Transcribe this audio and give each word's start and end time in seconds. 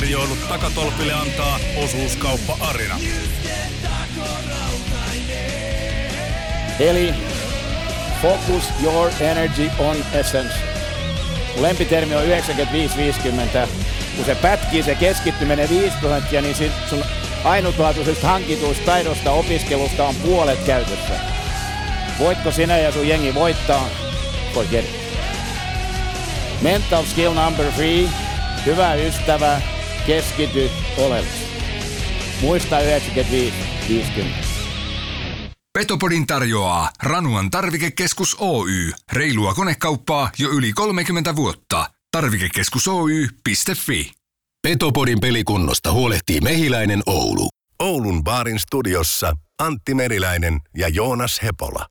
Tarjoilut 0.00 0.48
takatolpille 0.48 1.12
antaa 1.12 1.60
osuuskauppa 1.84 2.56
Arina. 2.60 2.98
Eli 6.78 7.14
focus 8.22 8.64
your 8.82 9.10
energy 9.20 9.70
on 9.78 9.96
essence. 10.12 10.54
Lempitermi 11.56 12.14
on 12.14 12.22
95-50. 12.22 13.68
Kun 14.16 14.24
se 14.24 14.34
pätkii, 14.34 14.82
se 14.82 14.94
keskittyminen 14.94 15.68
5 15.68 15.96
prosenttia, 16.00 16.42
niin 16.42 16.54
sit 16.54 16.72
sun 16.90 17.04
ainutlaatuisesta 17.44 18.28
hankituista 18.28 18.86
taidosta 18.86 19.30
opiskelusta 19.30 20.04
on 20.04 20.14
puolet 20.14 20.58
käytössä. 20.66 21.14
Voitko 22.18 22.50
sinä 22.50 22.78
ja 22.78 22.92
sun 22.92 23.08
jengi 23.08 23.34
voittaa? 23.34 23.88
Forget 24.54 24.84
it. 24.84 24.90
Mental 26.60 27.04
skill 27.04 27.34
number 27.34 27.66
three. 27.72 28.08
Hyvä 28.66 28.94
ystävä, 28.94 29.60
keskity 30.06 30.70
oleellisesti. 30.98 31.50
Muista 32.40 32.76
95-50. 32.78 34.50
Petopodin 35.78 36.26
tarjoaa 36.26 36.90
Ranuan 37.02 37.50
tarvikekeskus 37.50 38.36
Oy. 38.40 38.92
Reilua 39.12 39.54
konekauppaa 39.54 40.30
jo 40.38 40.50
yli 40.50 40.72
30 40.72 41.36
vuotta. 41.36 41.90
Tarvikekeskus 42.12 42.88
Oy.fi. 42.88 44.12
Petopodin 44.62 45.20
pelikunnosta 45.20 45.92
huolehtii 45.92 46.40
Mehiläinen 46.40 47.02
Oulu. 47.06 47.48
Oulun 47.82 48.24
baarin 48.24 48.58
studiossa 48.58 49.36
Antti 49.58 49.94
Meriläinen 49.94 50.60
ja 50.76 50.88
Joonas 50.88 51.42
Hepola. 51.42 51.86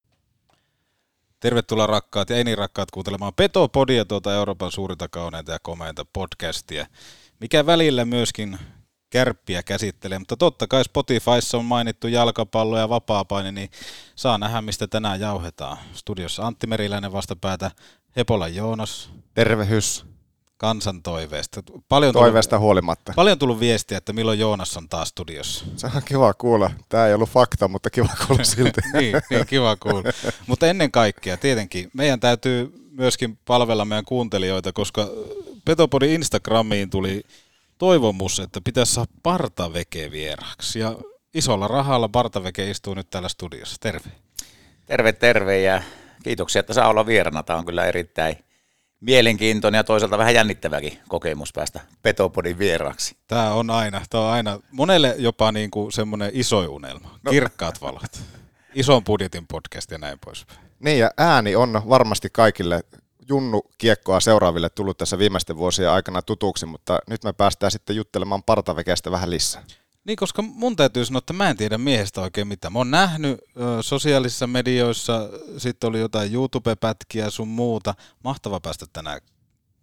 Tervetuloa 1.40 1.88
rakkaat 1.88 2.30
ja 2.30 2.36
ei 2.36 2.44
niin 2.44 2.58
rakkaat 2.58 2.92
kuuntelemaan 2.92 3.34
Petopodia, 3.34 4.06
tuota 4.06 4.36
Euroopan 4.36 4.72
suurinta 4.72 5.08
kauneinta 5.08 5.52
ja 5.52 5.60
komeinta 5.62 6.06
podcastia, 6.14 6.86
mikä 7.40 7.66
välillä 7.66 8.06
myöskin 8.06 8.58
kärppiä 9.10 9.64
käsittelee, 9.64 10.20
mutta 10.20 10.38
totta 10.38 10.68
kai 10.68 10.84
Spotifyssa 10.84 11.58
on 11.58 11.66
mainittu 11.66 12.08
jalkapallo 12.08 12.78
ja 12.80 12.90
vapaapaini, 12.90 13.52
niin 13.52 13.70
saa 14.16 14.38
nähdä, 14.38 14.62
mistä 14.62 14.88
tänään 14.88 15.20
jauhetaan. 15.20 15.78
Studiossa 15.94 16.48
Antti 16.48 16.68
Meriläinen 16.68 17.12
vastapäätä, 17.12 17.72
Hepola 18.16 18.48
Joonas, 18.48 19.10
Tervehys. 19.34 20.06
kansan 20.58 21.02
toiveesta. 21.04 21.64
Paljon 21.90 22.14
Toiveesta 22.14 22.50
tullut, 22.56 22.64
huolimatta. 22.64 23.14
paljon 23.16 23.40
tullut 23.40 23.60
viestiä, 23.60 23.98
että 23.98 24.14
milloin 24.14 24.40
Joonas 24.40 24.78
on 24.78 24.90
taas 24.90 25.10
studiossa. 25.10 25.66
Se 25.76 25.88
on 25.96 26.02
kiva 26.06 26.34
kuulla. 26.34 26.72
Tämä 26.90 27.08
ei 27.08 27.14
ollut 27.14 27.30
fakta, 27.30 27.68
mutta 27.68 27.90
kiva 27.90 28.10
kuulla 28.28 28.44
silti. 28.56 28.82
niin, 28.94 29.16
niin, 29.30 29.48
kiva 29.48 29.76
kuulla. 29.76 30.04
Mutta 30.48 30.68
ennen 30.68 30.92
kaikkea 30.92 31.38
tietenkin 31.38 31.90
meidän 31.94 32.20
täytyy 32.20 32.74
myöskin 32.92 33.40
palvella 33.46 33.86
meidän 33.86 34.06
kuuntelijoita, 34.06 34.74
koska 34.74 35.08
Petopodin 35.70 36.10
Instagramiin 36.10 36.90
tuli 36.90 37.24
toivomus, 37.78 38.40
että 38.40 38.62
pitäisi 38.64 38.94
saada 38.94 39.12
Partaveke 39.24 40.12
vieraaksi. 40.12 40.80
Ja 40.80 40.96
isolla 41.34 41.68
rahalla 41.68 42.10
Partaveke 42.10 42.70
istuu 42.70 42.94
nyt 42.94 43.10
täällä 43.10 43.30
studiossa. 43.30 43.76
Terve. 43.80 44.12
Terve, 44.86 45.14
terve 45.14 45.62
ja 45.62 45.82
kiitoksia, 46.24 46.60
että 46.60 46.74
saa 46.74 46.90
olla 46.90 47.06
vierana. 47.06 47.44
Tämä 47.44 47.60
on 47.60 47.66
kyllä 47.66 47.86
erittäin 47.86 48.36
mielenkiintoinen 49.00 49.80
ja 49.80 49.84
toisaalta 49.84 50.18
vähän 50.18 50.34
jännittäväkin 50.34 51.00
kokemus 51.08 51.54
päästä 51.54 51.80
Petopodin 52.02 52.60
vieraaksi. 52.60 53.16
Tämä 53.28 53.54
on 53.54 53.70
aina, 53.70 54.02
tämä 54.10 54.24
on 54.24 54.32
aina 54.32 54.60
monelle 54.72 55.16
jopa 55.18 55.52
niin 55.52 55.72
kuin 55.72 55.92
semmoinen 55.92 56.32
iso 56.34 56.60
unelma. 56.60 57.20
No. 57.24 57.32
Kirkkaat 57.32 57.82
valot. 57.82 58.22
Ison 58.76 59.04
budjetin 59.04 59.48
podcast 59.48 59.92
ja 59.92 59.98
näin 59.98 60.20
poispäin. 60.26 60.60
Niin 60.80 61.00
ja 61.00 61.12
ääni 61.18 61.56
on 61.56 61.82
varmasti 61.90 62.30
kaikille 62.32 62.84
Junnu 63.30 63.62
Kiekkoa 63.78 64.20
seuraaville 64.20 64.70
tullut 64.70 64.98
tässä 64.98 65.18
viimeisten 65.18 65.58
vuosien 65.58 65.90
aikana 65.90 66.22
tutuksi, 66.22 66.66
mutta 66.66 67.00
nyt 67.08 67.24
me 67.24 67.34
päästään 67.34 67.72
sitten 67.72 67.96
juttelemaan 67.96 68.44
Partavekestä 68.44 69.12
vähän 69.12 69.30
lisää. 69.30 69.64
Niin, 70.04 70.16
koska 70.16 70.42
mun 70.42 70.76
täytyy 70.76 71.06
sanoa, 71.06 71.18
että 71.18 71.34
mä 71.34 71.50
en 71.50 71.58
tiedä 71.58 71.78
miehestä 71.78 72.22
oikein 72.22 72.48
mitään. 72.48 72.74
Mä 72.74 72.80
oon 72.80 72.92
nähnyt 72.92 73.40
ö, 73.42 73.84
sosiaalisissa 73.84 74.48
medioissa, 74.48 75.30
sitten 75.58 75.88
oli 75.88 76.00
jotain 76.00 76.34
YouTube-pätkiä 76.34 77.24
ja 77.24 77.30
sun 77.32 77.48
muuta. 77.48 77.96
Mahtava 78.24 78.60
päästä 78.60 78.86
tänään 78.94 79.22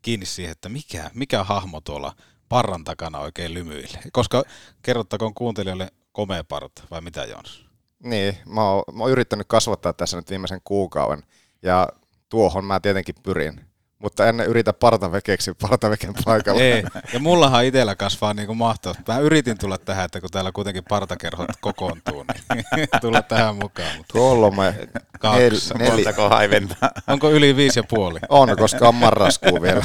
kiinni 0.02 0.26
siihen, 0.26 0.52
että 0.52 0.68
mikä, 0.68 1.10
mikä 1.14 1.44
hahmo 1.44 1.80
tuolla 1.80 2.12
parran 2.48 2.84
takana 2.84 3.18
oikein 3.18 3.54
lymyilee. 3.54 4.02
Koska 4.12 4.44
kerrottakoon 4.82 5.34
kuuntelijoille 5.34 5.88
komea 6.12 6.44
parta, 6.44 6.82
vai 6.90 7.00
mitä 7.00 7.24
Joonas? 7.24 7.64
Niin, 8.02 8.36
mä 8.46 8.70
oon, 8.70 8.82
mä 8.92 9.02
oon 9.02 9.12
yrittänyt 9.12 9.46
kasvattaa 9.48 9.92
tässä 9.92 10.16
nyt 10.16 10.30
viimeisen 10.30 10.60
kuukauden 10.64 11.22
ja 11.62 11.88
tuohon 12.36 12.64
mä 12.64 12.80
tietenkin 12.80 13.14
pyrin. 13.22 13.60
Mutta 13.98 14.28
en 14.28 14.41
yritä 14.41 14.72
partavekeksi 14.72 15.54
partaveken 15.60 16.14
paikalla. 16.24 16.62
Ei, 16.62 16.84
ja 17.12 17.19
mullahan 17.19 17.64
itsellä 17.64 17.94
kasvaa 17.94 18.34
niin 18.34 18.47
kuin 18.47 18.58
mahtavaa. 18.58 19.02
Mä 19.08 19.19
yritin 19.19 19.58
tulla 19.58 19.78
tähän, 19.78 20.04
että 20.04 20.20
kun 20.20 20.30
täällä 20.30 20.52
kuitenkin 20.52 20.84
partakerhot 20.88 21.48
kokoontuu, 21.60 22.25
niin 22.54 22.64
tulla 23.00 23.22
tähän 23.22 23.56
mukaan. 23.56 23.96
Mutta 23.96 24.12
Kolme, 24.12 24.88
Kaksi. 25.20 25.75
nel, 25.75 25.78
neli. 25.78 25.91
Montako 25.91 26.28
haiventaa? 26.28 26.91
onko 27.06 27.30
yli 27.30 27.56
viisi 27.56 27.78
ja 27.78 27.84
puoli? 27.88 28.19
On, 28.28 28.56
koska 28.56 28.88
on 28.88 28.94
marraskuu 28.94 29.62
vielä. 29.62 29.84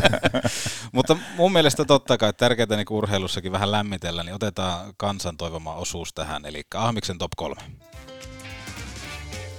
Mutta 0.91 1.17
mun 1.35 1.51
mielestä 1.51 1.85
totta 1.85 2.17
kai 2.17 2.34
tärkeää 2.34 2.75
niin 2.75 2.85
urheilussakin 2.90 3.51
vähän 3.51 3.72
lämmitellä, 3.72 4.23
niin 4.23 4.35
otetaan 4.35 4.94
kansan 4.97 5.38
toivoma 5.38 5.75
osuus 5.75 6.13
tähän, 6.13 6.45
eli 6.45 6.63
Ahmiksen 6.75 7.17
top 7.17 7.31
kolme. 7.35 7.61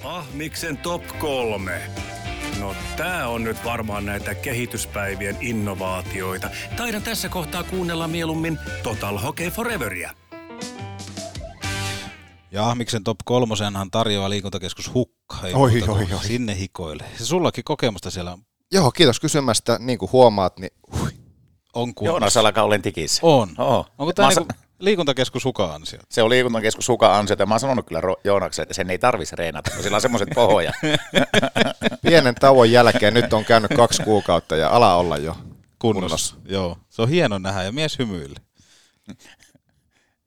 Ahmiksen 0.05 0.77
top 0.77 1.03
kolme. 1.19 1.83
No 2.63 2.75
tää 2.97 3.29
on 3.29 3.45
nyt 3.45 3.65
varmaan 3.65 4.07
näitä 4.07 4.35
kehityspäivien 4.35 5.37
innovaatioita. 5.41 6.51
Taidan 6.77 7.03
tässä 7.03 7.29
kohtaa 7.29 7.63
kuunnella 7.63 8.09
mieluummin 8.09 8.59
Total 8.83 9.19
Hockey 9.19 9.51
Foreveria. 9.51 10.11
Ja 12.51 12.69
Ahmiksen 12.69 13.05
top 13.05 13.19
kolmosenhan 13.25 13.91
tarjoaa 13.91 14.31
liikuntakeskus 14.31 14.95
Hukka. 14.95 15.37
Ei 15.45 15.55
Oi, 15.55 15.71
muuta 15.71 15.93
oi, 15.93 16.07
oi. 16.13 16.25
Sinne 16.25 16.59
hikoille. 16.59 17.05
Se 17.19 17.25
sullakin 17.25 17.65
kokemusta 17.65 18.11
siellä 18.11 18.39
Joo, 18.73 18.91
kiitos 18.91 19.21
kysymästä. 19.21 19.79
Niin 19.81 19.99
kuin 19.99 20.13
huomaat, 20.13 20.59
niin 20.59 20.73
hui. 21.01 21.11
on 21.75 21.95
kunnossa. 21.95 22.15
Joonas 22.15 22.37
alkaa 22.37 22.65
olen 22.65 22.83
tikissä. 22.83 23.21
On. 23.23 23.49
Oo. 23.59 23.87
Onko 23.99 24.07
Mä 24.07 24.13
tämä 24.13 24.29
niinku 24.29 24.47
liikuntakeskus 24.79 25.45
Huka 25.45 25.75
ansio? 25.75 26.01
Se 26.09 26.23
on 26.23 26.31
liikuntakeskus 26.31 26.87
Suka 26.87 27.19
ansiota. 27.19 27.47
Mä 27.47 27.55
oon 27.55 27.61
sanonut 27.61 27.87
kyllä 27.87 28.01
Joonakselle, 28.25 28.63
että 28.63 28.75
sen 28.75 28.91
ei 28.91 28.99
tarvitsisi 28.99 29.37
reenata, 29.37 29.71
kun 29.71 29.83
sillä 29.83 29.95
on 29.95 30.01
semmoiset 30.01 30.29
pohoja. 30.35 30.73
pienen 32.03 32.35
tauon 32.35 32.71
jälkeen 32.71 33.15
nyt 33.15 33.33
on 33.33 33.45
käynyt 33.45 33.71
kaksi 33.77 34.03
kuukautta 34.03 34.57
ja 34.57 34.71
ala 34.71 34.95
olla 34.95 35.17
jo 35.17 35.37
kunnossa. 35.79 36.37
Joo, 36.45 36.79
se 36.89 37.03
on 37.03 37.09
hieno 37.09 37.39
nähdä 37.39 37.63
ja 37.63 37.73
mies 37.73 37.99
hymyilee. 37.99 38.43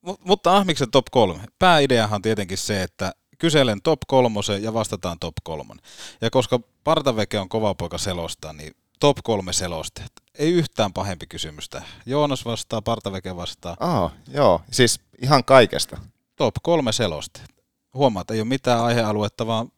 Mut, 0.02 0.26
mutta 0.26 0.58
Ahmiksen 0.58 0.92
top 0.92 1.06
kolme. 1.12 1.44
Pääideahan 1.60 2.16
on 2.16 2.22
tietenkin 2.22 2.58
se, 2.58 2.84
että 2.84 3.12
kyselen 3.38 3.82
top 3.82 4.00
kolmosen 4.08 4.64
ja 4.64 4.74
vastataan 4.74 5.20
top 5.20 5.36
kolmon. 5.44 5.80
Ja 6.22 6.30
koska 6.30 6.60
Partaveke 6.84 7.40
on 7.40 7.50
kova 7.50 7.76
poika 7.76 7.98
selostaa, 7.98 8.54
niin 8.54 8.74
top 9.00 9.18
kolme 9.24 9.54
selosteet. 9.54 10.12
Ei 10.40 10.52
yhtään 10.52 10.94
pahempi 10.94 11.28
kysymys 11.28 11.70
tähän. 11.70 11.90
Joonas 12.06 12.46
vastaa, 12.46 12.82
Partaveke 12.82 13.36
vastaa. 13.36 13.78
Aa, 13.80 14.12
joo, 14.28 14.62
siis 14.72 15.00
ihan 15.22 15.44
kaikesta. 15.44 15.98
Top 16.36 16.56
kolme 16.64 16.92
selosteet. 16.92 17.50
Huomaat, 17.94 18.32
ei 18.32 18.40
ole 18.40 18.48
mitään 18.48 18.84
aihealuetta, 18.84 19.48
vaan 19.48 19.72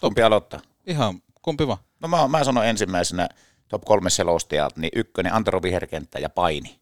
Kumpi 0.00 0.22
aloittaa? 0.22 0.60
Ihan 0.86 1.22
kumpi 1.42 1.66
vaan. 1.66 1.78
No 2.00 2.08
mä, 2.08 2.28
mä 2.28 2.44
sanon 2.44 2.66
ensimmäisenä 2.66 3.28
top 3.68 3.84
kolme 3.84 4.10
selostajalta, 4.10 4.80
niin 4.80 4.90
ykkönen 4.96 5.34
Antero 5.34 5.62
Viherkenttä 5.62 6.18
ja 6.18 6.30
paini. 6.30 6.80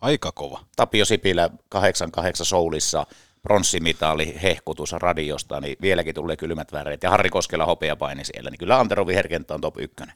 Aika 0.00 0.32
kova. 0.32 0.60
Tapio 0.76 1.04
Sipilä 1.04 1.50
88 1.68 2.46
Soulissa, 2.46 3.06
pronssimitali, 3.42 4.38
hehkutus 4.42 4.92
radiosta, 4.92 5.60
niin 5.60 5.76
vieläkin 5.80 6.14
tulee 6.14 6.36
kylmät 6.36 6.72
väreet. 6.72 7.02
Ja 7.02 7.10
Harri 7.10 7.30
Koskela 7.30 7.66
hopeapaini 7.66 8.24
siellä, 8.24 8.50
niin 8.50 8.58
kyllä 8.58 8.80
Antero 8.80 9.06
Viherkenttä 9.06 9.54
on 9.54 9.60
top 9.60 9.78
ykkönen. 9.78 10.14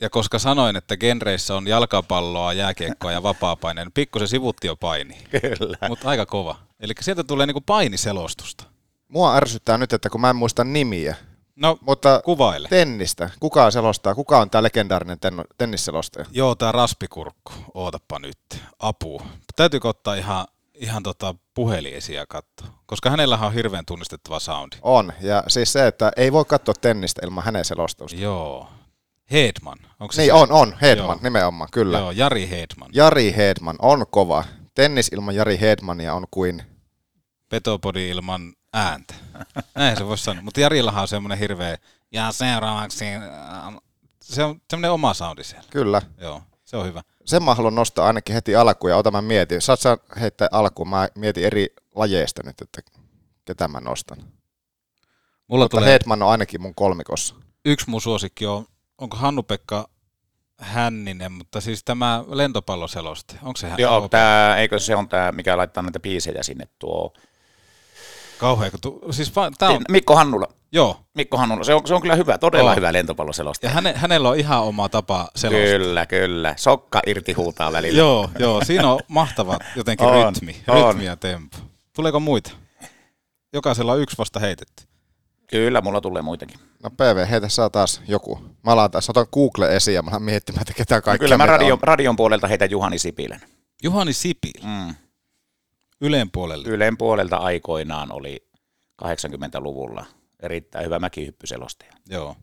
Ja 0.00 0.10
koska 0.10 0.38
sanoin, 0.38 0.76
että 0.76 0.96
genreissä 0.96 1.54
on 1.54 1.66
jalkapalloa, 1.66 2.52
jääkiekkoa 2.52 3.12
ja 3.12 3.22
vapaa-paine, 3.22 3.84
niin 3.84 3.92
pikkusen 3.92 4.28
sivutti 4.28 4.66
jo 4.66 4.76
paini. 4.76 5.16
Kyllä. 5.58 5.88
Mutta 5.88 6.08
aika 6.08 6.26
kova. 6.26 6.56
Eli 6.80 6.92
sieltä 7.00 7.24
tulee 7.24 7.46
niinku 7.46 7.60
painiselostusta. 7.60 8.64
Mua 9.08 9.36
ärsyttää 9.36 9.78
nyt, 9.78 9.92
että 9.92 10.10
kun 10.10 10.20
mä 10.20 10.30
en 10.30 10.36
muista 10.36 10.64
nimiä, 10.64 11.16
No, 11.56 11.78
mutta 11.80 12.20
kuvaile. 12.24 12.68
tennistä, 12.68 13.30
kuka 13.40 13.70
selostaa, 13.70 14.14
kuka 14.14 14.38
on 14.38 14.50
tämä 14.50 14.62
legendaarinen 14.62 15.18
ten- 15.20 15.44
tennisselostaja? 15.58 16.26
Joo, 16.30 16.54
tää 16.54 16.72
raspikurkku. 16.72 17.52
Ootappa 17.74 18.18
nyt. 18.18 18.38
Apu. 18.78 19.22
Täytyykö 19.56 19.88
ottaa 19.88 20.14
ihan, 20.14 20.46
ihan 20.74 21.02
tota 21.02 21.34
puhelin 21.54 21.94
esiin 21.94 22.16
ja 22.16 22.26
katsoa? 22.28 22.68
Koska 22.86 23.10
hänellähän 23.10 23.46
on 23.46 23.54
hirveän 23.54 23.86
tunnistettava 23.86 24.38
soundi. 24.40 24.76
On, 24.82 25.12
ja 25.20 25.44
siis 25.48 25.72
se, 25.72 25.86
että 25.86 26.12
ei 26.16 26.32
voi 26.32 26.44
katsoa 26.44 26.74
tennistä 26.80 27.20
ilman 27.24 27.44
hänen 27.44 27.64
selostausta. 27.64 28.20
Joo. 28.20 28.68
Hedman. 29.32 29.78
Onko 30.00 30.12
se 30.12 30.22
Niin 30.22 30.28
se? 30.30 30.32
on, 30.32 30.52
on, 30.52 30.74
Hedman, 30.80 31.06
Joo. 31.06 31.18
nimenomaan, 31.22 31.68
kyllä. 31.72 31.98
Joo, 31.98 32.10
Jari 32.10 32.50
Hedman. 32.50 32.90
Jari 32.92 33.34
Hedman 33.36 33.76
on 33.78 34.06
kova. 34.10 34.44
Tennis 34.74 35.08
ilman 35.12 35.34
Jari 35.34 35.60
Hedmania 35.60 36.14
on 36.14 36.24
kuin... 36.30 36.62
Petopodi 37.48 38.08
ilman 38.08 38.52
ääntä. 38.74 39.14
Näin 39.74 39.96
se 39.96 40.06
voisi 40.06 40.24
sanoa. 40.24 40.42
Mutta 40.42 40.60
Jarillahan 40.60 41.02
on 41.02 41.08
semmoinen 41.08 41.38
hirveä, 41.38 41.78
ja 42.12 42.32
seuraavaksi, 42.32 43.04
äh, 43.14 43.74
se 44.22 44.44
on 44.44 44.60
semmoinen 44.70 44.90
oma 44.90 45.14
soundi 45.14 45.44
siellä. 45.44 45.64
Kyllä. 45.70 46.02
Joo, 46.18 46.42
se 46.64 46.76
on 46.76 46.86
hyvä. 46.86 47.02
Sen 47.24 47.42
mä 47.42 47.54
haluan 47.54 47.74
nostaa 47.74 48.06
ainakin 48.06 48.34
heti 48.34 48.56
alkuun 48.56 48.90
ja 48.90 48.96
ota 48.96 49.10
mä 49.10 49.22
mietin. 49.22 49.60
Saat 49.62 49.80
sä 49.80 49.98
heittää 50.20 50.48
alkuun? 50.52 50.88
Mä 50.88 51.08
mietin 51.14 51.44
eri 51.44 51.66
lajeista 51.94 52.42
nyt, 52.44 52.60
että 52.60 52.82
ketä 53.44 53.68
mä 53.68 53.80
nostan. 53.80 54.18
Mulla 55.48 55.64
Mutta 55.64 55.76
tulee 55.76 55.92
Hedman 55.92 56.22
on 56.22 56.30
ainakin 56.30 56.62
mun 56.62 56.74
kolmikossa. 56.74 57.34
yksi 57.64 57.90
mun 57.90 58.00
suosikki 58.00 58.46
on, 58.46 58.66
onko 58.98 59.16
Hannu-Pekka 59.16 59.88
Hänninen, 60.58 61.32
mutta 61.32 61.60
siis 61.60 61.84
tämä 61.84 62.24
lentopalloseloste, 62.26 63.34
onko 63.42 63.56
se 63.56 63.68
hän? 63.68 63.78
Joo, 63.78 64.08
tää, 64.08 64.56
eikö 64.56 64.78
se 64.78 64.96
on 64.96 65.08
tämä, 65.08 65.32
mikä 65.32 65.56
laittaa 65.56 65.82
näitä 65.82 66.00
biisejä 66.00 66.42
sinne 66.42 66.68
tuo. 66.78 67.12
Kauhea, 68.44 68.70
kun 68.70 68.80
tu, 68.80 69.00
siis 69.10 69.36
va, 69.36 69.50
tää 69.58 69.68
on, 69.70 69.82
Mikko 69.88 70.16
Hannula. 70.16 70.46
joo, 70.72 71.00
Mikko 71.14 71.36
Hannula, 71.36 71.64
se 71.64 71.74
on, 71.74 71.86
se 71.86 71.94
on 71.94 72.00
kyllä 72.02 72.14
hyvä, 72.16 72.38
todella 72.38 72.70
On. 72.70 72.76
hyvä 72.76 72.92
lentopalloselostaja. 72.92 73.70
ja 73.70 73.74
häne, 73.74 73.92
hänellä 73.96 74.28
on 74.28 74.38
ihan 74.38 74.62
oma 74.62 74.88
tapa 74.88 75.28
selostaa. 75.36 75.66
Kyllä, 75.78 76.06
kyllä. 76.06 76.54
Sokka 76.56 77.00
irti 77.06 77.32
huutaa 77.32 77.72
välillä. 77.72 77.98
Joo, 77.98 78.30
joo, 78.38 78.64
siinä 78.64 78.90
on 78.92 79.00
mahtava 79.08 79.58
jotenkin 79.76 80.06
On, 80.08 80.32
rytmi, 80.34 80.56
on. 80.68 80.86
rytmi 80.88 81.04
ja 81.04 81.16
tempo. 81.16 81.56
Tuleeko 81.96 82.20
muita? 82.20 82.50
Jokaisella 83.52 83.92
on 83.92 84.00
yksi 84.00 84.18
vasta 84.18 84.40
heitetty. 84.40 84.84
Kyllä, 85.50 85.80
mulla 85.80 86.00
tulee 86.00 86.22
muitakin. 86.22 86.58
No 86.82 86.90
PV, 86.90 87.30
heitä 87.30 87.48
saa 87.48 87.70
taas 87.70 88.00
joku. 88.08 88.38
Mä 88.62 88.72
alan 88.72 88.90
taas, 88.90 89.10
otan 89.10 89.26
Google 89.32 89.76
esiin 89.76 89.94
ja 89.94 90.02
mä 90.02 90.10
alan 90.10 90.22
miettimään, 90.22 90.60
että 90.62 90.72
ketä 90.74 91.00
kaikki 91.00 91.24
Kyllä 91.24 91.36
mä 91.36 91.46
radio, 91.46 91.78
radion 91.82 92.16
puolelta 92.16 92.46
heitän 92.48 92.70
Juhani 92.70 92.98
Sipilän. 92.98 93.40
Juhani 93.82 94.12
Sipil, 94.12 94.52
Mm. 94.62 94.94
Ylen 96.00 96.30
puolelle. 96.30 96.68
Ylen 96.68 96.96
puolelta 96.96 97.36
aikoinaan 97.36 98.12
oli 98.12 98.48
80-luvulla 99.04 100.06
erittäin 100.42 100.84
hyvä 100.84 100.98
mäkihyppyselostaja. 100.98 101.92
Joo. 102.08 102.36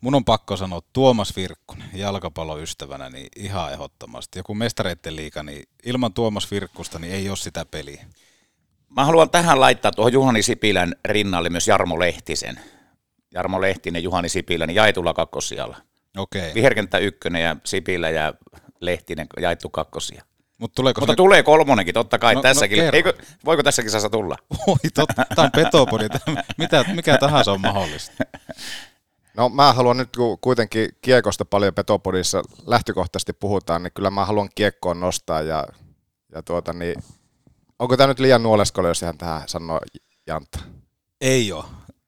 Mun 0.00 0.14
on 0.14 0.24
pakko 0.24 0.56
sanoa 0.56 0.80
Tuomas 0.92 1.36
Virkkunen, 1.36 1.88
jalkapalloystävänä, 1.94 3.10
niin 3.10 3.28
ihan 3.36 3.72
ehdottomasti. 3.72 4.38
Joku 4.38 4.54
mestareitten 4.54 5.16
liiga, 5.16 5.42
niin 5.42 5.68
ilman 5.84 6.12
Tuomas 6.12 6.50
Virkkusta 6.50 6.98
niin 6.98 7.12
ei 7.12 7.28
ole 7.28 7.36
sitä 7.36 7.64
peliä. 7.64 8.06
Mä 8.88 9.04
haluan 9.04 9.30
tähän 9.30 9.60
laittaa 9.60 9.92
tuohon 9.92 10.12
Juhani 10.12 10.42
Sipilän 10.42 10.94
rinnalle 11.04 11.50
myös 11.50 11.68
Jarmo 11.68 11.98
Lehtisen. 11.98 12.60
Jarmo 13.34 13.60
Lehtinen, 13.60 14.02
Juhani 14.02 14.28
Sipilä, 14.28 14.66
niin 14.66 14.74
jaetulla 14.74 15.14
kakkosijalla. 15.14 15.76
Okei. 16.16 16.54
Viherkenttä 16.54 16.98
ykkönen 16.98 17.42
ja 17.42 17.56
Sipilä 17.64 18.10
ja 18.10 18.34
Lehtinen 18.80 19.26
jaettu 19.40 19.68
kakkosia. 19.68 20.24
Mutta 20.60 20.74
tuleeko 20.74 21.00
Mutta 21.00 21.12
se... 21.12 21.16
tulee 21.16 21.42
kolmonenkin, 21.42 21.94
totta 21.94 22.18
kai 22.18 22.34
No- 22.34 22.38
no, 22.38 22.42
no 22.42 22.42
tässäkin. 22.42 22.78
kerro. 22.78 22.96
Eikö, 22.96 23.12
voiko 23.44 23.62
tässäkin 23.62 23.90
saa 23.90 24.10
tulla? 24.10 24.36
Oi, 24.66 24.76
totta, 24.94 25.26
tämä 25.34 25.44
on 25.44 25.50
petopodi. 25.50 26.06
Mitä, 26.58 26.84
mikä 26.94 27.18
tahansa 27.18 27.52
on 27.52 27.60
mahdollista. 27.60 28.12
No 29.36 29.48
mä 29.48 29.72
haluan 29.72 29.96
nyt, 29.96 30.16
kun 30.16 30.38
kuitenkin 30.40 30.88
kiekosta 31.02 31.44
paljon 31.44 31.74
Petopodissa 31.74 32.42
lähtökohtaisesti 32.66 33.32
puhutaan, 33.32 33.82
niin 33.82 33.92
kyllä 33.94 34.10
mä 34.10 34.24
haluan 34.24 34.48
kiekkoon 34.54 35.00
nostaa 35.00 35.42
ja, 35.42 35.64
ja 36.34 36.42
tuota 36.42 36.72
niin, 36.72 36.94
onko 37.78 37.96
tämä 37.96 38.06
nyt 38.06 38.18
liian 38.18 38.42
nuoleskolo, 38.42 38.88
jos 38.88 39.02
ihan 39.02 39.18
tähän 39.18 39.42
sanoo 39.46 39.80
Jantta? 40.26 40.58
Ei 41.20 41.52
ole. 41.52 41.64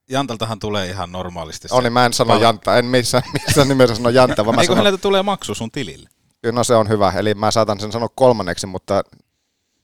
Jantaltahan 0.09 0.59
tulee 0.59 0.87
ihan 0.87 1.11
normaalisti. 1.11 1.67
se 1.67 1.75
On, 1.75 1.83
niin 1.83 1.93
mä 1.93 2.05
en 2.05 2.13
sano 2.13 2.37
Jantta, 2.37 2.77
en 2.77 2.85
missään, 2.85 3.23
missään 3.33 3.67
nimessä 3.67 3.95
sano 3.95 4.09
Jantta, 4.09 4.45
vaan 4.45 4.55
mä 4.55 4.61
Eikö 4.61 4.73
sanon, 4.73 4.85
häneltä 4.85 5.01
tulee 5.01 5.23
maksu 5.23 5.55
sun 5.55 5.71
tilille? 5.71 6.09
No 6.51 6.63
se 6.63 6.75
on 6.75 6.89
hyvä, 6.89 7.13
eli 7.17 7.33
mä 7.33 7.51
saatan 7.51 7.79
sen 7.79 7.91
sanoa 7.91 8.09
kolmanneksi, 8.15 8.67
mutta 8.67 9.03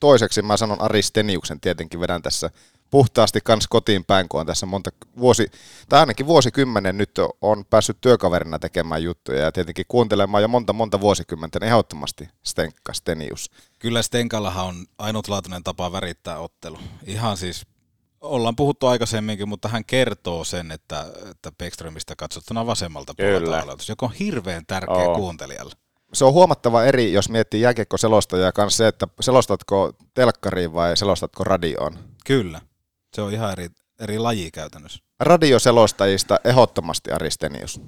toiseksi 0.00 0.42
mä 0.42 0.56
sanon 0.56 0.80
Ari 0.80 1.02
Steniuksen 1.02 1.60
tietenkin 1.60 2.00
vedän 2.00 2.22
tässä 2.22 2.50
puhtaasti 2.90 3.40
kans 3.44 3.66
kotiin 3.68 4.04
päin, 4.04 4.28
kun 4.28 4.40
on 4.40 4.46
tässä 4.46 4.66
monta 4.66 4.90
vuosi, 5.18 5.50
tai 5.88 6.00
ainakin 6.00 6.26
vuosikymmenen 6.26 6.98
nyt 6.98 7.10
on 7.40 7.64
päässyt 7.70 8.00
työkaverina 8.00 8.58
tekemään 8.58 9.02
juttuja 9.02 9.40
ja 9.40 9.52
tietenkin 9.52 9.84
kuuntelemaan 9.88 10.42
jo 10.42 10.48
monta 10.48 10.72
monta 10.72 11.00
vuosikymmentä, 11.00 11.60
niin 11.60 11.68
ehdottomasti 11.68 12.28
Stenkka 12.42 12.92
Stenius. 12.92 13.50
Kyllä 13.78 14.02
Stenkallahan 14.02 14.66
on 14.66 14.86
ainutlaatuinen 14.98 15.64
tapa 15.64 15.92
värittää 15.92 16.38
ottelu. 16.38 16.78
Ihan 17.06 17.36
siis, 17.36 17.66
ollaan 18.20 18.56
puhuttu 18.56 18.86
aikaisemminkin, 18.86 19.48
mutta 19.48 19.68
hän 19.68 19.84
kertoo 19.84 20.44
sen, 20.44 20.70
että, 20.70 21.06
että 21.30 21.52
Beckströmistä 21.52 22.16
katsottuna 22.16 22.66
vasemmalta 22.66 23.14
puolelta 23.16 23.60
aloitus, 23.60 23.88
joka 23.88 24.06
on 24.06 24.12
hirveän 24.12 24.66
tärkeä 24.66 24.96
Oo. 24.96 25.14
kuuntelijalle. 25.14 25.74
Se 26.12 26.24
on 26.24 26.32
huomattava 26.32 26.84
eri, 26.84 27.12
jos 27.12 27.28
miettii 27.28 27.60
jääkiekko-selostajaa 27.60 28.52
kanssa 28.52 28.76
se, 28.76 28.88
että 28.88 29.08
selostatko 29.20 29.92
telkkariin 30.14 30.72
vai 30.72 30.96
selostatko 30.96 31.44
radioon. 31.44 31.98
Kyllä, 32.26 32.60
se 33.14 33.22
on 33.22 33.32
ihan 33.32 33.52
eri, 33.52 33.68
eri 34.00 34.18
laji 34.18 34.50
käytännössä. 34.50 35.04
Radioselostajista 35.20 36.40
ehdottomasti 36.44 37.10
Ari 37.12 37.30
Stenius. 37.30 37.80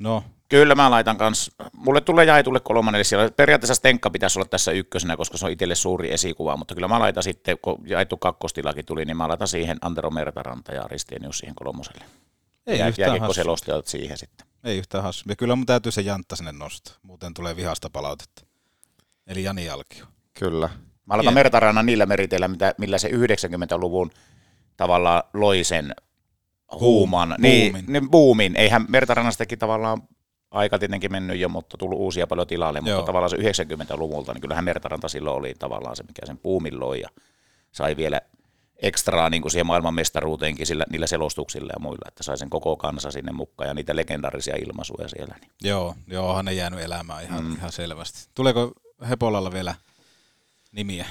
No, 0.00 0.24
Kyllä 0.52 0.74
mä 0.74 0.90
laitan 0.90 1.16
kans, 1.16 1.50
mulle 1.72 2.00
tulee 2.00 2.24
jaetulle 2.24 2.60
kolmannen, 2.60 2.98
eli 2.98 3.04
siellä 3.04 3.30
periaatteessa 3.30 3.74
Stenkka 3.74 4.10
pitäisi 4.10 4.38
olla 4.38 4.48
tässä 4.48 4.72
ykkösenä, 4.72 5.16
koska 5.16 5.36
se 5.36 5.46
on 5.46 5.52
itselle 5.52 5.74
suuri 5.74 6.12
esikuva, 6.12 6.56
mutta 6.56 6.74
kyllä 6.74 6.88
mä 6.88 6.98
laitan 6.98 7.22
sitten, 7.22 7.58
kun 7.62 7.78
jaettu 7.86 8.16
kakkostilakin 8.16 8.86
tuli, 8.86 9.04
niin 9.04 9.16
mä 9.16 9.28
laitan 9.28 9.48
siihen 9.48 9.78
Antero 9.80 10.10
Mertaranta 10.10 10.72
ja 10.72 10.82
Ristenius 10.86 11.38
siihen 11.38 11.54
kolmoselle. 11.54 12.04
ei 12.66 12.78
ja 12.78 12.92
jääkiekkoselostajat 12.96 13.86
siihen 13.86 14.18
sitten. 14.18 14.46
Ei 14.64 14.78
yhtään 14.78 15.04
hassu. 15.04 15.24
Ja 15.28 15.36
kyllä 15.36 15.56
mun 15.56 15.66
täytyy 15.66 15.92
se 15.92 16.00
Jantta 16.02 16.36
sinne 16.36 16.52
nostaa, 16.52 16.94
muuten 17.02 17.34
tulee 17.34 17.56
vihasta 17.56 17.90
palautetta. 17.90 18.42
Eli 19.26 19.42
Jani 19.42 19.64
Jalkio. 19.64 20.06
Kyllä. 20.34 20.68
Mä 21.06 21.14
aloitan. 21.14 21.34
Mertarannan 21.34 21.86
niillä 21.86 22.06
meriteillä, 22.06 22.48
mitä, 22.48 22.74
millä 22.78 22.98
se 22.98 23.08
90-luvun 23.08 24.10
tavallaan 24.76 25.22
loi 25.34 25.64
sen 25.64 25.94
huuman. 26.80 27.28
Boom- 27.28 27.42
niin, 27.42 27.72
boomin. 27.72 27.92
niin 27.92 28.10
boomin. 28.10 28.56
Eihän 28.56 28.86
Mertarannastakin 28.88 29.58
tavallaan 29.58 30.02
aika 30.50 30.78
tietenkin 30.78 31.12
mennyt 31.12 31.38
jo, 31.38 31.48
mutta 31.48 31.76
tullut 31.76 31.98
uusia 31.98 32.26
paljon 32.26 32.46
tilalle, 32.46 32.80
mutta 32.80 32.90
Joo. 32.90 33.02
tavallaan 33.02 33.30
se 33.30 33.36
90-luvulta, 33.36 34.32
niin 34.32 34.40
kyllähän 34.40 34.64
Mertaranta 34.64 35.08
silloin 35.08 35.36
oli 35.36 35.54
tavallaan 35.58 35.96
se, 35.96 36.02
mikä 36.02 36.26
sen 36.26 36.38
boomin 36.38 36.80
loi 36.80 37.00
ja 37.00 37.08
sai 37.72 37.96
vielä 37.96 38.20
ekstraa 38.82 39.30
niin 39.30 39.42
kuin 39.42 39.52
siihen 39.52 39.66
maailmanmestaruuteenkin 39.66 40.66
sillä, 40.66 40.84
niillä 40.90 41.06
selostuksilla 41.06 41.72
ja 41.72 41.80
muilla, 41.80 42.08
että 42.08 42.22
sai 42.22 42.38
sen 42.38 42.50
koko 42.50 42.76
kansa 42.76 43.10
sinne 43.10 43.32
mukaan 43.32 43.68
ja 43.68 43.74
niitä 43.74 43.96
legendaarisia 43.96 44.56
ilmaisuja 44.56 45.08
siellä. 45.08 45.34
Niin. 45.40 45.50
Joo, 45.62 45.94
joo, 46.06 46.28
onhan 46.28 46.44
ne 46.44 46.52
jäänyt 46.52 46.80
elämään 46.80 47.24
ihan, 47.24 47.44
mm. 47.44 47.52
ihan 47.52 47.72
selvästi. 47.72 48.28
Tuleeko 48.34 48.72
Hepolalla 49.08 49.52
vielä 49.52 49.74
nimiä? 50.72 51.06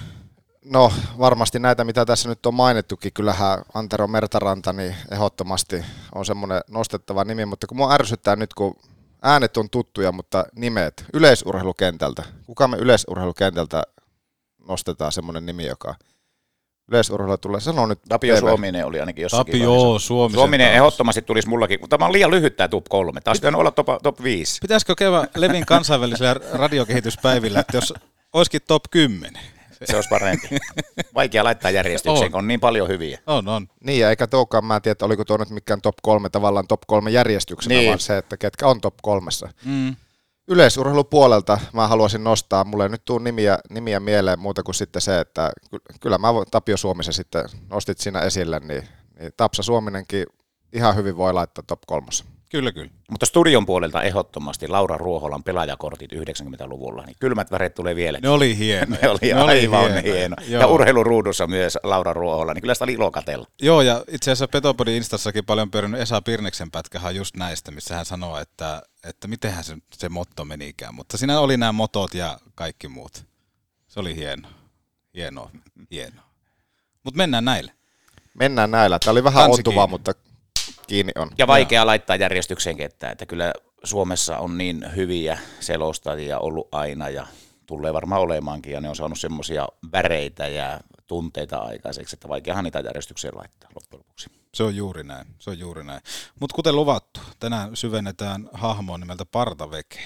No 0.65 0.93
varmasti 1.19 1.59
näitä, 1.59 1.83
mitä 1.83 2.05
tässä 2.05 2.29
nyt 2.29 2.45
on 2.45 2.53
mainittukin, 2.53 3.13
kyllähän 3.13 3.63
Antero 3.73 4.07
Mertaranta 4.07 4.73
niin 4.73 4.95
ehdottomasti 5.11 5.85
on 6.15 6.25
semmoinen 6.25 6.61
nostettava 6.67 7.23
nimi, 7.23 7.45
mutta 7.45 7.67
kun 7.67 7.77
mua 7.77 7.93
ärsyttää 7.93 8.35
nyt, 8.35 8.53
kun 8.53 8.75
äänet 9.21 9.57
on 9.57 9.69
tuttuja, 9.69 10.11
mutta 10.11 10.45
nimet 10.55 11.05
yleisurheilukentältä. 11.13 12.23
Kuka 12.45 12.67
me 12.67 12.77
yleisurheilukentältä 12.77 13.83
nostetaan 14.67 15.11
semmoinen 15.11 15.45
nimi, 15.45 15.65
joka 15.65 15.95
yleisurheilu 16.91 17.37
tulee, 17.37 17.59
sano 17.61 17.85
nyt. 17.85 17.99
Tapio 18.09 18.35
PV. 18.35 18.39
Suominen 18.39 18.85
oli 18.85 18.99
ainakin 18.99 19.21
jossakin 19.21 19.51
Tapio 19.53 19.71
vaiheessa. 19.71 20.07
Suomisen 20.07 20.39
Suominen 20.39 20.67
taas. 20.67 20.75
ehdottomasti 20.75 21.21
tulisi 21.21 21.49
mullakin, 21.49 21.79
mutta 21.81 21.97
tämä 21.97 22.05
on 22.05 22.13
liian 22.13 22.31
lyhyt 22.31 22.55
tämä 22.55 22.67
top 22.67 22.85
3. 22.89 23.21
Taas 23.21 23.37
pitänyt 23.39 23.59
olla 23.59 23.71
top, 23.71 23.87
top 24.03 24.23
5. 24.23 24.57
Pitäisikö 24.61 24.95
käydä 24.95 25.27
Levin 25.35 25.65
kansainvälisillä 25.65 26.35
radiokehityspäivillä, 26.53 27.59
että 27.59 27.77
jos 27.77 27.93
olisikin 28.33 28.61
top 28.67 28.83
10? 28.91 29.41
Se 29.85 29.95
olisi 29.95 30.09
parempi. 30.09 30.47
Vaikea 31.15 31.43
laittaa 31.43 31.71
järjestykseen, 31.71 32.25
On. 32.25 32.31
kun 32.31 32.39
on 32.39 32.47
niin 32.47 32.59
paljon 32.59 32.87
hyviä. 32.87 33.19
On, 33.27 33.47
on. 33.47 33.67
Niin, 33.83 33.99
ja 33.99 34.09
eikä 34.09 34.27
tuokaan, 34.27 34.65
mä 34.65 34.75
en 34.75 34.81
tiedä, 34.81 34.91
että 34.91 35.05
oliko 35.05 35.25
tuo 35.25 35.37
nyt 35.37 35.49
mikään 35.49 35.81
top 35.81 35.95
kolme, 36.01 36.29
tavallaan 36.29 36.67
top 36.67 36.81
kolme 36.87 37.11
järjestyksenä, 37.11 37.75
Niin. 37.75 37.87
vaan 37.87 37.99
se, 37.99 38.17
että 38.17 38.37
ketkä 38.37 38.67
on 38.67 38.81
top 38.81 38.93
kolmessa. 39.01 39.49
Mm. 39.65 39.95
Yleisurheilupuolelta 40.47 41.59
mä 41.73 41.87
haluaisin 41.87 42.23
nostaa, 42.23 42.63
mulle 42.63 42.83
ei 42.83 42.89
nyt 42.89 43.05
tuu 43.05 43.19
nimiä, 43.19 43.59
nimiä 43.69 43.99
mieleen 43.99 44.39
muuta 44.39 44.63
kuin 44.63 44.75
sitten 44.75 45.01
se, 45.01 45.19
että 45.19 45.51
ky- 45.71 45.81
kyllä 45.99 46.17
mä 46.17 46.27
Tapio 46.51 46.77
Suomisen 46.77 47.13
sitten 47.13 47.45
nostit 47.69 47.97
siinä 47.97 48.19
esille, 48.19 48.59
niin, 48.59 48.87
niin 49.19 49.31
Tapsa 49.37 49.63
Suominenkin 49.63 50.25
ihan 50.73 50.95
hyvin 50.95 51.17
voi 51.17 51.33
laittaa 51.33 51.63
top 51.67 51.81
kolmossa. 51.87 52.25
Kyllä, 52.51 52.71
kyllä. 52.71 52.91
Mutta 53.09 53.25
studion 53.25 53.65
puolelta 53.65 54.03
ehdottomasti 54.03 54.67
Laura 54.67 54.97
Ruoholan 54.97 55.43
pelaajakortit 55.43 56.11
90-luvulla, 56.13 57.03
niin 57.05 57.15
kylmät 57.19 57.51
väreet 57.51 57.73
tulee 57.73 57.95
vielä. 57.95 58.19
Ne 58.21 58.29
oli 58.29 58.57
hienoja. 58.57 59.01
Ne 59.01 59.09
oli 59.09 59.33
ne 59.33 59.33
aivan 59.33 59.91
hienoja. 59.91 60.01
hieno. 60.01 60.35
Joo. 60.47 60.61
Ja 60.61 60.67
urheiluruudussa 60.67 61.47
myös 61.47 61.77
Laura 61.83 62.13
Ruohola, 62.13 62.53
niin 62.53 62.61
kyllä 62.61 62.73
sitä 62.73 62.85
oli 62.85 62.93
ilo 62.93 63.11
katella. 63.11 63.47
Joo, 63.61 63.81
ja 63.81 64.03
itse 64.07 64.31
asiassa 64.31 64.47
Petopodin 64.47 64.95
Instassakin 64.95 65.45
paljon 65.45 65.71
pyörinyt 65.71 66.01
Esa 66.01 66.21
Pirneksen 66.21 66.71
pätkähän 66.71 67.15
just 67.15 67.37
näistä, 67.37 67.71
missä 67.71 67.95
hän 67.95 68.05
sanoo, 68.05 68.37
että, 68.39 68.81
että 69.03 69.27
mitenhän 69.27 69.63
se, 69.63 69.77
se 69.93 70.09
motto 70.09 70.45
menikään. 70.45 70.95
Mutta 70.95 71.17
siinä 71.17 71.39
oli 71.39 71.57
nämä 71.57 71.71
motot 71.71 72.13
ja 72.13 72.37
kaikki 72.55 72.87
muut. 72.87 73.25
Se 73.87 73.99
oli 73.99 74.15
hieno. 74.15 74.47
Hienoa, 75.15 75.51
hienoa. 75.91 76.25
Mutta 77.03 77.17
mennään 77.17 77.45
näille. 77.45 77.71
Mennään 78.33 78.71
näillä. 78.71 78.99
Tämä 78.99 79.11
oli 79.11 79.23
vähän 79.23 79.51
ontuvaa, 79.51 79.87
mutta 79.87 80.13
kiinni 80.91 81.11
on. 81.15 81.29
Ja 81.37 81.47
vaikea 81.47 81.85
laittaa 81.85 82.15
järjestykseen 82.15 82.77
ketään, 82.77 83.11
että 83.11 83.25
kyllä 83.25 83.53
Suomessa 83.83 84.37
on 84.37 84.57
niin 84.57 84.95
hyviä 84.95 85.39
selostajia 85.59 86.39
ollut 86.39 86.67
aina 86.71 87.09
ja 87.09 87.27
tulee 87.65 87.93
varmaan 87.93 88.21
olemaankin, 88.21 88.73
ja 88.73 88.81
ne 88.81 88.89
on 88.89 88.95
saanut 88.95 89.19
semmoisia 89.19 89.67
väreitä 89.91 90.47
ja 90.47 90.79
tunteita 91.07 91.57
aikaiseksi, 91.57 92.15
että 92.15 92.29
vaikeahan 92.29 92.63
niitä 92.63 92.79
järjestykseen 92.79 93.37
laittaa 93.37 93.69
loppujen 93.75 93.99
lopuksi. 93.99 94.29
Se 94.53 94.63
on 94.63 94.75
juuri 94.75 95.03
näin, 95.03 95.27
se 95.39 95.49
on 95.49 95.59
juuri 95.59 95.83
näin. 95.83 96.01
Mutta 96.39 96.55
kuten 96.55 96.75
luvattu, 96.75 97.19
tänään 97.39 97.75
syvennetään 97.75 98.49
hahmoa 98.53 98.97
nimeltä 98.97 99.25
Partaveke. 99.25 99.99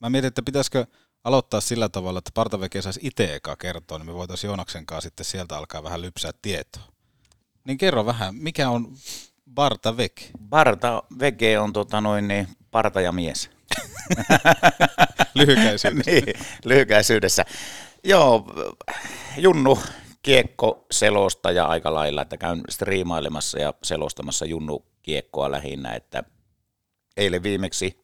Mä 0.00 0.10
mietin, 0.10 0.28
että 0.28 0.42
pitäisikö 0.42 0.86
aloittaa 1.24 1.60
sillä 1.60 1.88
tavalla, 1.88 2.18
että 2.18 2.30
Partaveke 2.34 2.82
saisi 2.82 3.00
itse 3.02 3.34
eka 3.34 3.56
kertoa, 3.56 3.98
niin 3.98 4.06
me 4.06 4.14
voitaisiin 4.14 4.48
Joonaksen 4.48 4.86
kanssa 4.86 5.06
sitten 5.06 5.26
sieltä 5.26 5.58
alkaa 5.58 5.82
vähän 5.82 6.02
lypsää 6.02 6.30
tietoa. 6.42 6.82
Niin 7.64 7.78
kerro 7.78 8.06
vähän, 8.06 8.34
mikä 8.34 8.70
on 8.70 8.96
Partaveke? 9.54 10.22
Parta 10.50 11.02
Vege 11.20 11.58
on 11.58 11.72
tota 11.72 12.00
noin, 12.00 12.28
niin 12.28 12.48
parta 12.70 13.00
ja 13.00 13.12
mies. 13.12 13.50
Lyhykäisyydessä. 15.34 16.10
niin, 16.10 16.24
lyhykäisyydessä. 16.64 17.44
Joo, 18.04 18.46
Junnu 19.36 19.78
kiekko 20.22 20.86
selostaja 20.90 21.66
aika 21.66 21.94
lailla, 21.94 22.22
että 22.22 22.36
käyn 22.36 22.62
striimailemassa 22.68 23.58
ja 23.58 23.74
selostamassa 23.82 24.46
Junnu 24.46 24.84
kiekkoa 25.02 25.50
lähinnä, 25.50 25.94
että 25.94 26.24
eilen 27.16 27.42
viimeksi 27.42 28.02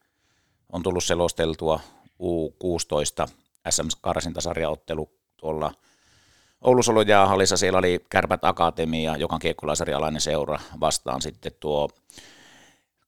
on 0.71 0.83
tullut 0.83 1.03
selosteltua 1.03 1.79
U16 2.23 3.31
SM-karsintasarjaottelu 3.69 5.09
tuolla 5.37 5.73
Oulusolon 6.63 7.07
jäähallissa, 7.07 7.57
siellä 7.57 7.79
oli 7.79 7.99
Kärpät 8.09 8.45
Akatemia, 8.45 9.17
joka 9.17 9.35
on 9.35 9.41
kiekkolaisarialainen 9.41 10.21
seura, 10.21 10.59
vastaan 10.79 11.21
sitten 11.21 11.51
tuo 11.59 11.89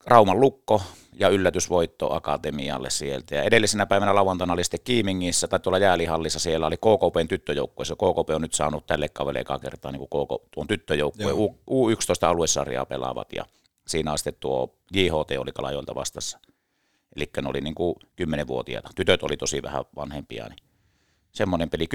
Rauman 0.06 0.40
lukko 0.42 0.82
ja 1.20 1.30
yllätysvoitto 1.30 2.14
Akatemialle 2.14 2.90
sieltä. 2.90 3.36
Ja 3.36 3.44
edellisenä 3.44 3.86
päivänä 3.86 4.16
lauantaina 4.16 4.54
oli 4.54 4.64
sitten 4.64 4.80
Kiimingissä 4.84 5.48
tai 5.48 5.60
tuolla 5.60 5.78
jäälihallissa, 5.78 6.40
siellä 6.40 6.68
oli 6.68 6.78
KKPn 6.78 7.28
tyttöjoukkueessa. 7.28 7.96
KKP 7.96 8.30
on 8.36 8.42
nyt 8.42 8.54
saanut 8.54 8.88
tälle 8.88 9.10
kaudelle 9.10 9.40
ekaa 9.40 9.60
kertaa 9.60 9.92
niin 9.92 10.08
kuin 10.10 10.26
KK, 10.26 10.52
tuon 10.52 10.68
tyttöjoukkueen. 10.68 11.36
U- 11.36 11.60
U11 11.70 12.28
aluesarjaa 12.28 12.86
pelaavat 12.86 13.34
ja 13.34 13.46
siinä 13.88 14.12
on 14.12 14.18
sitten 14.18 14.36
tuo 14.40 14.76
JHT 14.94 15.32
oli 15.40 15.52
Kalajoelta 15.52 15.96
vastassa. 15.96 16.40
Eli 17.16 17.30
ne 17.42 17.50
oli 17.50 17.62
niin 17.62 17.76
kuin 17.76 17.96
10-vuotiaita. 18.22 18.90
Tytöt 18.96 19.24
oli 19.24 19.38
tosi 19.38 19.64
vähän 19.64 19.86
vanhempia, 19.96 20.48
niin 20.48 20.58
semmoinen 21.36 21.70
peli 21.70 21.88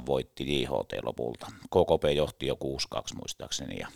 10-8 0.00 0.06
voitti 0.06 0.62
JHT 0.62 0.92
lopulta. 1.02 1.46
KKP 1.46 2.04
johti 2.16 2.46
jo 2.46 2.56
6-2 2.94 3.16
muistaakseni 3.16 3.78
ja 3.78 3.88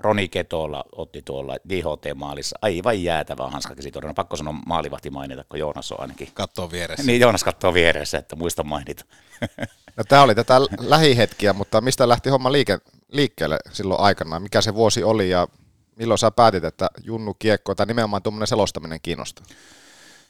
Roni 0.00 0.28
Ketola 0.28 0.84
otti 0.92 1.22
tuolla 1.22 1.56
JHT-maalissa 1.68 2.58
aivan 2.62 3.02
jäätävää 3.02 3.50
hanskakäsitorjunnan. 3.50 4.14
Pakko 4.14 4.36
sanoa 4.36 4.54
maalivahti 4.66 5.10
mainita, 5.10 5.44
kun 5.48 5.58
Joonas 5.58 5.92
on 5.92 6.00
ainakin. 6.00 6.28
Kattoo 6.34 6.70
vieressä. 6.70 7.06
Niin 7.06 7.20
Joonas 7.20 7.44
katsoo 7.44 7.74
vieressä, 7.74 8.18
että 8.18 8.36
muista 8.36 8.64
mainita. 8.64 9.04
No, 9.96 10.04
tämä 10.04 10.22
oli 10.22 10.34
tätä 10.34 10.60
lähihetkiä, 10.80 11.52
mutta 11.52 11.80
mistä 11.80 12.08
lähti 12.08 12.30
homma 12.30 12.52
liike, 12.52 12.78
liikkeelle 13.08 13.58
silloin 13.72 14.00
aikana? 14.00 14.40
Mikä 14.40 14.60
se 14.60 14.74
vuosi 14.74 15.02
oli 15.02 15.30
ja 15.30 15.48
milloin 15.96 16.18
sä 16.18 16.30
päätit, 16.30 16.64
että 16.64 16.90
Junnu 17.04 17.34
Kiekko 17.34 17.74
tai 17.74 17.86
nimenomaan 17.86 18.22
tuommoinen 18.22 18.46
selostaminen 18.46 19.00
kiinnostaa? 19.02 19.46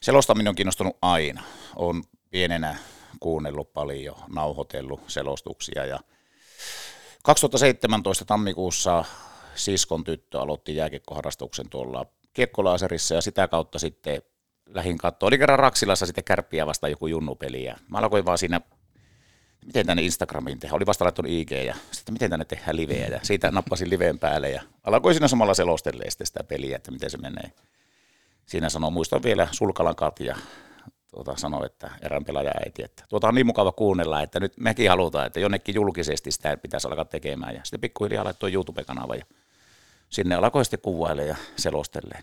Selostaminen 0.00 0.48
on 0.48 0.54
kiinnostunut 0.54 0.96
aina. 1.02 1.42
Olen 1.76 2.02
pienenä 2.30 2.76
kuunnellut 3.20 3.72
paljon, 3.72 4.16
nauhoitellut 4.28 5.00
selostuksia 5.06 5.84
ja 5.84 6.00
2017 7.22 8.24
tammikuussa 8.24 9.04
siskon 9.54 10.04
tyttö 10.04 10.40
aloitti 10.40 10.76
jääkiekkoharrastuksen 10.76 11.68
tuolla 11.70 12.06
kiekkolaserissa 12.32 13.14
ja 13.14 13.20
sitä 13.20 13.48
kautta 13.48 13.78
sitten 13.78 14.22
lähin 14.66 14.98
katsoa. 14.98 15.26
Oli 15.26 15.38
kerran 15.38 15.58
Raksilassa 15.58 16.06
sitten 16.06 16.24
kärppiä 16.24 16.66
vasta 16.66 16.88
joku 16.88 17.06
junnupeli 17.06 17.64
ja 17.64 17.76
mä 17.88 17.98
alkoin 17.98 18.24
vaan 18.24 18.38
siinä, 18.38 18.60
miten 19.66 19.86
tänne 19.86 20.02
Instagramiin 20.02 20.58
tehdään. 20.58 20.76
Oli 20.76 20.86
vasta 20.86 21.04
laittanut 21.04 21.32
IG 21.32 21.50
ja 21.50 21.74
sitten 21.90 22.12
miten 22.12 22.30
tänne 22.30 22.44
tehdään 22.44 22.76
liveä 22.76 23.06
ja 23.06 23.20
siitä 23.22 23.50
nappasin 23.50 23.90
liveen 23.90 24.18
päälle 24.18 24.50
ja 24.50 24.62
alkoin 24.84 25.14
siinä 25.14 25.28
samalla 25.28 25.54
selostella 25.54 26.02
sitten 26.08 26.26
sitä 26.26 26.44
peliä, 26.44 26.76
että 26.76 26.90
miten 26.90 27.10
se 27.10 27.18
menee. 27.18 27.52
Siinä 28.46 28.68
sanoo, 28.68 28.90
muistan 28.90 29.22
vielä 29.22 29.48
Sulkalan 29.52 29.96
Katja 29.96 30.36
tuota, 31.10 31.36
sanoi, 31.36 31.66
että 31.66 31.90
erään 32.02 32.24
pelaaja 32.24 32.50
äiti, 32.64 32.84
että 32.84 33.04
tuota 33.08 33.28
on 33.28 33.34
niin 33.34 33.46
mukava 33.46 33.72
kuunnella, 33.72 34.22
että 34.22 34.40
nyt 34.40 34.52
mekin 34.60 34.90
halutaan, 34.90 35.26
että 35.26 35.40
jonnekin 35.40 35.74
julkisesti 35.74 36.32
sitä 36.32 36.56
pitäisi 36.56 36.88
alkaa 36.88 37.04
tekemään. 37.04 37.54
Ja 37.54 37.60
sitten 37.64 37.80
pikkuhiljaa 37.80 38.24
laittoi 38.24 38.52
YouTube-kanava 38.52 39.14
ja 39.14 39.24
sinne 40.08 40.34
alkoi 40.34 40.64
sitten 40.64 40.80
kuvaille 40.80 41.26
ja 41.26 41.36
selostelee. 41.56 42.22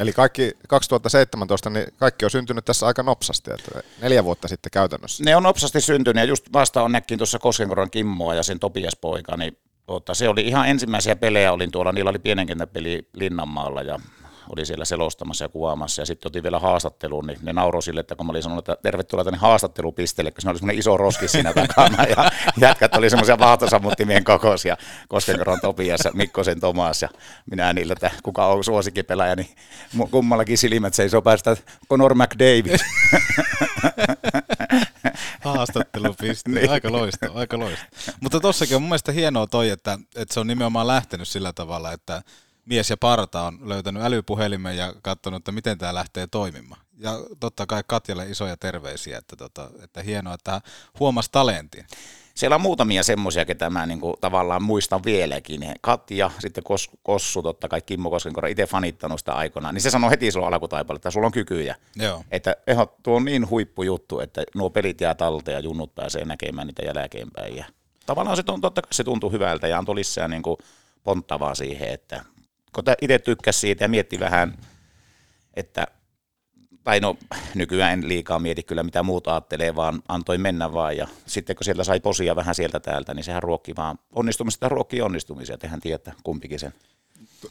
Eli 0.00 0.12
kaikki 0.12 0.52
2017, 0.68 1.70
niin 1.70 1.86
kaikki 1.96 2.24
on 2.24 2.30
syntynyt 2.30 2.64
tässä 2.64 2.86
aika 2.86 3.02
nopsasti, 3.02 3.50
että 3.50 3.82
neljä 4.00 4.24
vuotta 4.24 4.48
sitten 4.48 4.70
käytännössä. 4.70 5.24
Ne 5.24 5.36
on 5.36 5.42
nopsasti 5.42 5.80
syntynyt 5.80 6.20
ja 6.20 6.24
just 6.24 6.52
vasta 6.52 6.82
on 6.82 6.92
näkkin 6.92 7.18
tuossa 7.18 7.38
Koskenkorvan 7.38 7.90
Kimmoa 7.90 8.34
ja 8.34 8.42
sen 8.42 8.58
Topias 8.58 8.96
poika, 8.96 9.36
niin 9.36 9.58
tuota, 9.86 10.14
se 10.14 10.28
oli 10.28 10.40
ihan 10.48 10.68
ensimmäisiä 10.68 11.16
pelejä, 11.16 11.52
olin 11.52 11.70
tuolla, 11.70 11.92
niillä 11.92 12.10
oli 12.10 12.18
pienen 12.18 12.46
kentän 12.46 12.68
peli 12.68 13.08
Linnanmaalla 13.12 13.82
ja 13.82 14.00
oli 14.56 14.66
siellä 14.66 14.84
selostamassa 14.84 15.44
ja 15.44 15.48
kuvaamassa 15.48 16.02
ja 16.02 16.06
sitten 16.06 16.30
otin 16.30 16.42
vielä 16.42 16.58
haastatteluun, 16.58 17.26
niin 17.26 17.38
ne 17.42 17.52
nauroi 17.52 17.82
sille, 17.82 18.00
että 18.00 18.14
kun 18.14 18.26
mä 18.26 18.30
olin 18.30 18.42
sanonut, 18.42 18.68
että 18.68 18.82
tervetuloa 18.82 19.24
tänne 19.24 19.38
haastattelupisteelle, 19.38 20.30
kun 20.30 20.40
siinä 20.40 20.50
oli 20.50 20.58
semmoinen 20.58 20.78
iso 20.78 20.96
roski 20.96 21.28
siinä 21.28 21.52
takana 21.66 22.04
ja 22.04 22.30
jätkät 22.56 22.94
oli 22.96 23.10
semmoisia 23.10 23.38
vaahtosammuttimien 23.38 24.24
kokoisia, 24.24 24.76
Koskenkorvan 25.08 25.60
Topias 25.60 26.00
ja 26.04 26.10
Mikkosen 26.14 26.60
Tomas 26.60 27.02
ja 27.02 27.08
minä 27.50 27.72
niillä, 27.72 27.92
että 27.92 28.10
kuka 28.22 28.46
on 28.46 28.64
suosikkipelaaja, 28.64 29.36
niin 29.36 29.48
kummallakin 30.10 30.58
silmät 30.58 30.94
seisoo 30.94 31.22
päästä 31.22 31.56
Conor 31.90 32.14
McDavid. 32.14 32.78
Haastattelupiste. 35.40 36.50
Niin. 36.50 36.60
niin. 36.60 36.70
Aika 36.70 36.92
loistava, 36.92 37.38
aika 37.38 37.58
loistava. 37.58 37.88
Mutta 38.20 38.40
tossakin 38.40 38.76
on 38.76 38.82
mun 38.82 38.88
mielestä 38.88 39.12
hienoa 39.12 39.46
toi, 39.46 39.70
että, 39.70 39.98
että 40.16 40.34
se 40.34 40.40
on 40.40 40.46
nimenomaan 40.46 40.86
lähtenyt 40.86 41.28
sillä 41.28 41.52
tavalla, 41.52 41.92
että 41.92 42.22
mies 42.66 42.90
ja 42.90 42.96
parta 42.96 43.42
on 43.42 43.58
löytänyt 43.62 44.02
älypuhelimen 44.02 44.76
ja 44.76 44.94
katsonut, 45.02 45.38
että 45.38 45.52
miten 45.52 45.78
tämä 45.78 45.94
lähtee 45.94 46.26
toimimaan. 46.26 46.80
Ja 46.98 47.18
totta 47.40 47.66
kai 47.66 47.82
Katjalle 47.86 48.30
isoja 48.30 48.56
terveisiä, 48.56 49.18
että, 49.18 49.36
tota, 49.36 49.70
että 49.84 50.02
hienoa, 50.02 50.34
että 50.34 50.50
hän 50.50 50.60
huomasi 51.00 51.28
talentin. 51.32 51.86
Siellä 52.34 52.54
on 52.54 52.60
muutamia 52.60 53.02
semmoisia, 53.02 53.44
ketä 53.44 53.70
mä 53.70 53.86
niin 53.86 54.00
kuin, 54.00 54.16
tavallaan 54.20 54.62
muistan 54.62 55.04
vieläkin. 55.04 55.74
Katja, 55.80 56.30
sitten 56.38 56.64
Kos, 56.64 56.90
Kossu, 57.02 57.42
totta 57.42 57.68
kai 57.68 57.80
Kimmo 57.80 58.10
Koskenkorva, 58.10 58.48
itse 58.48 58.66
fanittanut 58.66 59.18
sitä 59.18 59.32
aikanaan. 59.32 59.74
Niin 59.74 59.82
se 59.82 59.90
sanoi 59.90 60.10
heti 60.10 60.30
silloin 60.30 60.54
alkutaipaalla, 60.54 60.96
että 60.96 61.10
sulla 61.10 61.26
on 61.26 61.32
kykyjä. 61.32 61.76
Joo. 61.96 62.24
Että 62.30 62.56
eho, 62.66 62.96
tuo 63.02 63.16
on 63.16 63.24
niin 63.24 63.50
huippujuttu, 63.50 64.20
että 64.20 64.42
nuo 64.54 64.70
pelit 64.70 65.00
jää 65.00 65.14
talteen 65.14 65.54
ja 65.54 65.60
junnut 65.60 65.94
pääsee 65.94 66.24
näkemään 66.24 66.66
niitä 66.66 66.82
jälkeenpäin. 66.82 67.56
Ja 67.56 67.64
tavallaan 68.06 68.36
se, 68.36 68.42
tuntuu, 68.42 68.70
totta 68.70 68.82
kai 68.82 68.92
se 68.92 69.04
tuntuu 69.04 69.30
hyvältä 69.30 69.68
ja 69.68 69.78
antoi 69.78 69.94
lisää 69.94 70.28
niin 70.28 70.42
kuin 70.42 70.56
ponttavaa 71.04 71.54
siihen, 71.54 71.88
että 71.88 72.24
kun 72.74 72.84
itse 73.02 73.18
tykkäsi 73.18 73.58
siitä 73.58 73.84
ja 73.84 73.88
mietti 73.88 74.20
vähän, 74.20 74.58
että 75.54 75.86
tai 76.84 77.00
no 77.00 77.16
nykyään 77.54 77.92
en 77.92 78.08
liikaa 78.08 78.38
mieti 78.38 78.62
kyllä 78.62 78.82
mitä 78.82 79.02
muut 79.02 79.28
ajattelee, 79.28 79.76
vaan 79.76 80.02
antoi 80.08 80.38
mennä 80.38 80.72
vaan 80.72 80.96
ja 80.96 81.08
sitten 81.26 81.56
kun 81.56 81.64
sieltä 81.64 81.84
sai 81.84 82.00
posia 82.00 82.36
vähän 82.36 82.54
sieltä 82.54 82.80
täältä, 82.80 83.14
niin 83.14 83.24
sehän 83.24 83.42
ruokki 83.42 83.76
vaan 83.76 83.98
onnistumista 84.12 84.68
ruokkii 84.68 85.00
onnistumisia, 85.00 85.58
tehän 85.58 85.80
tietää 85.80 86.14
kumpikin 86.22 86.58
sen. 86.58 86.74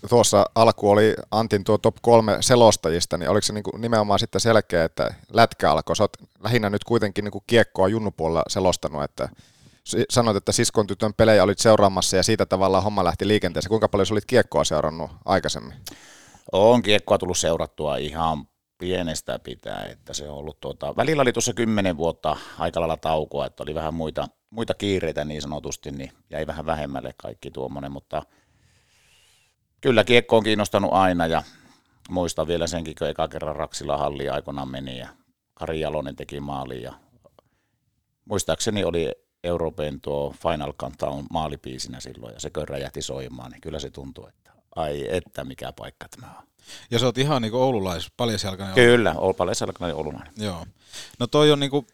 Tuossa 0.09 0.45
alku 0.55 0.89
oli 0.89 1.15
Antin 1.31 1.63
tuo 1.63 1.77
top 1.77 1.95
kolme 2.01 2.37
selostajista, 2.39 3.17
niin 3.17 3.29
oliko 3.29 3.41
se 3.41 3.53
niinku 3.53 3.77
nimenomaan 3.77 4.19
sitten 4.19 4.41
selkeä, 4.41 4.83
että 4.83 5.13
lätkä 5.33 5.71
alkoi? 5.71 5.95
Sä 5.95 6.03
oot 6.03 6.17
lähinnä 6.43 6.69
nyt 6.69 6.83
kuitenkin 6.83 7.23
niinku 7.23 7.43
kiekkoa 7.47 7.87
junnupuolella 7.87 8.43
selostanut, 8.47 9.03
että 9.03 9.29
sanoit, 10.09 10.37
että 10.37 10.51
siskon 10.51 10.87
tytön 10.87 11.13
pelejä 11.13 11.43
olit 11.43 11.59
seuraamassa 11.59 12.17
ja 12.17 12.23
siitä 12.23 12.45
tavallaan 12.45 12.83
homma 12.83 13.03
lähti 13.03 13.27
liikenteeseen. 13.27 13.69
Kuinka 13.69 13.89
paljon 13.89 14.07
olit 14.11 14.25
kiekkoa 14.25 14.63
seurannut 14.63 15.11
aikaisemmin? 15.25 15.73
On 16.51 16.81
kiekkoa 16.81 17.17
tullut 17.17 17.37
seurattua 17.37 17.97
ihan 17.97 18.47
pienestä 18.77 19.39
pitää, 19.39 19.85
että 19.91 20.13
se 20.13 20.29
on 20.29 20.37
ollut 20.37 20.59
tuota, 20.59 20.95
välillä 20.95 21.21
oli 21.21 21.33
tuossa 21.33 21.53
kymmenen 21.53 21.97
vuotta 21.97 22.37
aika 22.59 22.79
lailla 22.79 22.97
taukoa, 22.97 23.45
että 23.45 23.63
oli 23.63 23.75
vähän 23.75 23.93
muita, 23.93 24.27
muita 24.49 24.73
kiireitä 24.73 25.25
niin 25.25 25.41
sanotusti, 25.41 25.91
niin 25.91 26.11
jäi 26.29 26.47
vähän 26.47 26.65
vähemmälle 26.65 27.13
kaikki 27.17 27.51
tuommoinen, 27.51 27.91
mutta 27.91 28.23
kyllä 29.81 30.03
kiekko 30.03 30.37
on 30.37 30.43
kiinnostanut 30.43 30.93
aina 30.93 31.27
ja 31.27 31.43
muistan 32.09 32.47
vielä 32.47 32.67
senkin, 32.67 32.95
kun 32.99 33.07
eka 33.07 33.27
kerran 33.27 33.55
Raksila 33.55 33.97
halli 33.97 34.29
aikoinaan 34.29 34.71
meni 34.71 34.97
ja 34.97 35.07
Kari 35.53 35.79
Jalonen 35.79 36.15
teki 36.15 36.39
maali 36.39 36.81
ja 36.81 36.93
muistaakseni 38.25 38.83
oli 38.83 39.11
Euroopan 39.43 40.01
tuo 40.01 40.35
Final 40.43 40.73
Countdown 40.73 41.25
maalipiisinä 41.29 41.99
silloin 41.99 42.33
ja 42.33 42.39
se 42.39 42.51
räjähti 42.65 43.01
soimaan, 43.01 43.51
niin 43.51 43.61
kyllä 43.61 43.79
se 43.79 43.89
tuntui, 43.89 44.29
että 44.29 44.51
ai 44.75 45.07
että 45.09 45.43
mikä 45.43 45.71
paikka 45.71 46.07
tämä 46.09 46.31
on. 46.37 46.43
Ja 46.91 46.99
sä 46.99 47.05
oot 47.05 47.17
ihan 47.17 47.41
niinku 47.41 47.57
oululais, 47.57 48.11
paljasjalkainen. 48.17 48.75
Kyllä, 48.75 49.13
ol, 49.17 49.33
paljasjalkainen 49.33 49.95
oululainen. 49.95 50.33
Joo. 50.37 50.65
No 51.19 51.27
toi 51.27 51.51
on 51.51 51.59
niinku 51.59 51.85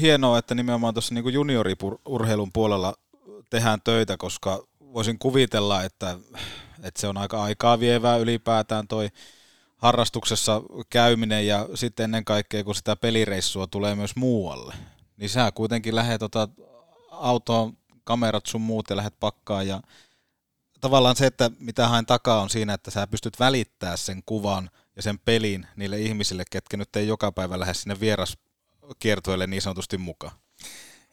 hienoa, 0.00 0.38
että 0.38 0.54
nimenomaan 0.54 0.94
tuossa 0.94 1.14
niinku 1.14 1.28
junioriurheilun 1.28 2.52
puolella 2.52 2.94
tehdään 3.50 3.80
töitä, 3.84 4.16
koska 4.16 4.66
voisin 4.80 5.18
kuvitella, 5.18 5.82
että, 5.82 6.18
että 6.82 7.00
se 7.00 7.08
on 7.08 7.16
aika 7.16 7.42
aikaa 7.42 7.80
vievää 7.80 8.16
ylipäätään 8.16 8.88
toi 8.88 9.08
harrastuksessa 9.76 10.62
käyminen 10.90 11.46
ja 11.46 11.68
sitten 11.74 12.04
ennen 12.04 12.24
kaikkea, 12.24 12.64
kun 12.64 12.74
sitä 12.74 12.96
pelireissua 12.96 13.66
tulee 13.66 13.94
myös 13.94 14.16
muualle, 14.16 14.74
niin 15.16 15.30
sä 15.30 15.52
kuitenkin 15.54 15.94
lähdet 15.94 16.18
tota 16.18 16.48
autoon, 17.20 17.76
kamerat 18.04 18.46
sun 18.46 18.60
muut 18.60 18.90
ja 18.90 18.96
lähdet 18.96 19.20
pakkaan 19.20 19.68
ja 19.68 19.80
tavallaan 20.80 21.16
se, 21.16 21.26
että 21.26 21.50
mitä 21.58 21.88
hain 21.88 22.06
takaa 22.06 22.40
on 22.40 22.50
siinä, 22.50 22.74
että 22.74 22.90
sä 22.90 23.06
pystyt 23.06 23.40
välittää 23.40 23.96
sen 23.96 24.22
kuvan 24.26 24.70
ja 24.96 25.02
sen 25.02 25.18
pelin 25.18 25.66
niille 25.76 26.00
ihmisille, 26.00 26.44
ketkä 26.50 26.76
nyt 26.76 26.96
ei 26.96 27.08
joka 27.08 27.32
päivä 27.32 27.60
lähde 27.60 27.74
sinne 27.74 28.00
vieraskiertueelle 28.00 29.46
niin 29.46 29.62
sanotusti 29.62 29.98
mukaan. 29.98 30.32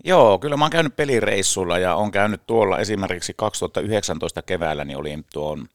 Joo, 0.04 0.40
kyllä 0.40 0.58
mä 0.58 0.64
oon 0.64 0.72
käynyt 0.72 0.96
pelireissulla 0.96 1.78
ja 1.78 1.96
on 1.96 2.12
käynyt 2.12 2.48
tuolla 2.48 2.80
esimerkiksi 2.80 3.34
2019 3.38 4.42
keväällä, 4.42 4.86
niin 4.86 4.98
olin 4.98 5.26
tuon, 5.34 5.68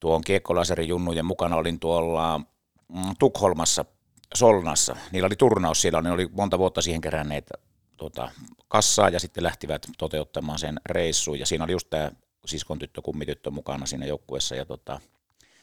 tuon 0.00 0.20
kiekkolaserin 0.20 0.88
junnujen 0.88 1.24
mukana, 1.24 1.56
olin 1.56 1.80
tuolla 1.80 2.38
mm, 2.38 3.16
Tukholmassa, 3.18 3.84
Solnassa. 4.34 4.96
Niillä 5.12 5.26
oli 5.26 5.36
turnaus 5.36 5.80
siellä, 5.80 6.02
ne 6.02 6.10
oli 6.10 6.28
monta 6.32 6.58
vuotta 6.58 6.82
siihen 6.82 7.00
keränneet 7.00 7.50
tuota, 8.00 8.30
kassaa 8.68 9.08
ja 9.08 9.20
sitten 9.20 9.44
lähtivät 9.44 9.86
toteuttamaan 9.98 10.58
sen 10.58 10.80
reissuun. 10.86 11.38
Ja 11.38 11.46
siinä 11.46 11.64
oli 11.64 11.72
just 11.72 11.90
tämä 11.90 12.10
siskon 12.46 12.78
tyttö, 12.78 13.02
kummityttö 13.02 13.50
mukana 13.50 13.86
siinä 13.86 14.06
joukkuessa. 14.06 14.54
Ja 14.54 14.64
tota, 14.64 15.00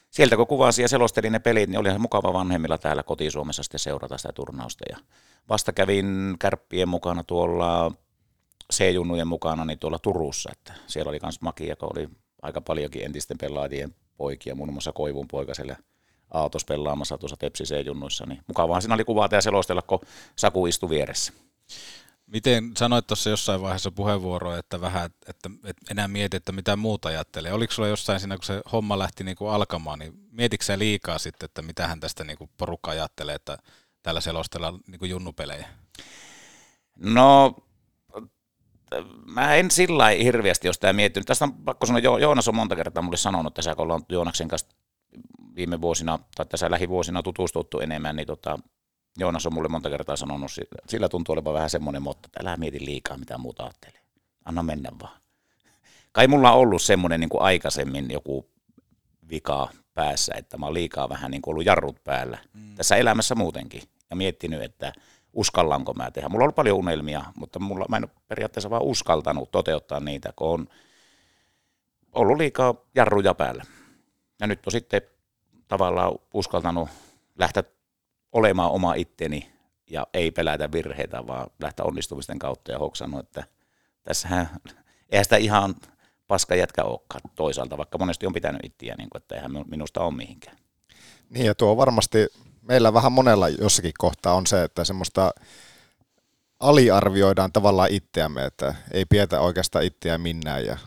sieltä 0.10 0.36
kun 0.36 0.48
kuvasin 0.48 0.84
ja 0.84 0.88
selostelin 0.88 1.32
ne 1.32 1.40
pelit, 1.40 1.70
niin 1.70 1.80
oli 1.80 1.88
ihan 1.88 2.02
mukava 2.02 2.34
vanhemmilla 2.34 2.78
täällä 2.78 3.04
kotisuomessa 3.04 3.64
sitten 3.64 3.80
seurata 3.80 4.18
sitä 4.18 4.34
turnausta. 4.34 4.86
Ja 4.90 4.98
vasta 5.50 5.74
kävin 5.74 6.36
kärppien 6.40 6.90
mukana 6.90 7.24
tuolla 7.24 7.92
C-junnujen 8.74 9.28
mukana 9.28 9.66
niin 9.66 9.80
tuolla 9.80 10.00
Turussa, 10.00 10.50
että 10.52 10.74
siellä 10.88 11.10
oli 11.10 11.20
myös 11.24 11.42
Makia, 11.42 11.70
joka 11.70 11.88
oli 11.94 12.10
aika 12.42 12.62
paljonkin 12.62 13.06
entisten 13.06 13.38
pelaajien 13.38 13.96
poikia, 14.18 14.56
muun 14.56 14.74
muassa 14.74 14.92
Koivun 14.92 15.28
poika 15.28 15.54
siellä 15.54 15.76
Aatos 16.34 16.66
pelaamassa 16.66 17.18
tuossa 17.18 17.38
Tepsi 17.38 17.64
C-junnuissa, 17.64 18.26
niin 18.26 18.42
mukavaa 18.48 18.82
siinä 18.82 18.94
oli 18.94 19.04
kuvata 19.04 19.36
ja 19.36 19.42
selostella, 19.42 19.82
kun 19.82 20.00
Saku 20.36 20.68
istui 20.68 20.90
vieressä. 20.90 21.34
Miten 22.28 22.72
sanoit 22.78 23.08
tuossa 23.08 23.30
jossain 23.30 23.62
vaiheessa 23.62 23.92
puheenvuoroa, 23.92 24.58
että 24.58 24.82
vähän, 24.82 25.06
että, 25.06 25.50
että 25.64 25.86
enää 25.92 26.08
mieti, 26.08 26.38
että 26.38 26.52
mitä 26.52 26.76
muuta 26.76 27.10
ajattelee. 27.10 27.54
Oliko 27.54 27.74
sulla 27.74 27.90
jossain 27.90 28.20
siinä, 28.20 28.36
kun 28.36 28.46
se 28.46 28.62
homma 28.72 29.00
lähti 29.00 29.24
niin 29.24 29.38
kuin 29.38 29.52
alkamaan, 29.52 30.00
niin 30.00 30.14
mietitkö 30.32 30.78
liikaa 30.80 31.18
sitten, 31.18 31.46
että 31.46 31.62
mitä 31.62 31.88
hän 31.88 32.00
tästä 32.00 32.24
niin 32.24 32.38
kuin 32.38 32.50
porukka 32.58 32.92
ajattelee, 32.92 33.36
että 33.36 33.58
tällä 34.04 34.22
selostellaan 34.22 34.80
niin 34.88 35.00
kuin 35.00 35.12
junnupelejä? 35.12 35.68
No, 36.96 37.56
mä 39.26 39.56
en 39.56 39.72
sillä 39.72 40.08
hirveästi 40.08 40.68
jos 40.68 40.80
tämä 40.80 40.94
miettinyt. 40.94 41.28
Tästä 41.28 41.46
on 41.46 41.54
pakko 41.54 41.86
sanoa, 41.86 42.00
jo, 42.00 42.18
Joonas 42.18 42.48
on 42.48 42.56
monta 42.56 42.76
kertaa 42.76 43.04
mulle 43.04 43.18
sanonut 43.18 43.54
tässä, 43.54 43.76
kun 43.76 43.84
ollaan 43.84 44.06
Joonaksen 44.10 44.48
kanssa 44.48 44.68
viime 45.56 45.82
vuosina 45.82 46.20
tai 46.36 46.46
tässä 46.46 46.72
lähivuosina 46.72 47.24
tutustuttu 47.24 47.80
enemmän, 47.80 48.16
niin 48.16 48.28
tota, 48.28 48.60
Joonas 49.18 49.46
on 49.46 49.54
mulle 49.54 49.70
monta 49.70 49.90
kertaa 49.90 50.16
sanonut, 50.16 50.52
sillä 50.88 51.10
tuntuu 51.10 51.34
olevan 51.34 51.54
vähän 51.54 51.70
semmoinen 51.70 52.02
motta, 52.02 52.28
että 52.28 52.40
älä 52.50 52.58
mieti 52.58 52.86
liikaa 52.86 53.18
mitä 53.18 53.38
muuta 53.38 53.64
ajattelee. 53.64 54.02
Anna 54.46 54.64
mennä 54.64 54.92
vaan. 55.02 55.22
Kai 56.12 56.28
mulla 56.28 56.52
on 56.52 56.60
ollut 56.60 56.82
semmoinen 56.82 57.20
niin 57.20 57.30
kuin 57.30 57.42
aikaisemmin 57.42 58.12
joku 58.12 58.50
vika 59.30 59.70
päässä, 59.94 60.34
että 60.38 60.58
mä 60.58 60.66
oon 60.66 60.74
liikaa 60.74 61.10
vähän 61.10 61.32
niin 61.32 61.42
kuin 61.42 61.52
ollut 61.52 61.66
jarrut 61.66 62.04
päällä. 62.04 62.38
Mm. 62.54 62.76
Tässä 62.76 62.96
elämässä 62.96 63.36
muutenkin. 63.36 63.82
Ja 64.10 64.16
miettinyt, 64.16 64.62
että 64.62 64.94
uskallanko 65.34 65.94
mä 65.94 66.12
tehdä. 66.12 66.30
Mulla 66.30 66.42
on 66.42 66.46
ollut 66.46 66.56
paljon 66.56 66.78
unelmia, 66.78 67.26
mutta 67.36 67.60
mulla, 67.60 67.86
mä 67.90 67.98
en 67.98 68.04
ole 68.04 68.22
periaatteessa 68.28 68.70
vaan 68.70 68.82
uskaltanut 68.82 69.52
toteuttaa 69.52 70.00
niitä, 70.00 70.34
kun 70.36 70.50
on 70.50 70.68
ollut 72.14 72.38
liikaa 72.38 72.76
jarruja 72.96 73.34
päällä. 73.34 73.66
Ja 74.40 74.48
nyt 74.48 74.68
on 74.68 74.72
sitten 74.72 75.02
tavallaan 75.68 76.12
uskaltanut 76.34 76.90
lähteä 77.40 77.64
olemaan 78.32 78.72
oma 78.72 78.94
itteni 78.94 79.52
ja 79.90 80.08
ei 80.14 80.32
pelätä 80.32 80.72
virheitä, 80.72 81.28
vaan 81.28 81.48
lähteä 81.60 81.86
onnistumisten 81.86 82.40
kautta 82.40 82.72
ja 82.72 82.80
hoksannut, 82.80 83.20
että 83.20 83.44
tässähän, 84.04 84.50
eihän 85.10 85.26
sitä 85.26 85.38
ihan 85.38 85.76
paska 86.28 86.56
jätkä 86.56 86.84
olekaan 86.84 87.22
toisaalta, 87.36 87.78
vaikka 87.78 87.98
monesti 87.98 88.26
on 88.26 88.34
pitänyt 88.34 88.62
ittiä, 88.64 88.96
niin 88.98 89.10
kuin, 89.10 89.22
että 89.22 89.36
eihän 89.36 89.52
minusta 89.70 90.02
ole 90.02 90.14
mihinkään. 90.14 90.58
Niin 91.30 91.46
ja 91.46 91.56
tuo 91.56 91.78
varmasti 91.78 92.28
meillä 92.62 92.94
vähän 92.94 93.12
monella 93.12 93.50
jossakin 93.50 93.94
kohtaa 93.98 94.34
on 94.34 94.48
se, 94.48 94.64
että 94.64 94.84
semmoista 94.84 95.32
aliarvioidaan 96.60 97.52
tavallaan 97.52 97.92
itseämme, 97.92 98.46
että 98.46 98.76
ei 98.92 99.06
pietä 99.06 99.42
oikeastaan 99.42 99.86
itseä 99.86 100.18
minnään. 100.18 100.66
Ja... 100.66 100.78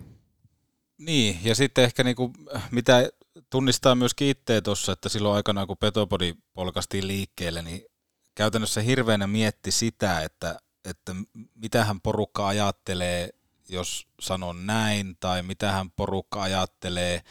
Niin, 0.99 1.39
ja 1.45 1.55
sitten 1.55 1.85
ehkä 1.85 2.05
niinku, 2.05 2.33
mitä 2.71 3.09
tunnistaa 3.51 3.95
myöskin 3.95 4.29
itseä 4.29 4.61
tuossa, 4.61 4.93
että 4.93 5.09
silloin 5.09 5.37
aikanaan 5.37 5.67
kun 5.67 5.77
Petopodi 5.77 6.35
polkastiin 6.55 7.07
liikkeelle, 7.07 7.63
niin 7.63 7.85
käytännössä 8.35 8.81
hirveänä 8.81 9.27
mietti 9.27 9.71
sitä, 9.71 10.23
että, 10.23 10.59
että 10.85 11.15
mitähän 11.55 12.01
porukka 12.01 12.49
ajattelee, 12.49 13.31
jos 13.69 14.07
sanon 14.21 14.67
näin, 14.67 15.17
tai 15.21 15.43
mitähän 15.43 15.91
porukka 15.91 16.43
ajattelee, 16.43 17.23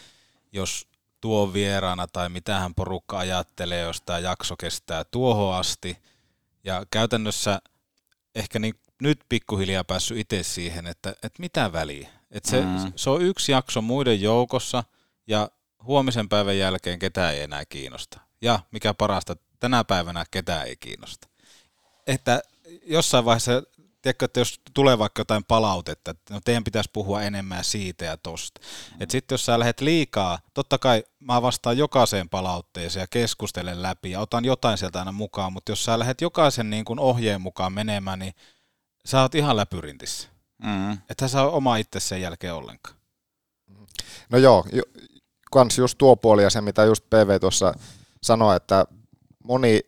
jos 0.51 0.87
tuo 1.21 1.53
vieraana, 1.53 2.07
tai 2.07 2.29
mitähän 2.29 2.75
porukka 2.75 3.19
ajattelee, 3.19 3.81
jos 3.81 4.01
tämä 4.01 4.19
jakso 4.19 4.55
kestää 4.57 5.03
tuohon 5.03 5.55
asti. 5.55 5.97
Ja 6.63 6.85
käytännössä 6.91 7.61
ehkä 8.35 8.59
niin 8.59 8.73
nyt 9.01 9.19
pikkuhiljaa 9.29 9.83
päässyt 9.83 10.17
itse 10.17 10.43
siihen, 10.43 10.87
että, 10.87 11.09
että 11.09 11.39
mitä 11.39 11.71
väliä. 11.73 12.09
Että 12.31 12.49
se, 12.49 12.61
mm. 12.61 12.93
se 12.95 13.09
on 13.09 13.21
yksi 13.21 13.51
jakso 13.51 13.81
muiden 13.81 14.21
joukossa, 14.21 14.83
ja 15.27 15.49
huomisen 15.83 16.29
päivän 16.29 16.57
jälkeen 16.57 16.99
ketään 16.99 17.33
ei 17.33 17.41
enää 17.41 17.65
kiinnosta. 17.65 18.19
Ja 18.41 18.59
mikä 18.71 18.93
parasta, 18.93 19.35
tänä 19.59 19.83
päivänä 19.83 20.25
ketään 20.31 20.67
ei 20.67 20.75
kiinnosta. 20.75 21.27
Että 22.07 22.41
jossain 22.85 23.25
vaiheessa, 23.25 23.63
tiedätkö, 24.01 24.25
että 24.25 24.39
jos 24.39 24.61
tulee 24.73 24.97
vaikka 24.97 25.19
jotain 25.19 25.43
palautetta, 25.43 26.11
että 26.11 26.33
no 26.33 26.39
teidän 26.45 26.63
pitäisi 26.63 26.89
puhua 26.93 27.21
enemmän 27.21 27.63
siitä 27.63 28.05
ja 28.05 28.17
tosta. 28.17 28.61
Mm. 28.61 29.01
Että 29.01 29.11
sitten 29.11 29.33
jos 29.33 29.45
sä 29.45 29.59
lähdet 29.59 29.81
liikaa, 29.81 30.39
totta 30.53 30.77
kai 30.77 31.03
mä 31.19 31.41
vastaan 31.41 31.77
jokaiseen 31.77 32.29
palautteeseen 32.29 33.03
ja 33.03 33.07
keskustelen 33.07 33.81
läpi 33.81 34.11
ja 34.11 34.19
otan 34.19 34.45
jotain 34.45 34.77
sieltä 34.77 34.99
aina 34.99 35.11
mukaan, 35.11 35.53
mutta 35.53 35.71
jos 35.71 35.85
sä 35.85 35.99
lähdet 35.99 36.21
jokaisen 36.21 36.69
niin 36.69 36.85
kuin 36.85 36.99
ohjeen 36.99 37.41
mukaan 37.41 37.73
menemään, 37.73 38.19
niin 38.19 38.33
sä 39.05 39.21
oot 39.21 39.35
ihan 39.35 39.57
läpyrintissä. 39.57 40.29
Mm. 40.63 40.91
Että 40.91 41.27
sä 41.27 41.31
saa 41.31 41.49
oma 41.49 41.77
itse 41.77 41.99
sen 41.99 42.21
jälkeen 42.21 42.53
ollenkaan. 42.53 42.95
No 44.29 44.37
joo, 44.37 44.65
kans 45.49 45.77
just 45.77 45.97
tuo 45.97 46.15
puoli 46.15 46.43
ja 46.43 46.49
se, 46.49 46.61
mitä 46.61 46.85
just 46.85 47.03
PV 47.09 47.39
tuossa 47.39 47.73
sanoi, 48.21 48.55
että 48.55 48.85
moni, 49.43 49.79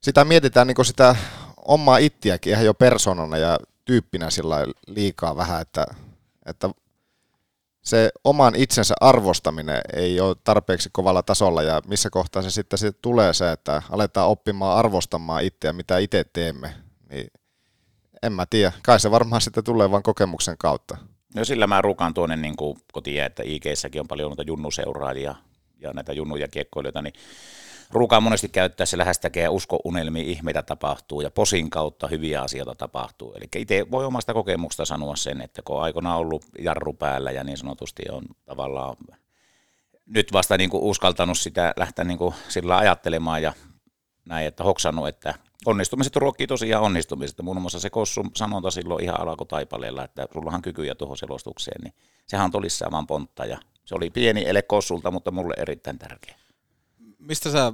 sitä 0.00 0.24
mietitään 0.24 0.66
niin 0.66 0.84
sitä 0.84 1.16
omaa 1.56 1.98
ittiäkin 1.98 2.52
ihan 2.52 2.64
jo 2.64 2.74
persoonana 2.74 3.36
ja 3.36 3.58
tyyppinä 3.84 4.30
sillä 4.30 4.66
liikaa 4.86 5.36
vähän, 5.36 5.62
että, 5.62 5.86
että 6.46 6.70
se 7.82 8.10
oman 8.24 8.54
itsensä 8.54 8.94
arvostaminen 9.00 9.80
ei 9.92 10.20
ole 10.20 10.36
tarpeeksi 10.44 10.88
kovalla 10.92 11.22
tasolla 11.22 11.62
ja 11.62 11.82
missä 11.86 12.10
kohtaa 12.10 12.42
se 12.42 12.50
sitten 12.50 12.78
se 12.78 12.92
tulee 12.92 13.34
se, 13.34 13.52
että 13.52 13.82
aletaan 13.90 14.28
oppimaan 14.28 14.78
arvostamaan 14.78 15.44
itseä, 15.44 15.72
mitä 15.72 15.98
itse 15.98 16.24
teemme, 16.32 16.74
niin 17.10 17.30
en 18.22 18.32
mä 18.32 18.46
tiedä. 18.50 18.72
Kai 18.82 19.00
se 19.00 19.10
varmaan 19.10 19.42
sitten 19.42 19.64
tulee 19.64 19.90
vain 19.90 20.02
kokemuksen 20.02 20.58
kautta. 20.58 20.96
No 21.34 21.44
sillä 21.44 21.66
mä 21.66 21.80
ruukaan 21.80 22.14
tuonne, 22.14 22.36
niin 22.36 22.56
kuin, 22.56 22.78
tiedän, 23.02 23.26
että 23.26 23.42
IG-säkin 23.42 24.00
on 24.00 24.08
paljon 24.08 24.28
noita 24.28 24.42
junnuseuraajia 24.46 25.34
ja 25.80 25.92
näitä 25.92 26.12
junnuja 26.12 26.48
kiekkoilijoita, 26.48 27.02
niin 27.02 27.14
ruukaan 27.90 28.22
monesti 28.22 28.48
käyttää 28.48 28.86
se 28.86 28.98
lähestäkeä 28.98 29.50
usko 29.50 29.78
unelmiin, 29.84 30.26
ihmeitä 30.26 30.62
tapahtuu 30.62 31.20
ja 31.20 31.30
posin 31.30 31.70
kautta 31.70 32.06
hyviä 32.06 32.42
asioita 32.42 32.74
tapahtuu. 32.74 33.34
Eli 33.34 33.44
itse 33.56 33.86
voi 33.90 34.04
omasta 34.04 34.34
kokemuksesta 34.34 34.84
sanoa 34.84 35.16
sen, 35.16 35.40
että 35.40 35.62
kun 35.62 35.76
on 35.94 36.06
ollut 36.06 36.44
jarru 36.58 36.92
päällä 36.92 37.30
ja 37.30 37.44
niin 37.44 37.58
sanotusti 37.58 38.02
on 38.10 38.22
tavallaan 38.44 38.96
nyt 40.06 40.32
vasta 40.32 40.58
niin 40.58 40.70
kuin 40.70 40.82
uskaltanut 40.82 41.38
sitä 41.38 41.72
lähteä 41.76 42.04
niin 42.04 42.18
kuin 42.18 42.34
sillä 42.48 42.76
ajattelemaan 42.76 43.42
ja 43.42 43.52
näin, 44.24 44.46
että 44.46 44.64
hoksannut, 44.64 45.08
että 45.08 45.34
onnistumiset 45.66 46.16
ruokkii 46.16 46.46
tosiaan 46.46 46.84
onnistumiset. 46.84 47.42
Muun 47.42 47.60
muassa 47.60 47.80
se 47.80 47.90
Kossun 47.90 48.30
sanonta 48.36 48.70
silloin 48.70 49.04
ihan 49.04 49.16
taipaleella, 49.48 50.04
että 50.04 50.26
sullahan 50.32 50.62
kykyjä 50.62 50.94
tuohon 50.94 51.16
selostukseen, 51.16 51.80
niin 51.84 51.94
sehän 52.26 52.50
on 52.54 52.62
lisäämään 52.62 53.06
pontta 53.06 53.44
ja 53.44 53.58
se 53.84 53.94
oli 53.94 54.10
pieni 54.10 54.48
ele 54.48 54.62
Kossulta, 54.62 55.10
mutta 55.10 55.30
mulle 55.30 55.54
erittäin 55.56 55.98
tärkeä. 55.98 56.34
mistä 57.18 57.50
sä 57.50 57.72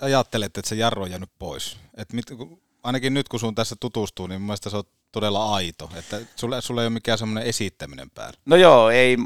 ajattelet, 0.00 0.58
että 0.58 0.68
se 0.68 0.74
jarru 0.74 1.02
on 1.02 1.10
jäänyt 1.10 1.30
pois? 1.38 1.76
Et 1.96 2.12
mit, 2.12 2.26
ainakin 2.82 3.14
nyt 3.14 3.28
kun 3.28 3.40
sun 3.40 3.54
tässä 3.54 3.76
tutustuu, 3.80 4.26
niin 4.26 4.40
mun 4.40 4.46
mielestä 4.46 4.70
se 4.70 4.76
on 4.76 4.84
todella 5.20 5.54
aito, 5.54 5.90
että 5.96 6.20
sulla, 6.36 6.60
sulla 6.60 6.82
ei 6.82 6.86
ole 6.86 6.94
mikään 6.94 7.18
semmoinen 7.18 7.48
esittäminen 7.48 8.10
päällä. 8.10 8.38
No 8.46 8.56
joo, 8.56 8.90
ei, 8.90 9.16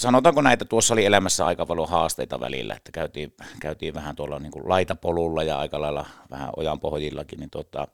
sanotaanko 0.00 0.42
näitä, 0.42 0.64
tuossa 0.64 0.94
oli 0.94 1.04
elämässä 1.04 1.46
aika 1.46 1.66
paljon 1.66 1.88
haasteita 1.88 2.40
välillä, 2.40 2.74
että 2.74 2.92
käytiin, 2.92 3.34
käytiin 3.60 3.94
vähän 3.94 4.16
tuolla 4.16 4.38
niin 4.38 4.52
kuin 4.52 4.68
laitapolulla 4.68 5.42
ja 5.42 5.58
aika 5.58 5.80
lailla 5.80 6.06
vähän 6.30 6.50
ojan 6.56 6.80
pohjillakin, 6.80 7.40
niin 7.40 7.50
tota, 7.50 7.88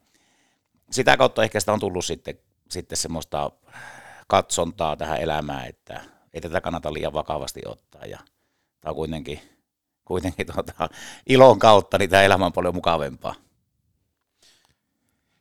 sitä 0.91 1.17
kautta 1.17 1.43
ehkä 1.43 1.61
sitä 1.61 1.73
on 1.73 1.81
tullut 1.81 2.05
sitten, 2.05 2.39
sitten 2.71 2.99
semmoista 2.99 3.51
katsontaa 4.27 4.97
tähän 4.97 5.21
elämään, 5.21 5.67
että 5.67 6.01
ei 6.35 6.41
tätä 6.41 6.61
kannata 6.61 6.93
liian 6.93 7.13
vakavasti 7.13 7.61
ottaa 7.67 8.07
ja 8.07 8.19
tämä 8.81 8.91
on 8.91 8.97
kuitenkin, 8.97 9.41
kuitenkin 10.05 10.47
tuota, 10.47 10.89
ilon 11.29 11.59
kautta, 11.59 11.99
niin 11.99 12.11
tämä 12.11 12.23
elämä 12.23 12.47
on 12.47 12.53
paljon 12.53 12.75
mukavempaa. 12.75 13.35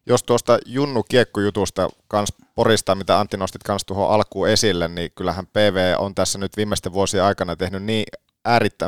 Jos 0.06 0.24
tuosta 0.24 0.60
Junnu 0.66 1.04
Kiekkujutusta 1.04 1.90
kans 2.08 2.34
Porista, 2.56 2.96
mitä 2.96 3.20
Antti 3.20 3.38
nostit 3.38 3.64
kans 3.64 3.86
tuohon 3.86 4.10
alkuun 4.10 4.50
esille, 4.50 4.88
niin 4.88 5.12
kyllähän 5.16 5.48
PV 5.48 5.96
on 5.98 6.16
tässä 6.16 6.40
nyt 6.40 6.58
viimeisten 6.58 6.94
vuosien 6.94 7.24
aikana 7.24 7.56
tehnyt 7.56 7.84
niin 7.84 8.06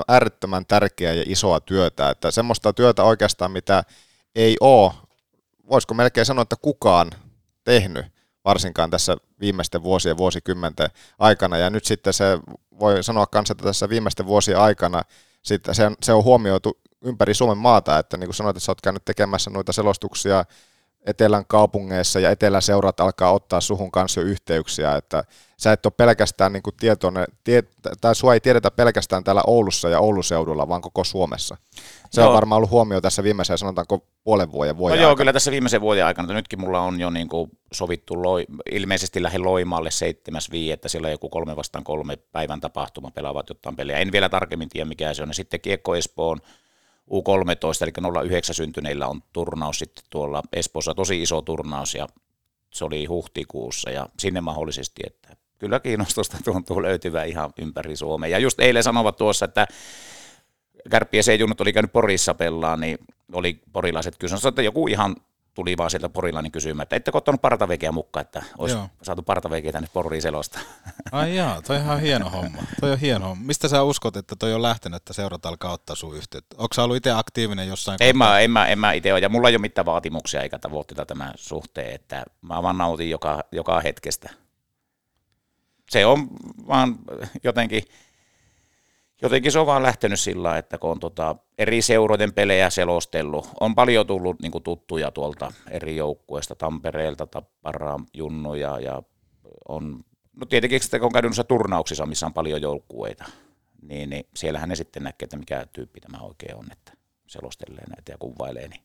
äärettömän 0.08 0.66
tärkeää 0.66 1.14
ja 1.14 1.24
isoa 1.26 1.60
työtä, 1.60 2.10
että 2.10 2.32
semmoista 2.32 2.74
työtä 2.74 3.04
oikeastaan, 3.04 3.52
mitä 3.52 3.84
ei 4.36 4.56
ole, 4.60 4.92
voisiko 5.70 5.94
melkein 5.94 6.26
sanoa, 6.26 6.42
että 6.42 6.56
kukaan 6.62 7.12
tehnyt, 7.64 8.06
varsinkaan 8.46 8.90
tässä 8.90 9.18
viimeisten 9.40 9.84
vuosien, 9.84 10.18
vuosikymmenten 10.18 10.90
aikana, 11.20 11.58
ja 11.58 11.70
nyt 11.70 11.86
sitten 11.86 12.14
se 12.14 12.40
voi 12.80 13.04
sanoa 13.04 13.26
kanssa, 13.28 13.52
että 13.52 13.64
tässä 13.64 13.90
viimeisten 13.90 14.26
vuosien 14.26 14.60
aikana 14.60 15.02
sitten 15.42 15.76
se, 15.76 15.92
se 16.04 16.14
on 16.14 16.24
huomioitu 16.24 16.78
ympäri 17.02 17.34
Suomen 17.34 17.58
maata, 17.58 18.00
että 18.00 18.18
niin 18.18 18.28
kuin 18.28 18.36
sanoit, 18.36 18.58
että 18.58 18.66
sä 18.66 18.72
oot 18.72 18.82
käynyt 18.82 19.06
tekemässä 19.06 19.50
noita 19.50 19.74
selostuksia 19.74 20.46
etelän 21.08 21.46
kaupungeissa 21.48 22.20
ja 22.20 22.32
eteläseurat 22.32 23.00
alkaa 23.00 23.32
ottaa 23.32 23.62
suhun 23.62 23.92
kanssa 23.92 24.22
jo 24.22 24.28
yhteyksiä, 24.28 24.96
että 24.96 25.24
sä 25.58 25.72
et 25.72 25.86
ole 25.86 25.94
pelkästään 25.98 26.54
niin 26.54 26.64
tietoinen, 26.80 27.26
tie, 27.44 27.64
tai 28.02 28.16
sua 28.16 28.34
ei 28.34 28.40
tiedetä 28.40 28.72
pelkästään 28.72 29.24
täällä 29.24 29.42
Oulussa 29.48 29.90
ja 29.90 30.00
Oulun 30.00 30.24
seudulla, 30.24 30.68
vaan 30.68 30.82
koko 30.82 31.04
Suomessa. 31.04 31.58
Se 32.12 32.22
joo. 32.22 32.30
on 32.30 32.36
varmaan 32.36 32.58
ollut 32.58 32.72
huomio 32.72 33.02
tässä 33.02 33.24
viimeisen, 33.24 33.58
sanotaanko 33.58 34.06
puolen 34.24 34.52
vuoden 34.52 34.78
vuoden 34.78 34.98
no 34.98 35.04
joo, 35.04 35.16
kyllä 35.16 35.34
tässä 35.34 35.52
viimeisen 35.52 35.82
vuoden 35.82 36.06
aikana, 36.06 36.34
nytkin 36.34 36.60
mulla 36.60 36.80
on 36.80 37.00
jo 37.00 37.10
niin 37.10 37.30
kuin 37.30 37.52
sovittu 37.72 38.24
loi, 38.24 38.46
ilmeisesti 38.72 39.24
lähden 39.24 39.44
Loimaalle 39.44 39.90
7.5, 39.90 40.74
että 40.74 40.90
siellä 40.90 41.06
on 41.06 41.12
joku 41.12 41.30
kolme 41.30 41.56
vastaan 41.56 41.84
kolme 41.84 42.18
päivän 42.32 42.62
tapahtuma, 42.62 43.12
pelaavat 43.12 43.50
jotain 43.50 43.76
peliä. 43.76 43.98
En 43.98 44.12
vielä 44.12 44.30
tarkemmin 44.30 44.70
tiedä 44.70 44.86
mikä 44.86 45.14
se 45.14 45.24
on. 45.24 45.30
Ja 45.30 45.34
sitten 45.34 45.62
Kiekko 45.62 45.96
Espoon 45.96 46.42
U13, 47.12 47.84
eli 47.84 47.92
09 48.28 48.56
syntyneillä 48.56 49.08
on 49.08 49.22
turnaus 49.34 49.80
sitten 49.80 50.04
tuolla 50.10 50.42
Espoossa, 50.54 50.96
tosi 50.96 51.22
iso 51.22 51.42
turnaus, 51.42 51.96
ja 51.96 52.08
se 52.74 52.86
oli 52.86 53.06
huhtikuussa, 53.06 53.90
ja 53.90 54.10
sinne 54.20 54.42
mahdollisesti, 54.42 55.02
että 55.08 55.36
kyllä 55.58 55.80
kiinnostusta 55.80 56.38
tuntuu 56.46 56.82
löytyvän 56.82 57.28
ihan 57.28 57.54
ympäri 57.62 57.96
Suomea. 57.96 58.30
Ja 58.30 58.40
just 58.40 58.60
eilen 58.60 58.84
sanovat 58.84 59.16
tuossa, 59.18 59.46
että 59.46 59.68
Kärppiä 60.90 61.22
C-junnut 61.22 61.62
oli 61.62 61.74
käynyt 61.74 61.92
Porissa 61.92 62.34
pelaa, 62.34 62.78
niin 62.78 62.98
oli 63.34 63.62
porilaiset 63.74 64.18
kysyneet, 64.18 64.46
että 64.46 64.62
joku 64.62 64.88
ihan 64.88 65.16
tuli 65.58 65.78
vaan 65.78 65.90
sieltä 65.90 66.10
Porilainen 66.10 66.52
kysymään, 66.52 66.84
että 66.84 66.96
ettekö 66.96 67.18
ottanut 67.18 67.42
partavekeä 67.42 67.92
mukaan, 67.92 68.22
että 68.22 68.44
olisi 68.58 68.76
Joo. 68.76 68.90
saatu 69.04 69.22
partavekeä 69.22 69.72
tänne 69.72 69.90
Poriin 69.94 70.22
selosta. 70.22 70.60
Ai 71.12 71.36
jaa, 71.36 71.62
toi 71.62 71.76
on 71.76 71.82
ihan 71.82 72.00
hieno 72.02 72.30
homma. 72.36 72.58
Toi 72.82 72.92
on 72.92 73.00
hieno 73.00 73.28
homma. 73.28 73.46
Mistä 73.46 73.68
sä 73.68 73.84
uskot, 73.84 74.18
että 74.18 74.36
toi 74.36 74.54
on 74.54 74.62
lähtenyt, 74.62 74.96
että 74.98 75.14
seurat 75.14 75.46
alkaa 75.46 75.72
ottaa 75.72 75.96
sun 75.96 76.16
yhteyttä? 76.16 76.56
Onko 76.60 76.74
sä 76.74 76.84
ollut 76.84 76.98
itse 76.98 77.12
aktiivinen 77.12 77.68
jossain? 77.68 77.98
En 78.00 78.18
mä, 78.18 78.40
en 78.40 78.52
mä, 78.52 78.68
en 78.68 78.80
mä 78.80 78.92
itse 78.92 79.14
ole, 79.14 79.20
ja 79.20 79.30
mulla 79.30 79.50
ei 79.50 79.56
ole 79.56 79.62
mitään 79.62 79.86
vaatimuksia 79.86 80.42
eikä 80.42 80.60
tavoitteita 80.60 81.06
tämän 81.06 81.32
suhteen, 81.36 81.96
että 81.96 82.24
mä 82.42 82.64
vaan 82.64 82.78
nautin 82.78 83.10
joka, 83.10 83.44
joka 83.52 83.82
hetkestä. 83.82 84.30
Se 85.90 86.06
on 86.06 86.28
vaan 86.68 86.96
jotenkin 87.44 87.84
jotenkin 89.22 89.52
se 89.52 89.60
on 89.60 89.66
vaan 89.66 89.84
lähtenyt 89.84 90.20
sillä 90.20 90.58
että 90.58 90.78
kun 90.78 90.92
on 90.92 91.00
tota 91.00 91.36
eri 91.58 91.82
seuroiden 91.82 92.34
pelejä 92.34 92.70
selostellut, 92.70 93.50
on 93.60 93.76
paljon 93.76 94.08
tullut 94.08 94.42
niin 94.42 94.64
tuttuja 94.64 95.12
tuolta 95.12 95.54
eri 95.70 95.96
joukkueista, 95.96 96.56
Tampereelta, 96.56 97.28
Tapparaa, 97.28 98.00
Junnuja 98.14 98.80
ja 98.80 99.04
on, 99.68 100.04
no 100.40 100.46
tietenkin 100.46 100.82
sitten 100.82 101.00
kun 101.00 101.08
on 101.08 101.14
käynyt 101.14 101.48
turnauksissa, 101.48 102.06
missä 102.06 102.26
on 102.26 102.34
paljon 102.34 102.62
joukkueita, 102.62 103.26
niin, 103.82 104.10
niin 104.10 104.28
siellähän 104.36 104.70
ne 104.70 104.76
sitten 104.76 105.04
näkee, 105.04 105.26
että 105.26 105.38
mikä 105.38 105.66
tyyppi 105.74 106.00
tämä 106.00 106.18
oikein 106.20 106.56
on, 106.56 106.72
että 106.72 106.92
selostelee 107.28 107.84
näitä 107.90 108.12
ja 108.12 108.18
kuvailee. 108.18 108.68
Niin. 108.68 108.82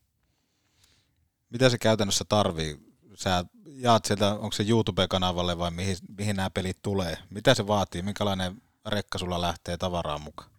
Mitä 1.51 1.69
se 1.69 1.79
käytännössä 1.79 2.25
tarvii? 2.29 2.77
Sä 3.15 3.45
jaat 3.65 4.05
sieltä, 4.05 4.35
onko 4.35 4.53
se 4.53 4.65
YouTube-kanavalle 4.69 5.59
vai 5.59 5.71
mihin, 5.71 5.97
mihin 6.19 6.37
nämä 6.37 6.51
pelit 6.51 6.79
tulee? 6.83 7.17
Mitä 7.31 7.55
se 7.55 7.67
vaatii? 7.67 8.03
Minkälainen 8.03 8.63
rekka 8.87 9.19
sulla 9.19 9.41
lähtee 9.41 9.77
tavaraa 9.77 10.19
mukaan? 10.19 10.51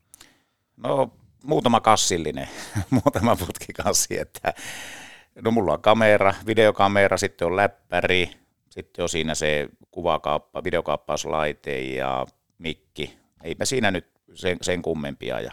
No 0.77 1.11
muutama 1.43 1.81
kassillinen, 1.81 2.47
muutama 3.03 3.35
putkikassi, 3.35 4.19
että 4.19 4.53
no 5.41 5.51
mulla 5.51 5.73
on 5.73 5.81
kamera, 5.81 6.33
videokamera, 6.45 7.17
sitten 7.17 7.45
on 7.45 7.55
läppäri, 7.55 8.31
sitten 8.69 9.03
on 9.03 9.09
siinä 9.09 9.35
se 9.35 9.69
kuvakaappa, 9.91 10.63
videokaappauslaite 10.63 11.81
ja 11.81 12.25
mikki. 12.57 13.17
Eipä 13.43 13.65
siinä 13.65 13.91
nyt 13.91 14.11
sen, 14.33 14.57
sen 14.61 14.81
kummempia 14.81 15.39
ja 15.39 15.51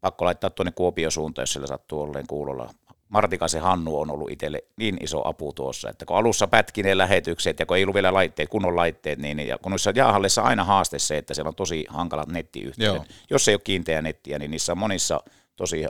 pakko 0.00 0.24
laittaa 0.24 0.50
tuonne 0.50 0.72
Kuopion 0.72 1.12
suuntaan, 1.12 1.42
jos 1.42 1.52
sillä 1.52 1.66
sattuu 1.66 2.02
olleen 2.02 2.26
kuulolla 2.26 2.70
Martikaisen 3.08 3.62
Hannu 3.62 4.00
on 4.00 4.10
ollut 4.10 4.30
itselle 4.30 4.64
niin 4.76 4.96
iso 5.00 5.28
apu 5.28 5.52
tuossa, 5.52 5.90
että 5.90 6.06
kun 6.06 6.16
alussa 6.16 6.46
pätki 6.46 6.82
ne 6.82 6.98
lähetykset 6.98 7.60
ja 7.60 7.66
kun 7.66 7.76
ei 7.76 7.82
ollut 7.82 7.94
vielä 7.94 8.14
laitteet, 8.14 8.48
kunnon 8.48 8.76
laitteet, 8.76 9.18
niin, 9.18 9.40
ja 9.40 9.58
kun 9.58 9.72
noissa 9.72 9.92
jaahallissa 9.94 10.42
aina 10.42 10.64
haaste 10.64 10.98
se, 10.98 11.18
että 11.18 11.34
siellä 11.34 11.48
on 11.48 11.54
tosi 11.54 11.86
hankalat 11.88 12.28
nettiyhteydet. 12.28 12.94
Joo. 12.94 13.04
Jos 13.30 13.48
ei 13.48 13.54
ole 13.54 13.60
kiinteä 13.64 14.02
nettiä, 14.02 14.38
niin 14.38 14.50
niissä 14.50 14.72
on 14.72 14.78
monissa 14.78 15.20
tosi 15.56 15.86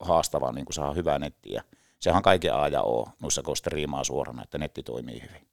haastavaa 0.00 0.52
niin 0.52 0.66
saa 0.70 0.92
hyvää 0.92 1.18
nettiä. 1.18 1.62
Sehän 2.00 2.16
on 2.16 2.22
kaiken 2.22 2.54
A 2.54 2.68
ja 2.68 2.82
O 2.82 3.08
noissa, 3.22 3.42
kun 3.42 3.56
striimaa 3.56 4.04
suorana, 4.04 4.42
että 4.42 4.58
netti 4.58 4.82
toimii 4.82 5.22
hyvin. 5.22 5.46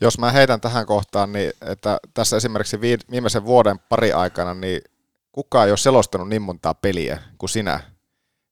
Jos 0.00 0.18
mä 0.18 0.30
heitän 0.30 0.60
tähän 0.60 0.86
kohtaan, 0.86 1.32
niin 1.32 1.52
että 1.70 1.98
tässä 2.14 2.36
esimerkiksi 2.36 2.80
viimeisen 3.10 3.44
vuoden 3.44 3.78
pari 3.78 4.12
aikana, 4.12 4.54
niin 4.54 4.80
kukaan 5.32 5.66
ei 5.66 5.70
ole 5.70 5.76
selostanut 5.76 6.28
niin 6.28 6.42
montaa 6.42 6.74
peliä 6.74 7.18
kuin 7.38 7.50
sinä, 7.50 7.80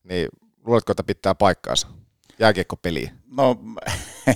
niin 0.05 0.29
luuletko, 0.65 0.93
että 0.93 1.05
pitää 1.05 1.35
paikkaansa? 1.35 1.87
Jääkiekkopeliä? 2.39 3.13
No, 3.37 3.57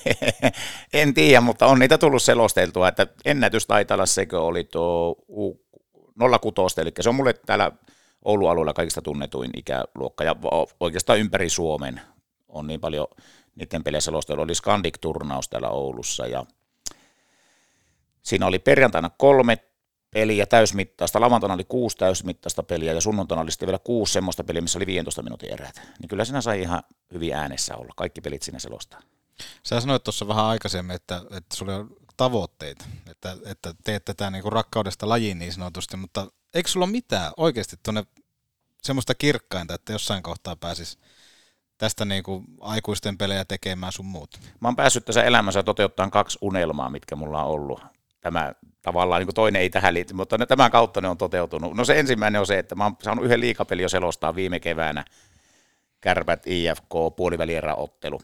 en 0.93 1.15
tiedä, 1.15 1.41
mutta 1.41 1.67
on 1.67 1.79
niitä 1.79 1.99
tullut 1.99 2.23
selosteltua, 2.23 2.89
että 2.89 3.07
ennätys 3.25 3.67
taitaa 3.67 3.95
olla 3.95 4.07
sekö 4.07 4.41
oli 4.41 4.65
tuo 4.65 5.17
06, 6.55 6.81
eli 6.81 6.93
se 7.01 7.09
on 7.09 7.15
mulle 7.15 7.33
täällä 7.33 7.73
Oulun 8.25 8.51
alueella 8.51 8.73
kaikista 8.73 9.03
tunnetuin 9.03 9.51
ikäluokka, 9.57 10.25
ja 10.25 10.37
oikeastaan 10.81 11.19
ympäri 11.19 11.49
Suomen 11.49 12.01
on 12.49 12.67
niin 12.67 12.81
paljon 12.81 13.07
niiden 13.55 13.85
pelejä 13.85 14.01
selostelua. 14.01 14.45
Oli 14.45 14.55
Skandik-turnaus 14.55 15.49
täällä 15.49 15.69
Oulussa, 15.69 16.27
ja 16.27 16.47
siinä 18.23 18.47
oli 18.47 18.59
perjantaina 18.59 19.11
kolme 19.19 19.59
peliä 20.11 20.47
täysmittaista. 20.47 21.21
Lauantaina 21.21 21.55
oli 21.55 21.65
kuusi 21.65 21.97
täysmittaista 21.97 22.63
peliä 22.63 22.93
ja 22.93 23.01
sunnuntaina 23.01 23.43
oli 23.43 23.51
sitten 23.51 23.67
vielä 23.67 23.79
kuusi 23.79 24.13
semmoista 24.13 24.45
peliä, 24.45 24.61
missä 24.63 24.79
oli 24.79 24.87
15 24.87 25.23
minuutin 25.23 25.53
erät. 25.53 25.83
Niin 26.01 26.09
kyllä 26.09 26.25
siinä 26.25 26.41
sai 26.41 26.61
ihan 26.61 26.83
hyvin 27.13 27.35
äänessä 27.35 27.77
olla. 27.77 27.93
Kaikki 27.97 28.21
pelit 28.21 28.43
sinne 28.43 28.61
selostaa. 28.61 29.01
Sä 29.63 29.81
sanoit 29.81 30.05
tuossa 30.05 30.29
vähän 30.29 30.45
aikaisemmin, 30.45 30.97
että, 30.97 31.23
että 31.31 31.57
sulla 31.57 31.77
on 31.77 31.97
tavoitteita, 32.17 32.85
että, 33.11 33.37
että 33.47 33.75
teet 33.85 34.05
tätä 34.05 34.31
niin 34.31 34.43
kuin 34.43 34.53
rakkaudesta 34.53 35.09
lajiin 35.09 35.39
niin 35.39 35.53
sanotusti, 35.53 35.97
mutta 35.97 36.27
eikö 36.55 36.69
sulla 36.69 36.85
ole 36.85 36.93
mitään 36.93 37.33
oikeasti 37.37 37.77
tuonne 37.83 38.05
semmoista 38.83 39.15
kirkkainta, 39.15 39.75
että 39.75 39.93
jossain 39.93 40.23
kohtaa 40.23 40.57
pääsis 40.57 40.99
tästä 41.79 42.05
niin 42.05 42.23
kuin 42.23 42.45
aikuisten 42.61 43.19
pelejä 43.19 43.45
tekemään 43.45 43.93
sun 43.93 44.07
muut? 44.07 44.41
Mä 44.61 44.69
oon 44.69 44.77
päässyt 44.77 45.05
tässä 45.05 45.25
elämässä 45.25 45.63
toteuttaa 45.63 46.11
kaksi 46.11 46.39
unelmaa, 46.41 46.91
mitkä 46.91 47.17
mulla 47.17 47.45
on 47.45 47.51
ollut. 47.51 47.83
Tämä 48.21 48.53
tavallaan 48.89 49.23
niin 49.23 49.35
toinen 49.35 49.63
ei 49.63 49.71
tähän 49.71 49.95
liity, 49.95 50.15
mutta 50.15 50.39
tämän 50.39 50.71
kautta 50.71 51.01
ne 51.01 51.09
on 51.09 51.19
toteutunut. 51.19 51.77
No 51.77 51.85
se 51.85 51.99
ensimmäinen 51.99 52.41
on 52.41 52.47
se, 52.47 52.59
että 52.59 52.75
mä 52.75 52.85
oon 52.85 52.97
saanut 53.03 53.25
yhden 53.25 53.41
liikapeli 53.41 53.83
jo 53.83 53.89
selostaa 53.89 54.35
viime 54.35 54.61
keväänä, 54.61 55.05
Kärpät 56.01 56.47
IFK 56.47 57.17
puolivälieräottelu. 57.17 58.21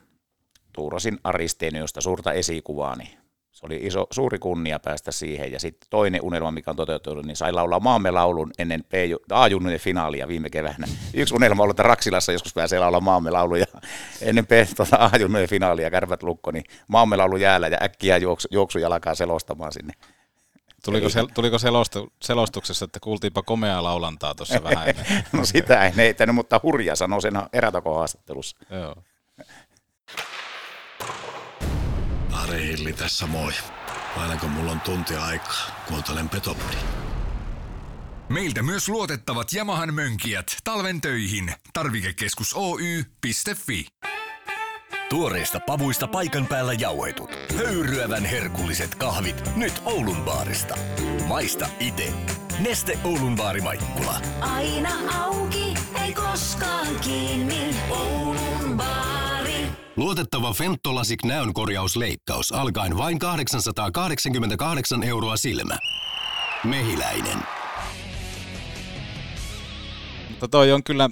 Tuurasin 0.72 1.18
Aristeniosta 1.24 2.00
suurta 2.00 2.33
esikuvaa, 2.33 2.96
niin 2.96 3.11
se 3.53 3.66
oli 3.66 3.77
iso, 3.83 4.07
suuri 4.11 4.38
kunnia 4.38 4.79
päästä 4.79 5.12
siihen. 5.12 5.53
Ja 5.53 5.61
sitten 5.61 5.87
toinen 5.90 6.22
unelma, 6.22 6.50
mikä 6.50 6.70
on 6.70 6.77
toteutunut, 6.77 7.27
niin 7.27 7.37
sai 7.37 7.53
laulaa 7.53 7.81
maamme 7.81 8.11
laulun 8.11 8.50
ennen 8.59 8.85
A-junnujen 9.31 9.81
finaalia 9.81 10.29
viime 10.29 10.50
keväänä. 10.50 10.87
Yksi 11.14 11.35
unelma 11.35 11.62
on 11.62 11.64
ollut, 11.64 11.81
että 11.81 11.88
Raksilassa 11.88 12.33
joskus 12.33 12.55
pääsee 12.55 12.79
laulaa 12.79 13.00
maamme 13.00 13.31
lauluja 13.31 13.66
ennen 14.20 14.46
tuota 14.77 14.96
A-junnujen 14.96 15.48
finaalia, 15.48 15.90
kärpät 15.90 16.22
lukko, 16.22 16.50
niin 16.50 16.64
maamme 16.88 17.16
laulu 17.16 17.37
jäällä 17.37 17.68
ja 17.68 17.79
äkkiä 17.83 18.16
juoksu, 18.16 18.48
juoksu 18.50 18.79
jalkaa 18.79 19.14
selostamaan 19.14 19.72
sinne 19.72 19.92
Tuliko, 20.85 21.09
sel, 21.09 21.27
tuliko 21.35 21.59
selostu, 21.59 22.12
selostuksessa, 22.23 22.85
että 22.85 23.01
kuultiinpa 23.01 23.42
komeaa 23.42 23.83
laulantaa 23.83 24.35
tuossa 24.35 24.62
vähän 24.62 24.88
ennen? 24.88 25.07
no 25.33 25.44
sitä 25.44 25.85
ei 25.85 25.97
heittänyt, 25.97 26.35
mutta 26.35 26.61
hurja 26.62 26.97
sanoi 26.97 27.23
sen 27.23 27.35
erätakohaastattelussa. 27.53 28.57
Joo. 28.70 28.94
Ari 32.33 32.66
Hilli 32.66 32.92
tässä 32.92 33.27
moi. 33.27 33.53
Aina 34.16 34.37
kun 34.37 34.51
mulla 34.51 34.73
on 34.73 34.81
tunti 34.81 35.16
aikaa, 35.16 35.85
kuuntelen 35.88 36.29
Petopodi. 36.29 36.77
Meiltä 38.29 38.62
myös 38.62 38.88
luotettavat 38.88 39.53
Yamahan 39.55 39.94
mönkijät 39.94 40.57
talven 40.64 41.01
töihin. 41.01 41.55
Tarvikekeskus 41.73 42.55
Oy.fi. 42.55 43.87
Tuoreista 45.11 45.61
pavuista 45.67 46.09
paikan 46.09 46.47
päällä 46.47 46.73
jauhetut. 46.73 47.31
Höyryävän 47.57 48.25
herkulliset 48.25 48.95
kahvit 48.95 49.57
nyt 49.57 49.83
Oulun 49.85 50.17
baarista. 50.17 50.75
Maista 51.27 51.69
ite. 51.81 52.12
Neste 52.59 52.99
Oulun 53.05 53.37
baari 53.37 53.61
Maikkula. 53.61 54.21
Aina 54.40 54.90
auki, 55.25 55.75
ei 56.05 56.14
koskaan 56.14 56.87
kiinni. 57.01 57.77
Oulun 57.90 58.77
baari. 58.77 59.67
Luotettava 59.97 60.53
Fentolasik 60.53 61.25
näönkorjausleikkaus 61.25 62.53
alkaen 62.53 62.99
vain 62.99 63.19
888 63.19 65.03
euroa 65.03 65.37
silmä. 65.37 65.79
Mehiläinen. 66.64 67.38
Mutta 70.31 70.49
toi 70.49 70.73
on 70.73 70.85
kyllä 70.85 71.11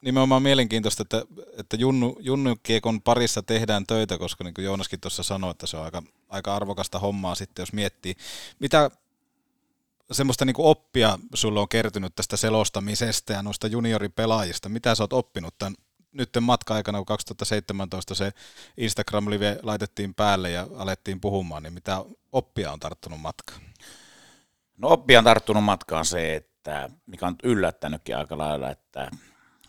nimenomaan 0.00 0.42
mielenkiintoista, 0.42 1.02
että, 1.02 1.22
että 1.56 1.76
junnu, 1.76 2.16
junnukiekon 2.20 3.02
parissa 3.02 3.42
tehdään 3.42 3.86
töitä, 3.86 4.18
koska 4.18 4.44
niin 4.44 4.54
kuin 4.54 4.64
Joonaskin 4.64 5.00
tuossa 5.00 5.22
sanoi, 5.22 5.50
että 5.50 5.66
se 5.66 5.76
on 5.76 5.84
aika, 5.84 6.02
aika 6.28 6.56
arvokasta 6.56 6.98
hommaa 6.98 7.34
sitten, 7.34 7.62
jos 7.62 7.72
miettii. 7.72 8.14
Mitä 8.58 8.90
semmoista 10.12 10.44
niin 10.44 10.54
kuin 10.54 10.66
oppia 10.66 11.18
sulle 11.34 11.60
on 11.60 11.68
kertynyt 11.68 12.14
tästä 12.16 12.36
selostamisesta 12.36 13.32
ja 13.32 13.42
noista 13.42 13.66
junioripelaajista? 13.66 14.68
Mitä 14.68 14.94
sä 14.94 15.02
oot 15.02 15.12
oppinut 15.12 15.58
tämän 15.58 15.74
nyt 16.12 16.30
matka-aikana, 16.40 16.98
kun 16.98 17.06
2017 17.06 18.14
se 18.14 18.32
Instagram-live 18.76 19.58
laitettiin 19.62 20.14
päälle 20.14 20.50
ja 20.50 20.66
alettiin 20.76 21.20
puhumaan, 21.20 21.62
niin 21.62 21.72
mitä 21.72 22.04
oppia 22.32 22.72
on 22.72 22.80
tarttunut 22.80 23.20
matkaan? 23.20 23.60
No 24.76 24.88
oppia 24.88 25.18
on 25.18 25.24
tarttunut 25.24 25.64
matkaan 25.64 26.04
se, 26.04 26.36
että 26.36 26.90
mikä 27.06 27.26
on 27.26 27.36
yllättänytkin 27.42 28.16
aika 28.16 28.38
lailla, 28.38 28.70
että 28.70 29.10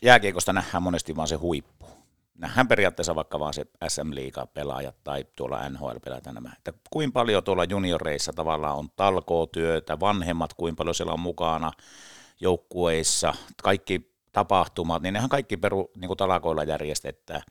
jääkiekosta 0.01 0.53
nähdään 0.53 0.83
monesti 0.83 1.15
vaan 1.15 1.27
se 1.27 1.35
huippu. 1.35 1.85
Nähdään 2.37 2.67
periaatteessa 2.67 3.15
vaikka 3.15 3.39
vaan 3.39 3.53
se 3.53 3.65
SM 3.87 4.15
Liiga 4.15 4.45
pelaajat 4.45 4.95
tai 5.03 5.25
tuolla 5.35 5.69
NHL 5.69 5.97
pelaajat 6.03 6.25
nämä. 6.25 6.53
Että 6.57 6.73
kuinka 6.89 7.13
paljon 7.13 7.43
tuolla 7.43 7.63
junioreissa 7.63 8.33
tavallaan 8.33 8.77
on 8.77 8.89
talkootyötä, 8.95 9.99
vanhemmat, 9.99 10.53
kuinka 10.53 10.77
paljon 10.77 10.95
siellä 10.95 11.13
on 11.13 11.19
mukana 11.19 11.71
joukkueissa, 12.41 13.33
kaikki 13.63 14.13
tapahtumat, 14.31 15.01
niin 15.01 15.13
nehän 15.13 15.29
kaikki 15.29 15.57
peru 15.57 15.91
niin 15.95 16.07
kuin 16.07 16.17
talakoilla 16.17 16.63
järjestetään 16.63 17.41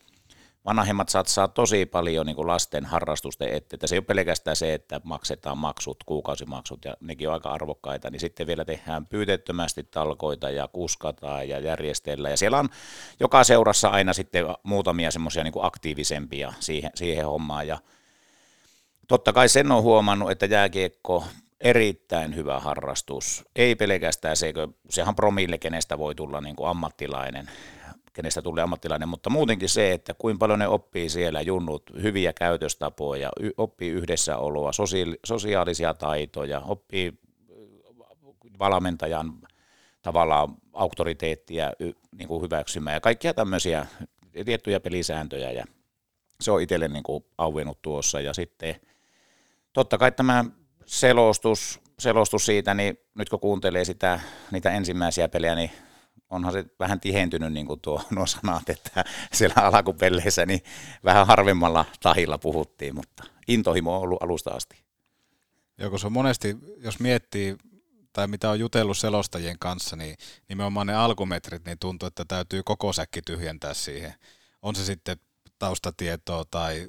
vanhemmat 0.76 1.08
satsaa 1.08 1.48
tosi 1.48 1.86
paljon 1.86 2.26
niin 2.26 2.36
kuin 2.36 2.46
lasten 2.46 2.84
harrastusten 2.84 3.48
eteen, 3.48 3.76
että 3.76 3.86
se 3.86 3.94
ei 3.94 3.98
ole 3.98 4.04
pelkästään 4.04 4.56
se, 4.56 4.74
että 4.74 5.00
maksetaan 5.04 5.58
maksut, 5.58 5.96
kuukausimaksut 6.06 6.84
ja 6.84 6.94
nekin 7.00 7.28
on 7.28 7.34
aika 7.34 7.50
arvokkaita, 7.50 8.10
niin 8.10 8.20
sitten 8.20 8.46
vielä 8.46 8.64
tehdään 8.64 9.06
pyytettömästi 9.06 9.82
talkoita 9.82 10.50
ja 10.50 10.68
kuskataan 10.68 11.48
ja 11.48 11.58
järjestellään. 11.58 12.32
Ja 12.32 12.36
siellä 12.36 12.58
on 12.58 12.68
joka 13.20 13.44
seurassa 13.44 13.88
aina 13.88 14.12
sitten 14.12 14.44
muutamia 14.62 15.10
semmoisia 15.10 15.44
niin 15.44 15.52
aktiivisempia 15.60 16.52
siihen, 16.60 16.90
siihen 16.94 17.26
hommaan. 17.26 17.66
Ja 17.66 17.78
totta 19.08 19.32
kai 19.32 19.48
sen 19.48 19.72
on 19.72 19.82
huomannut, 19.82 20.30
että 20.30 20.46
jääkiekko 20.46 21.24
erittäin 21.60 22.36
hyvä 22.36 22.60
harrastus. 22.60 23.44
Ei 23.56 23.74
pelkästään 23.74 24.36
se, 24.36 24.52
sehän 24.90 25.14
promille, 25.14 25.58
kenestä 25.58 25.98
voi 25.98 26.14
tulla 26.14 26.40
niin 26.40 26.56
kuin 26.56 26.68
ammattilainen, 26.68 27.50
kenestä 28.18 28.42
tulee 28.42 28.62
ammattilainen, 28.62 29.08
mutta 29.08 29.30
muutenkin 29.30 29.68
se, 29.68 29.92
että 29.92 30.14
kuinka 30.14 30.38
paljon 30.38 30.58
ne 30.58 30.68
oppii 30.68 31.08
siellä 31.08 31.40
junnut 31.40 31.82
hyviä 32.02 32.32
käytöstapoja, 32.32 33.30
oppii 33.56 33.90
yhdessäoloa, 33.90 34.70
sosiaalisia 35.24 35.94
taitoja, 35.94 36.60
oppii 36.60 37.12
valmentajan 38.58 39.32
tavallaan 40.02 40.54
auktoriteettia 40.72 41.72
niin 42.18 42.28
kuin 42.28 42.42
hyväksymään 42.42 42.94
ja 42.94 43.00
kaikkia 43.00 43.34
tämmöisiä 43.34 43.86
tiettyjä 44.44 44.80
pelisääntöjä 44.80 45.50
ja 45.50 45.64
se 46.40 46.50
on 46.50 46.62
itselle 46.62 46.88
niin 46.88 47.02
kuin 47.02 47.24
auennut 47.38 47.82
tuossa 47.82 48.20
ja 48.20 48.34
sitten 48.34 48.74
totta 49.72 49.98
kai 49.98 50.12
tämä 50.12 50.44
selostus, 50.86 51.80
selostus 51.98 52.46
siitä, 52.46 52.74
niin 52.74 52.98
nyt 53.14 53.28
kun 53.28 53.40
kuuntelee 53.40 53.84
sitä, 53.84 54.20
niitä 54.50 54.70
ensimmäisiä 54.70 55.28
pelejä, 55.28 55.54
niin 55.54 55.70
onhan 56.30 56.52
se 56.52 56.64
vähän 56.78 57.00
tihentynyt 57.00 57.52
niin 57.52 57.66
kuin 57.66 57.80
tuo, 57.80 58.02
nuo 58.10 58.26
sanat, 58.26 58.70
että 58.70 59.04
siellä 59.32 59.54
alkupelleissä 59.56 60.46
niin 60.46 60.60
vähän 61.04 61.26
harvemmalla 61.26 61.84
tahilla 62.02 62.38
puhuttiin, 62.38 62.94
mutta 62.94 63.24
intohimo 63.48 63.96
on 63.96 64.02
ollut 64.02 64.22
alusta 64.22 64.50
asti. 64.50 64.84
Joo, 65.78 65.98
se 65.98 66.06
on 66.06 66.12
monesti, 66.12 66.56
jos 66.78 67.00
miettii 67.00 67.56
tai 68.12 68.28
mitä 68.28 68.50
on 68.50 68.60
jutellut 68.60 68.98
selostajien 68.98 69.58
kanssa, 69.58 69.96
niin 69.96 70.16
nimenomaan 70.48 70.86
ne 70.86 70.94
alkumetrit, 70.94 71.64
niin 71.64 71.78
tuntuu, 71.78 72.06
että 72.06 72.24
täytyy 72.24 72.62
koko 72.62 72.92
säkki 72.92 73.22
tyhjentää 73.22 73.74
siihen. 73.74 74.14
On 74.62 74.74
se 74.74 74.84
sitten 74.84 75.16
taustatietoa 75.58 76.44
tai 76.50 76.88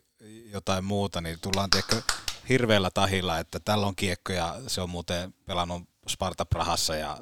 jotain 0.52 0.86
muuta, 0.86 1.22
niin 1.22 1.40
tullaan 1.42 1.70
tiedätkö, 1.70 2.02
hirveällä 2.50 2.90
tahilla, 2.94 3.40
että 3.40 3.60
tällä 3.60 3.88
on 3.88 3.96
kiekko 3.96 4.34
ja 4.34 4.56
se 4.68 4.82
on 4.82 4.90
muuten 4.90 5.34
pelannut 5.46 5.84
Sparta 6.10 6.46
Prahassa 6.46 6.96
ja 6.96 7.18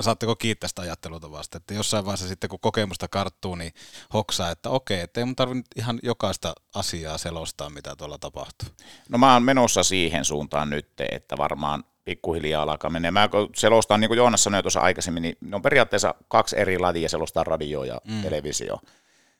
saatteko 0.00 0.36
kiittää 0.36 0.68
sitä 0.68 0.82
ajattelutavasta, 0.82 1.56
että 1.56 1.74
jossain 1.74 2.04
vaiheessa 2.04 2.28
sitten 2.28 2.50
kun 2.50 2.60
kokemusta 2.60 3.08
karttuu, 3.08 3.54
niin 3.54 3.72
hoksaa, 4.14 4.50
että 4.50 4.70
okei, 4.70 5.00
että 5.00 5.20
ei 5.20 5.24
mun 5.24 5.36
tarvitse 5.36 5.70
ihan 5.76 5.98
jokaista 6.02 6.54
asiaa 6.74 7.18
selostaa, 7.18 7.70
mitä 7.70 7.96
tuolla 7.96 8.18
tapahtuu. 8.18 8.68
No 9.08 9.18
mä 9.18 9.32
oon 9.32 9.42
menossa 9.42 9.82
siihen 9.82 10.24
suuntaan 10.24 10.70
nyt, 10.70 10.88
että 11.10 11.36
varmaan 11.38 11.84
pikkuhiljaa 12.04 12.62
alkaa 12.62 12.90
mennä. 12.90 13.10
Mä 13.10 13.28
selostan, 13.54 14.00
niin 14.00 14.08
kuin 14.08 14.18
Joonas 14.18 14.44
sanoi 14.44 14.62
tuossa 14.62 14.80
aikaisemmin, 14.80 15.22
niin 15.22 15.36
ne 15.40 15.56
on 15.56 15.62
periaatteessa 15.62 16.14
kaksi 16.28 16.58
eri 16.58 16.78
lajia, 16.78 17.08
selostaa 17.08 17.44
radio 17.44 17.84
ja 17.84 18.00
mm. 18.04 18.22
televisio 18.22 18.78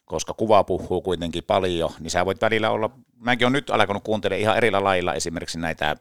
koska 0.07 0.35
kuva 0.35 0.65
puhuu 0.65 1.03
kuitenkin 1.03 1.45
paljon, 1.45 1.91
niin 2.01 2.11
sä 2.11 2.27
voit 2.27 2.41
välillä 2.41 2.71
olla, 2.71 2.91
mäkin 3.19 3.45
olen 3.47 3.53
nyt 3.53 3.71
alkanut 3.71 4.05
kuuntelemaan 4.05 4.41
ihan 4.41 4.57
erillä 4.57 4.85
lailla 4.85 5.15
esimerkiksi 5.15 5.59
näitä 5.59 5.97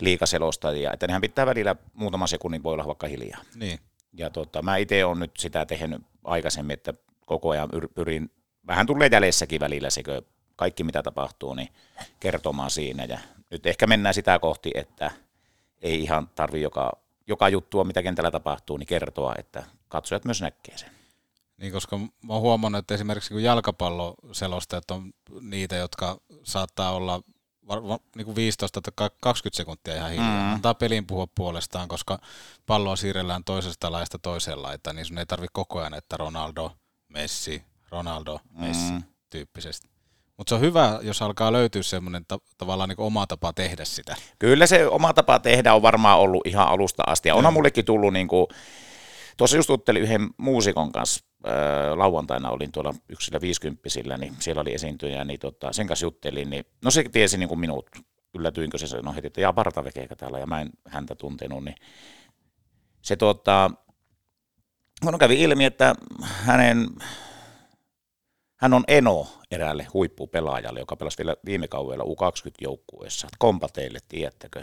liikaselostajia, 0.00 0.92
että 0.92 1.06
nehän 1.06 1.20
pitää 1.20 1.46
välillä 1.46 1.76
muutama 1.94 2.26
sekunnin 2.26 2.62
voi 2.62 2.72
olla 2.72 2.86
vaikka 2.86 3.06
hiljaa. 3.06 3.40
Niin. 3.54 3.78
Ja 4.12 4.30
tota, 4.30 4.62
mä 4.62 4.76
itse 4.76 5.04
olen 5.04 5.18
nyt 5.18 5.36
sitä 5.38 5.66
tehnyt 5.66 6.02
aikaisemmin, 6.24 6.74
että 6.74 6.94
koko 7.26 7.50
ajan 7.50 7.68
pyrin, 7.94 8.30
vähän 8.66 8.86
tulee 8.86 9.08
jäljessäkin 9.12 9.60
välillä 9.60 9.90
sekö 9.90 10.22
kaikki 10.56 10.84
mitä 10.84 11.02
tapahtuu, 11.02 11.54
niin 11.54 11.68
kertomaan 12.20 12.70
siinä. 12.70 13.04
Ja 13.04 13.18
nyt 13.50 13.66
ehkä 13.66 13.86
mennään 13.86 14.14
sitä 14.14 14.38
kohti, 14.38 14.70
että 14.74 15.10
ei 15.82 16.02
ihan 16.02 16.28
tarvi 16.34 16.62
joka, 16.62 16.92
joka 17.26 17.48
juttua, 17.48 17.84
mitä 17.84 18.02
kentällä 18.02 18.30
tapahtuu, 18.30 18.76
niin 18.76 18.86
kertoa, 18.86 19.34
että 19.38 19.64
katsojat 19.88 20.24
myös 20.24 20.42
näkee 20.42 20.78
sen. 20.78 20.99
Niin, 21.60 21.72
koska 21.72 21.98
mä 21.98 22.32
oon 22.32 22.42
huomannut, 22.42 22.78
että 22.78 22.94
esimerkiksi 22.94 23.30
kun 23.30 23.42
jalkapalloselostajat 23.42 24.90
on 24.90 25.12
niitä, 25.40 25.76
jotka 25.76 26.20
saattaa 26.42 26.92
olla 26.92 27.22
niin 28.16 28.24
kuin 28.24 28.36
15 28.36 28.80
tai 28.80 29.10
20 29.20 29.56
sekuntia 29.56 29.96
ihan 29.96 30.10
hiljaa. 30.10 30.42
Mm. 30.42 30.52
Antaa 30.52 30.74
pelin 30.74 31.06
puhua 31.06 31.26
puolestaan, 31.34 31.88
koska 31.88 32.18
palloa 32.66 32.96
siirrellään 32.96 33.44
toisesta 33.44 33.92
laista 33.92 34.18
toiseen 34.18 34.62
laitaan, 34.62 34.96
niin 34.96 35.06
sun 35.06 35.18
ei 35.18 35.26
tarvitse 35.26 35.50
koko 35.52 35.80
ajan, 35.80 35.94
että 35.94 36.16
Ronaldo, 36.16 36.72
Messi, 37.08 37.62
Ronaldo, 37.90 38.40
Messi 38.50 38.92
mm. 38.92 39.02
tyyppisesti. 39.30 39.88
Mutta 40.36 40.48
se 40.48 40.54
on 40.54 40.60
hyvä, 40.60 40.98
jos 41.02 41.22
alkaa 41.22 41.52
löytyä 41.52 41.82
semmoinen 41.82 42.24
ta- 42.28 42.38
tavallaan 42.58 42.88
niin 42.88 43.00
oma 43.00 43.26
tapa 43.26 43.52
tehdä 43.52 43.84
sitä. 43.84 44.16
Kyllä 44.38 44.66
se 44.66 44.86
oma 44.86 45.12
tapa 45.12 45.38
tehdä 45.38 45.74
on 45.74 45.82
varmaan 45.82 46.18
ollut 46.18 46.46
ihan 46.46 46.68
alusta 46.68 47.02
asti. 47.06 47.28
Ja 47.28 47.34
onhan 47.34 47.52
mullekin 47.52 47.84
tullut, 47.84 48.12
niin 48.12 48.28
kuin, 48.28 48.46
tuossa 49.36 49.56
just 49.56 49.68
juttelin 49.68 50.02
yhden 50.02 50.30
muusikon 50.36 50.92
kanssa 50.92 51.29
lauantaina 51.94 52.50
olin 52.50 52.72
tuolla 52.72 52.94
yksillä 53.08 53.40
viisikymppisillä, 53.40 54.16
niin 54.16 54.36
siellä 54.38 54.60
oli 54.60 54.74
esiintyjä, 54.74 55.24
niin 55.24 55.40
tota, 55.40 55.72
sen 55.72 55.86
kanssa 55.86 56.06
juttelin, 56.06 56.50
niin 56.50 56.64
no 56.84 56.90
se 56.90 57.04
tiesi 57.12 57.38
niin 57.38 57.48
kuin 57.48 57.60
minut, 57.60 57.90
yllätyinkö 58.34 58.78
se 58.78 58.86
sanoi 58.86 59.14
heti, 59.14 59.26
että 59.26 59.40
jaa 59.40 59.52
partavekeekä 59.52 60.16
täällä, 60.16 60.38
ja 60.38 60.46
mä 60.46 60.60
en 60.60 60.70
häntä 60.88 61.14
tuntenut, 61.14 61.64
niin 61.64 61.76
se 63.02 63.16
tota, 63.16 63.70
kun 65.04 65.18
kävi 65.18 65.42
ilmi, 65.42 65.64
että 65.64 65.94
hänen, 66.22 66.88
hän 68.56 68.74
on 68.74 68.84
eno 68.88 69.26
eräälle 69.50 69.86
huippupelaajalle, 69.94 70.80
joka 70.80 70.96
pelasi 70.96 71.18
vielä 71.18 71.36
viime 71.44 71.68
kaudella 71.68 72.04
U20-joukkueessa. 72.04 73.28
Kompa 73.38 73.68
teille, 73.68 73.98
tiedättekö? 74.08 74.62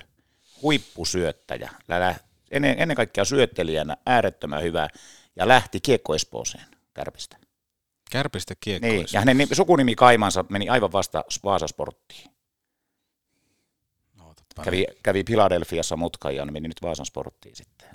Huippusyöttäjä. 0.61 1.71
Ennen, 2.51 2.75
ennen 2.77 2.97
kaikkea 2.97 3.25
syöttelijänä 3.25 3.97
äärettömän 4.05 4.63
hyvä 4.63 4.87
ja 5.37 5.47
lähti 5.47 5.79
Kiekko 5.79 6.15
Espooseen 6.15 6.65
Kärpistä. 6.93 7.37
Kärpistä 8.11 8.53
Kiekko 8.59 8.87
Niin, 8.87 9.07
ja 9.13 9.19
hänen 9.19 9.47
sukunimi 9.53 9.95
Kaimansa 9.95 10.45
meni 10.49 10.69
aivan 10.69 10.91
vasta 10.91 11.23
Vaasasporttiin. 11.43 12.37
Kävi, 14.63 14.85
kävi 15.03 15.23
Philadelphiassa 15.23 15.97
mutkan 15.97 16.35
ja 16.35 16.45
meni 16.45 16.67
nyt 16.67 16.81
Vaasan 16.81 17.05
sporttiin 17.05 17.55
sitten. 17.55 17.87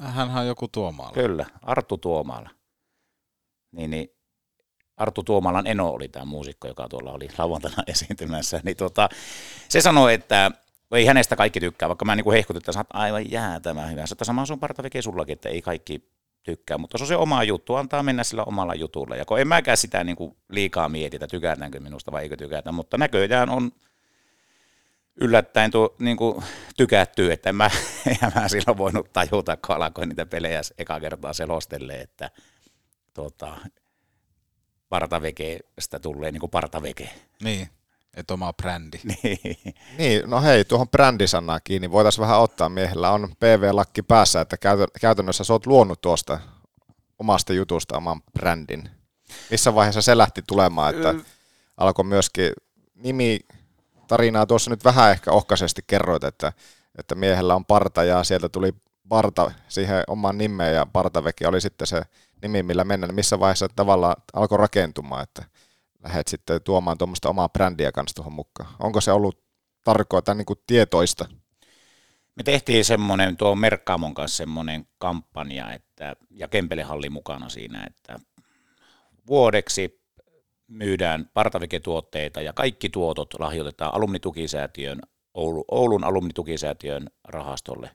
Hänhän 0.00 0.42
on 0.42 0.46
joku 0.46 0.68
Tuomaala. 0.68 1.12
Kyllä, 1.12 1.46
Arttu 1.62 1.98
Tuomaala. 1.98 2.50
Niin, 3.72 3.90
niin 3.90 4.10
Arttu 4.96 5.22
Tuomalan 5.22 5.66
Eno 5.66 5.88
oli 5.88 6.08
tämä 6.08 6.24
muusikko, 6.24 6.68
joka 6.68 6.88
tuolla 6.88 7.12
oli 7.12 7.28
lauantaina 7.38 7.82
esiintymässä. 7.92 8.60
Niin 8.64 8.76
tota, 8.76 9.08
se 9.68 9.80
sanoi, 9.80 10.14
että 10.14 10.50
ei 10.92 11.06
hänestä 11.06 11.36
kaikki 11.36 11.60
tykkää, 11.60 11.88
vaikka 11.88 12.04
mä 12.04 12.16
niin 12.16 12.32
hehkutin, 12.32 12.60
että 12.60 12.72
sä 12.72 12.80
oot 12.80 12.86
aivan 12.92 13.30
jäätävän 13.30 13.90
hyvä. 13.90 14.04
Että 14.12 14.24
sama 14.24 14.46
sun 14.46 14.60
partaveke 14.60 15.02
sullakin, 15.02 15.32
että 15.32 15.48
ei 15.48 15.62
kaikki 15.62 16.13
tykkää, 16.44 16.78
mutta 16.78 16.98
se 16.98 17.04
on 17.04 17.08
se 17.08 17.16
oma 17.16 17.44
juttu, 17.44 17.74
antaa 17.74 18.02
mennä 18.02 18.24
sillä 18.24 18.44
omalla 18.44 18.74
jutulla. 18.74 19.16
Ja 19.16 19.24
kun 19.24 19.40
en 19.40 19.48
mäkään 19.48 19.76
sitä 19.76 20.04
niin 20.04 20.16
kuin 20.16 20.36
liikaa 20.48 20.88
mieti, 20.88 21.16
että 21.16 21.26
tykätäänkö 21.26 21.80
minusta 21.80 22.12
vai 22.12 22.22
eikö 22.22 22.36
tykätä, 22.36 22.72
mutta 22.72 22.98
näköjään 22.98 23.50
on 23.50 23.72
yllättäen 25.20 25.70
tuo, 25.70 25.94
niin 25.98 26.16
kuin, 26.16 26.44
tykättyy, 26.76 27.32
että 27.32 27.48
en 27.48 27.56
mä, 27.56 27.70
en 28.22 28.32
mä 28.34 28.48
silloin 28.48 28.78
voinut 28.78 29.12
tajuta, 29.12 29.56
kun 29.56 29.76
alkoin 29.76 30.08
niitä 30.08 30.26
pelejä 30.26 30.60
eka 30.78 31.00
kertaa 31.00 31.32
selostelle, 31.32 32.00
että 32.00 32.30
tota, 33.14 33.56
partavekestä 34.88 35.98
tulee 36.02 36.32
niin 36.32 36.40
kuin 36.40 36.50
partaveke. 36.50 37.10
Niin, 37.42 37.68
että 38.16 38.34
oma 38.34 38.52
brändi. 38.52 39.00
Niin. 39.22 39.58
Niin, 39.98 40.30
no 40.30 40.42
hei, 40.42 40.64
tuohon 40.64 40.88
brändisanaan 40.88 41.60
kiinni 41.64 41.90
voitaisiin 41.90 42.22
vähän 42.22 42.40
ottaa. 42.40 42.68
Miehellä 42.68 43.10
on 43.10 43.28
PV-lakki 43.40 44.02
päässä, 44.02 44.40
että 44.40 44.56
käytännössä 45.00 45.44
sä 45.44 45.52
oot 45.52 45.66
luonut 45.66 46.00
tuosta 46.00 46.38
omasta 47.18 47.52
jutusta 47.52 47.96
oman 47.96 48.22
brändin. 48.32 48.90
Missä 49.50 49.74
vaiheessa 49.74 50.02
se 50.02 50.18
lähti 50.18 50.42
tulemaan, 50.46 50.94
että 50.94 51.14
alkoi 51.76 52.04
myöskin 52.04 52.52
nimi 52.94 53.40
tarinaa 54.08 54.46
tuossa 54.46 54.70
nyt 54.70 54.84
vähän 54.84 55.10
ehkä 55.10 55.30
ohkaisesti 55.32 55.82
kerroit, 55.86 56.24
että, 56.24 56.52
että 56.98 57.14
miehellä 57.14 57.54
on 57.54 57.64
parta 57.64 58.04
ja 58.04 58.24
sieltä 58.24 58.48
tuli 58.48 58.72
parta 59.08 59.50
siihen 59.68 60.04
omaan 60.06 60.38
nimeen 60.38 60.74
ja 60.74 60.86
partaveki 60.86 61.46
oli 61.46 61.60
sitten 61.60 61.86
se 61.86 62.02
nimi, 62.42 62.62
millä 62.62 62.84
mennä. 62.84 63.06
Niin 63.06 63.14
Missä 63.14 63.40
vaiheessa 63.40 63.68
tavallaan 63.76 64.16
alkoi 64.32 64.58
rakentumaan, 64.58 65.22
että 65.22 65.44
lähdet 66.04 66.28
sitten 66.28 66.62
tuomaan 66.62 66.98
tuommoista 66.98 67.28
omaa 67.28 67.48
brändiä 67.48 67.92
kanssa 67.92 68.14
tuohon 68.14 68.32
mukaan. 68.32 68.74
Onko 68.78 69.00
se 69.00 69.12
ollut 69.12 69.44
tarkoa 69.84 70.22
tai 70.22 70.34
niin 70.34 70.46
kuin 70.46 70.58
tietoista? 70.66 71.28
Me 72.36 72.42
tehtiin 72.42 72.84
semmoinen, 72.84 73.36
tuo 73.36 73.54
Merkkaamon 73.54 74.14
kanssa 74.14 74.36
semmoinen 74.36 74.86
kampanja, 74.98 75.72
että, 75.72 76.16
ja 76.30 76.48
Kempelehalli 76.48 77.10
mukana 77.10 77.48
siinä, 77.48 77.84
että 77.86 78.18
vuodeksi 79.26 80.04
myydään 80.66 81.30
partaveketuotteita 81.34 82.40
ja 82.40 82.52
kaikki 82.52 82.88
tuotot 82.88 83.34
lahjoitetaan 83.38 83.94
alumnitukisäätiön, 83.94 85.00
Oulu, 85.34 85.64
Oulun 85.70 86.04
alumnitukisäätiön 86.04 87.10
rahastolle. 87.24 87.90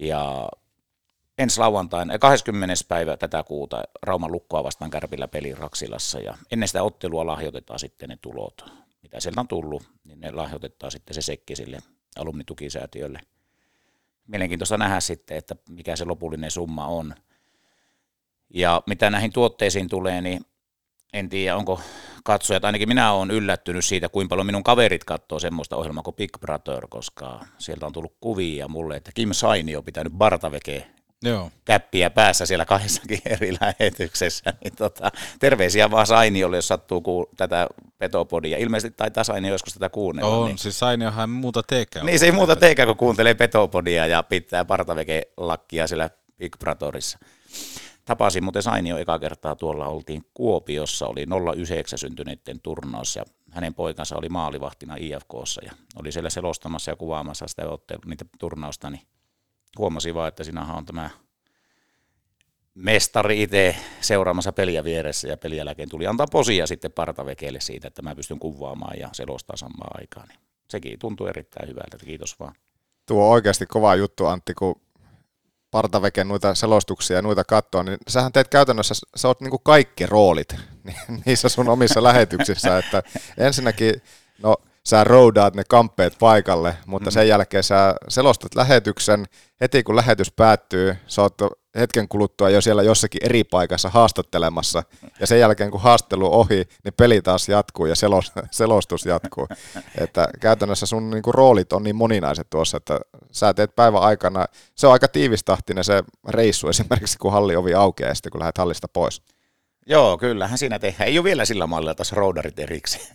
Ja 0.00 0.48
ensi 1.38 1.60
lauantaina, 1.60 2.18
20. 2.18 2.74
päivä 2.88 3.16
tätä 3.16 3.42
kuuta 3.42 3.82
Rauman 4.02 4.32
lukkoa 4.32 4.64
vastaan 4.64 4.90
Kärpillä 4.90 5.28
peli 5.28 5.54
Raksilassa 5.54 6.18
ja 6.18 6.38
ennen 6.52 6.68
sitä 6.68 6.82
ottelua 6.82 7.26
lahjoitetaan 7.26 7.78
sitten 7.78 8.08
ne 8.08 8.18
tulot, 8.22 8.64
mitä 9.02 9.20
sieltä 9.20 9.40
on 9.40 9.48
tullut, 9.48 9.82
niin 10.04 10.20
ne 10.20 10.30
lahjoitetaan 10.30 10.92
sitten 10.92 11.14
se 11.14 11.22
sekki 11.22 11.56
sille 11.56 11.78
alumnitukisäätiölle. 12.18 13.20
Mielenkiintoista 14.26 14.78
nähdä 14.78 15.00
sitten, 15.00 15.36
että 15.36 15.56
mikä 15.68 15.96
se 15.96 16.04
lopullinen 16.04 16.50
summa 16.50 16.86
on. 16.86 17.14
Ja 18.54 18.82
mitä 18.86 19.10
näihin 19.10 19.32
tuotteisiin 19.32 19.88
tulee, 19.88 20.20
niin 20.20 20.44
en 21.12 21.28
tiedä, 21.28 21.56
onko 21.56 21.80
katsojat, 22.24 22.64
ainakin 22.64 22.88
minä 22.88 23.12
olen 23.12 23.30
yllättynyt 23.30 23.84
siitä, 23.84 24.08
kuinka 24.08 24.28
paljon 24.28 24.46
minun 24.46 24.64
kaverit 24.64 25.04
katsoo 25.04 25.38
semmoista 25.38 25.76
ohjelmaa 25.76 26.02
kuin 26.02 26.16
Big 26.16 26.38
Brother, 26.40 26.86
koska 26.88 27.40
sieltä 27.58 27.86
on 27.86 27.92
tullut 27.92 28.16
kuvia 28.20 28.68
mulle, 28.68 28.96
että 28.96 29.10
Kim 29.14 29.32
Saini 29.32 29.76
on 29.76 29.84
pitänyt 29.84 30.12
Bartaveke 30.12 30.86
Joo. 31.22 31.50
käppiä 31.64 32.10
päässä 32.10 32.46
siellä 32.46 32.64
kahdessakin 32.64 33.20
eri 33.40 33.52
lähetyksessä. 33.60 34.54
Niin 34.64 34.76
tota, 34.76 35.12
terveisiä 35.40 35.90
vaan 35.90 36.06
Sainiolle, 36.06 36.56
jos 36.56 36.68
sattuu 36.68 37.00
ku, 37.00 37.30
tätä 37.36 37.66
petopodia. 37.98 38.58
Ilmeisesti 38.58 38.96
taitaa 38.96 39.24
Sainio 39.24 39.52
joskus 39.52 39.74
tätä 39.74 39.88
kuunnella. 39.88 40.36
On, 40.36 40.46
niin. 40.46 40.58
siis 40.58 40.78
Sainiohan 40.78 41.30
muuta 41.30 41.62
teekään. 41.62 42.06
Niin 42.06 42.18
se 42.18 42.26
ei 42.26 42.32
muuta 42.32 42.56
teikään, 42.56 42.86
kun 42.86 42.96
kuuntelee 42.96 43.34
petopodia 43.34 44.06
ja 44.06 44.22
pitää 44.22 44.64
partaveke-lakkia 44.64 45.86
siellä 45.86 46.10
Big 46.38 46.56
Brotherissa. 46.58 47.18
Tapasin 48.04 48.44
muuten 48.44 48.62
Sainio 48.62 48.96
eka 48.96 49.18
kertaa 49.18 49.56
tuolla, 49.56 49.86
oltiin 49.86 50.24
Kuopiossa, 50.34 51.06
oli 51.06 51.26
09 51.56 51.98
syntyneiden 51.98 52.60
turnaus 52.60 53.16
ja 53.16 53.24
hänen 53.50 53.74
poikansa 53.74 54.16
oli 54.16 54.28
maalivahtina 54.28 54.96
IFKssa 54.96 55.60
ja 55.64 55.72
oli 55.96 56.12
siellä 56.12 56.30
selostamassa 56.30 56.90
ja 56.90 56.96
kuvaamassa 56.96 57.46
sitä 57.46 57.68
ottelu, 57.68 58.00
niitä 58.06 58.24
turnausta, 58.38 58.90
niin 58.90 59.02
huomasin 59.78 60.14
vaan, 60.14 60.28
että 60.28 60.44
siinähän 60.44 60.76
on 60.76 60.86
tämä 60.86 61.10
mestari 62.74 63.42
itse 63.42 63.76
seuraamassa 64.00 64.52
peliä 64.52 64.84
vieressä 64.84 65.28
ja 65.28 65.36
pelin 65.36 65.58
jälkeen 65.58 65.88
tuli 65.88 66.06
antaa 66.06 66.26
posia 66.26 66.66
sitten 66.66 66.92
partavekeelle 66.92 67.60
siitä, 67.60 67.88
että 67.88 68.02
mä 68.02 68.14
pystyn 68.14 68.38
kuvaamaan 68.38 68.98
ja 68.98 69.08
selostaa 69.12 69.56
samaan 69.56 70.00
aikaan. 70.00 70.28
Niin 70.28 70.38
sekin 70.68 70.98
tuntui 70.98 71.28
erittäin 71.28 71.68
hyvältä, 71.68 71.96
että 71.96 72.06
kiitos 72.06 72.40
vaan. 72.40 72.54
Tuo 73.06 73.24
on 73.24 73.30
oikeasti 73.30 73.66
kova 73.66 73.94
juttu, 73.94 74.26
Antti, 74.26 74.54
kun 74.54 74.80
partaveken 75.70 76.28
noita 76.28 76.54
selostuksia 76.54 77.16
ja 77.16 77.22
noita 77.22 77.44
katsoa, 77.44 77.82
niin 77.82 77.98
sähän 78.08 78.32
teet 78.32 78.48
käytännössä, 78.48 78.94
sä 79.16 79.28
oot 79.28 79.40
niinku 79.40 79.58
kaikki 79.58 80.06
roolit 80.06 80.56
niissä 81.26 81.48
sun 81.48 81.68
omissa 81.68 82.02
lähetyksissä, 82.02 82.78
että 82.78 83.02
ensinnäkin, 83.38 83.94
no 84.42 84.56
sä 84.86 85.04
roudaat 85.04 85.54
ne 85.54 85.62
kamppeet 85.68 86.16
paikalle, 86.18 86.76
mutta 86.86 87.10
sen 87.10 87.28
jälkeen 87.28 87.62
sä 87.62 87.94
selostat 88.08 88.54
lähetyksen, 88.54 89.24
heti 89.60 89.82
kun 89.82 89.96
lähetys 89.96 90.32
päättyy, 90.32 90.96
sä 91.06 91.22
oot 91.22 91.34
hetken 91.78 92.08
kuluttua 92.08 92.50
jo 92.50 92.60
siellä 92.60 92.82
jossakin 92.82 93.24
eri 93.24 93.44
paikassa 93.44 93.88
haastattelemassa, 93.88 94.82
ja 95.20 95.26
sen 95.26 95.40
jälkeen 95.40 95.70
kun 95.70 95.80
haastelu 95.80 96.34
ohi, 96.34 96.64
niin 96.84 96.94
peli 96.96 97.22
taas 97.22 97.48
jatkuu 97.48 97.86
ja 97.86 97.94
selos, 97.94 98.32
selostus 98.50 99.06
jatkuu. 99.06 99.48
Että 99.98 100.28
käytännössä 100.40 100.86
sun 100.86 101.10
niinku 101.10 101.32
roolit 101.32 101.72
on 101.72 101.82
niin 101.82 101.96
moninaiset 101.96 102.50
tuossa, 102.50 102.76
että 102.76 103.00
sä 103.32 103.54
teet 103.54 103.76
päivän 103.76 104.02
aikana, 104.02 104.46
se 104.74 104.86
on 104.86 104.92
aika 104.92 105.08
tiivistahtinen 105.08 105.84
se 105.84 106.02
reissu 106.28 106.68
esimerkiksi, 106.68 107.18
kun 107.18 107.32
halli 107.32 107.56
ovi 107.56 107.74
aukeaa 107.74 108.08
ja 108.08 108.14
sitten 108.14 108.32
kun 108.32 108.40
lähdet 108.40 108.58
hallista 108.58 108.88
pois. 108.88 109.22
Joo, 109.86 110.18
kyllähän 110.18 110.58
siinä 110.58 110.78
tehdään. 110.78 111.08
Ei 111.08 111.18
ole 111.18 111.24
vielä 111.24 111.44
sillä 111.44 111.66
mallilla 111.66 111.94
taas 111.94 112.12
roudarit 112.12 112.58
erikseen. 112.58 113.06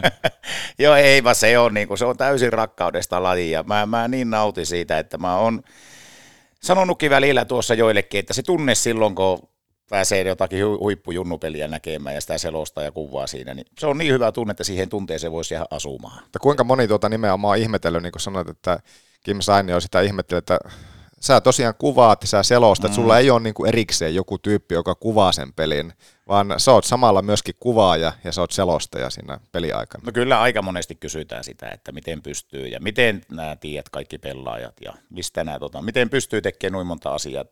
Joo, 0.78 0.94
ei 0.94 1.24
vaan 1.24 1.34
se 1.34 1.58
on, 1.58 1.74
niin 1.74 1.88
kuin, 1.88 1.98
se 1.98 2.04
on 2.04 2.16
täysin 2.16 2.52
rakkaudesta 2.52 3.22
laji 3.22 3.50
ja 3.50 3.62
mä, 3.62 3.86
mä 3.86 4.08
niin 4.08 4.30
nautin 4.30 4.66
siitä, 4.66 4.98
että 4.98 5.18
mä 5.18 5.36
oon 5.36 5.62
sanonutkin 6.62 7.10
välillä 7.10 7.44
tuossa 7.44 7.74
joillekin, 7.74 8.18
että 8.20 8.34
se 8.34 8.42
tunne 8.42 8.74
silloin, 8.74 9.14
kun 9.14 9.48
pääsee 9.90 10.22
jotakin 10.22 10.64
hu- 10.64 10.78
huippujunnupeliä 10.80 11.68
näkemään 11.68 12.14
ja 12.14 12.20
sitä 12.20 12.38
selostaa 12.38 12.84
ja 12.84 12.92
kuvaa 12.92 13.26
siinä, 13.26 13.54
niin 13.54 13.66
se 13.78 13.86
on 13.86 13.98
niin 13.98 14.12
hyvä 14.12 14.32
tunne, 14.32 14.50
että 14.50 14.64
siihen 14.64 14.88
tunteeseen 14.88 15.32
voisi 15.32 15.54
jäädä 15.54 15.66
asumaan. 15.70 16.22
Mutta 16.22 16.38
kuinka 16.38 16.64
moni 16.64 16.88
tuota 16.88 17.08
nimenomaan 17.08 17.58
ihmetellyt, 17.58 18.02
niin 18.02 18.12
kuin 18.12 18.22
sanoit, 18.22 18.48
että 18.48 18.80
Kim 19.24 19.40
Saini 19.40 19.72
on 19.72 19.82
sitä 19.82 20.00
ihmetellyt, 20.00 20.50
että 20.50 20.58
sä 21.20 21.40
tosiaan 21.40 21.74
kuvaat, 21.78 22.22
sä 22.24 22.42
selostat, 22.42 22.90
mm. 22.90 22.94
sulla 22.94 23.18
ei 23.18 23.30
ole 23.30 23.40
niin 23.40 23.54
kuin 23.54 23.68
erikseen 23.68 24.14
joku 24.14 24.38
tyyppi, 24.38 24.74
joka 24.74 24.94
kuvaa 24.94 25.32
sen 25.32 25.52
pelin, 25.52 25.92
vaan 26.28 26.54
sä 26.56 26.72
oot 26.72 26.84
samalla 26.84 27.22
myöskin 27.22 27.54
kuvaaja 27.60 28.12
ja 28.24 28.32
sä 28.32 28.40
oot 28.40 28.50
selostaja 28.50 29.10
siinä 29.10 29.40
peliaikana. 29.52 30.02
No 30.06 30.12
kyllä 30.12 30.40
aika 30.40 30.62
monesti 30.62 30.94
kysytään 30.94 31.44
sitä, 31.44 31.68
että 31.68 31.92
miten 31.92 32.22
pystyy 32.22 32.66
ja 32.66 32.80
miten 32.80 33.22
nämä 33.32 33.56
tiedät 33.56 33.88
kaikki 33.88 34.18
pelaajat 34.18 34.74
ja 34.84 34.92
mistä 35.10 35.44
nämä, 35.44 35.58
tota, 35.58 35.82
miten 35.82 36.10
pystyy 36.10 36.42
tekemään 36.42 36.72
noin 36.72 36.86
monta 36.86 37.14
asiaa 37.14 37.44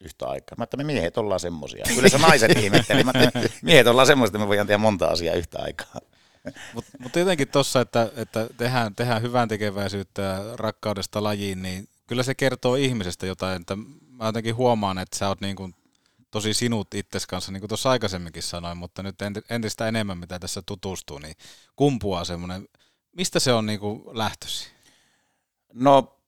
yhtä 0.00 0.28
aikaa. 0.28 0.54
Mä 0.58 0.64
että 0.64 0.76
me 0.76 0.84
miehet 0.84 1.18
ollaan 1.18 1.40
semmosia. 1.40 1.84
Kyllä 1.94 2.08
se 2.08 2.18
naiset 2.18 2.58
ihmetteli. 2.62 3.04
Mä 3.04 3.12
että 3.14 3.40
miehet 3.62 3.86
ollaan 3.86 4.06
semmoisia, 4.06 4.30
että 4.30 4.38
me 4.38 4.48
voidaan 4.48 4.66
tehdä 4.66 4.78
monta 4.78 5.06
asiaa 5.06 5.34
yhtä 5.34 5.58
aikaa. 5.62 6.00
Mutta 6.74 6.90
mut 6.98 7.16
jotenkin 7.16 7.48
tuossa, 7.48 7.80
että, 7.80 8.10
että 8.16 8.46
tehdään, 8.56 8.94
tehdään 8.94 9.22
hyvän 9.22 9.48
tekeväisyyttä 9.48 10.22
ja 10.22 10.56
rakkaudesta 10.56 11.22
lajiin, 11.22 11.62
niin 11.62 11.88
kyllä 12.08 12.22
se 12.22 12.34
kertoo 12.34 12.74
ihmisestä 12.74 13.26
jotain. 13.26 13.60
Että 13.60 13.76
mä 14.10 14.26
jotenkin 14.26 14.56
huomaan, 14.56 14.98
että 14.98 15.18
sä 15.18 15.28
oot 15.28 15.40
niin 15.40 15.56
kuin 15.56 15.74
tosi 16.30 16.54
sinut 16.54 16.94
itses 16.94 17.26
kanssa, 17.26 17.52
niin 17.52 17.60
kuin 17.60 17.68
tuossa 17.68 17.90
aikaisemminkin 17.90 18.42
sanoin, 18.42 18.78
mutta 18.78 19.02
nyt 19.02 19.16
enti- 19.22 19.44
entistä 19.50 19.88
enemmän, 19.88 20.18
mitä 20.18 20.38
tässä 20.38 20.62
tutustuu, 20.66 21.18
niin 21.18 21.34
kumpuaa 21.76 22.24
semmoinen, 22.24 22.68
mistä 23.12 23.40
se 23.40 23.52
on 23.52 23.66
niin 23.66 23.80
kuin 23.80 24.02
lähtösi? 24.12 24.68
No, 25.72 26.18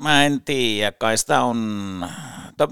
mä 0.00 0.24
en 0.24 0.42
tiedä, 0.44 0.92
kai 0.92 1.18
sitä 1.18 1.42
on... 1.42 1.56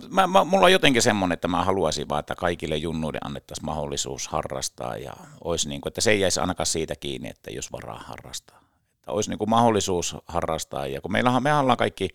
Mä, 0.08 0.26
mä, 0.26 0.44
mulla 0.44 0.64
on 0.64 0.72
jotenkin 0.72 1.02
semmoinen, 1.02 1.34
että 1.34 1.48
mä 1.48 1.64
haluaisin 1.64 2.08
vaan, 2.08 2.20
että 2.20 2.34
kaikille 2.34 2.76
junnuille 2.76 3.18
annettaisiin 3.24 3.66
mahdollisuus 3.66 4.28
harrastaa 4.28 4.96
ja 4.96 5.12
olisi 5.44 5.68
niin 5.68 5.80
kuin, 5.80 5.90
että 5.90 6.00
se 6.00 6.10
ei 6.10 6.20
jäisi 6.20 6.40
ainakaan 6.40 6.66
siitä 6.66 6.96
kiinni, 6.96 7.28
että 7.28 7.50
jos 7.50 7.72
varaa 7.72 7.98
harrastaa. 7.98 8.67
Olisi 9.08 9.30
niin 9.30 9.38
kuin 9.38 9.50
mahdollisuus 9.50 10.16
harrastaa 10.26 10.86
ja 10.86 11.00
kun 11.00 11.12
meillähän 11.12 11.42
me 11.42 11.54
ollaan 11.54 11.78
kaikki 11.78 12.08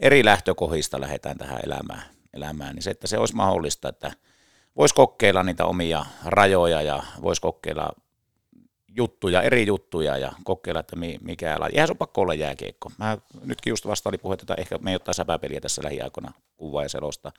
eri 0.00 0.24
lähtökohdista 0.24 1.00
lähdetään 1.00 1.38
tähän 1.38 1.60
elämään, 1.64 2.02
elämään, 2.34 2.74
niin 2.74 2.82
se, 2.82 2.90
että 2.90 3.06
se 3.06 3.18
olisi 3.18 3.34
mahdollista, 3.34 3.88
että 3.88 4.12
voisi 4.76 4.94
kokeilla 4.94 5.42
niitä 5.42 5.64
omia 5.64 6.06
rajoja 6.24 6.82
ja 6.82 7.02
voisi 7.22 7.42
kokeilla 7.42 7.90
juttuja, 8.96 9.42
eri 9.42 9.66
juttuja 9.66 10.16
ja 10.16 10.32
kokeilla, 10.44 10.80
että 10.80 10.96
mi, 10.96 11.18
mikä 11.22 11.56
laji. 11.60 11.72
Eihän 11.74 11.88
se 11.88 11.92
ole 11.92 11.96
pakko 11.96 12.20
olla 12.20 12.34
jääkiekko. 12.34 12.92
Mä 12.98 13.18
nytkin 13.44 13.70
just 13.70 13.86
vasta 13.86 14.08
oli 14.08 14.18
puhe, 14.18 14.34
että 14.34 14.54
ehkä 14.54 14.78
me 14.78 14.90
ei 14.90 14.96
ottaa 14.96 15.14
säpäpeliä 15.14 15.60
tässä 15.60 15.82
lähiaikoina 15.84 16.32
kuvaa 16.56 16.82
ja 16.82 16.88
selosta. 16.88 17.32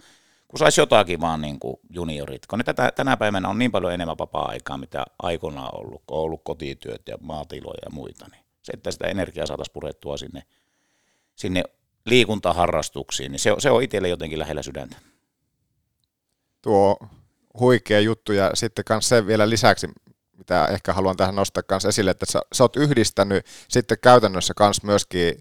Kun 0.47 0.59
saisi 0.59 0.81
jotakin 0.81 1.21
vaan 1.21 1.41
niin 1.41 1.59
kuin 1.59 1.79
juniorit, 1.89 2.47
kun 2.47 2.59
tätä, 2.65 2.91
tänä 2.95 3.17
päivänä 3.17 3.49
on 3.49 3.59
niin 3.59 3.71
paljon 3.71 3.93
enemmän 3.93 4.17
vapaa-aikaa, 4.17 4.77
mitä 4.77 5.05
aikoinaan 5.23 5.69
on 5.75 5.79
ollut, 5.79 6.03
kun 6.07 6.17
on 6.17 6.23
ollut 6.23 6.41
kotityöt 6.43 7.01
ja 7.07 7.17
maatiloja 7.21 7.79
ja 7.85 7.89
muita, 7.91 8.25
niin 8.31 8.40
se, 8.61 8.71
että 8.73 8.91
sitä 8.91 9.07
energiaa 9.07 9.45
saataisiin 9.45 9.73
purettua 9.73 10.17
sinne, 10.17 10.43
sinne 11.35 11.63
liikuntaharrastuksiin, 12.05 13.31
niin 13.31 13.39
se, 13.39 13.55
se 13.59 13.71
on 13.71 13.83
itselle 13.83 14.09
jotenkin 14.09 14.39
lähellä 14.39 14.63
sydäntä. 14.63 14.97
Tuo 16.61 16.97
huikea 17.59 17.99
juttu 17.99 18.33
ja 18.33 18.51
sitten 18.53 18.85
myös 18.89 19.09
se 19.09 19.27
vielä 19.27 19.49
lisäksi, 19.49 19.87
mitä 20.37 20.65
ehkä 20.65 20.93
haluan 20.93 21.17
tähän 21.17 21.35
nostaa 21.35 21.63
kanssa 21.63 21.89
esille, 21.89 22.11
että 22.11 22.25
sä, 22.29 22.41
sä 22.53 22.63
oot 22.63 22.75
yhdistänyt 22.75 23.45
sitten 23.67 23.97
käytännössä 24.01 24.53
kans 24.53 24.83
myöskin 24.83 25.37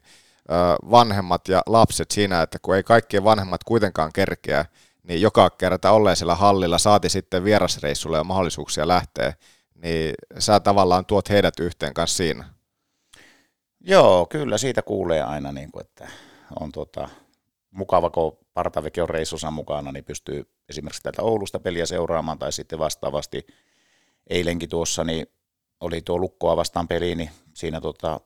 vanhemmat 0.90 1.48
ja 1.48 1.62
lapset 1.66 2.10
siinä, 2.10 2.42
että 2.42 2.58
kun 2.62 2.76
ei 2.76 2.82
kaikkien 2.82 3.24
vanhemmat 3.24 3.64
kuitenkaan 3.64 4.12
kerkeä, 4.12 4.64
niin 5.02 5.20
joka 5.20 5.50
kerta 5.50 5.90
olleen 5.90 6.16
siellä 6.16 6.34
hallilla, 6.34 6.78
saati 6.78 7.08
sitten 7.08 7.44
vierasreissulle 7.44 8.16
ja 8.16 8.24
mahdollisuuksia 8.24 8.88
lähteä, 8.88 9.34
niin 9.74 10.14
sä 10.38 10.60
tavallaan 10.60 11.06
tuot 11.06 11.30
heidät 11.30 11.60
yhteen 11.60 11.94
kanssa 11.94 12.16
siinä. 12.16 12.59
Joo, 13.80 14.26
kyllä 14.26 14.58
siitä 14.58 14.82
kuulee 14.82 15.22
aina, 15.22 15.52
niin 15.52 15.72
kuin, 15.72 15.80
että 15.86 16.08
on 16.60 16.72
tota, 16.72 17.08
mukava, 17.70 18.10
kun 18.10 18.38
Partaveke 18.54 19.02
on 19.02 19.10
reissussa 19.10 19.50
mukana, 19.50 19.92
niin 19.92 20.04
pystyy 20.04 20.50
esimerkiksi 20.68 21.02
täältä 21.02 21.22
Oulusta 21.22 21.58
peliä 21.58 21.86
seuraamaan, 21.86 22.38
tai 22.38 22.52
sitten 22.52 22.78
vastaavasti. 22.78 23.46
Eilenkin 24.30 24.68
tuossa 24.68 25.04
niin 25.04 25.26
oli 25.80 26.00
tuo 26.00 26.18
Lukkoa 26.18 26.56
vastaan 26.56 26.88
peli, 26.88 27.14
niin 27.14 27.30
siinä 27.54 27.80
tota, 27.80 28.20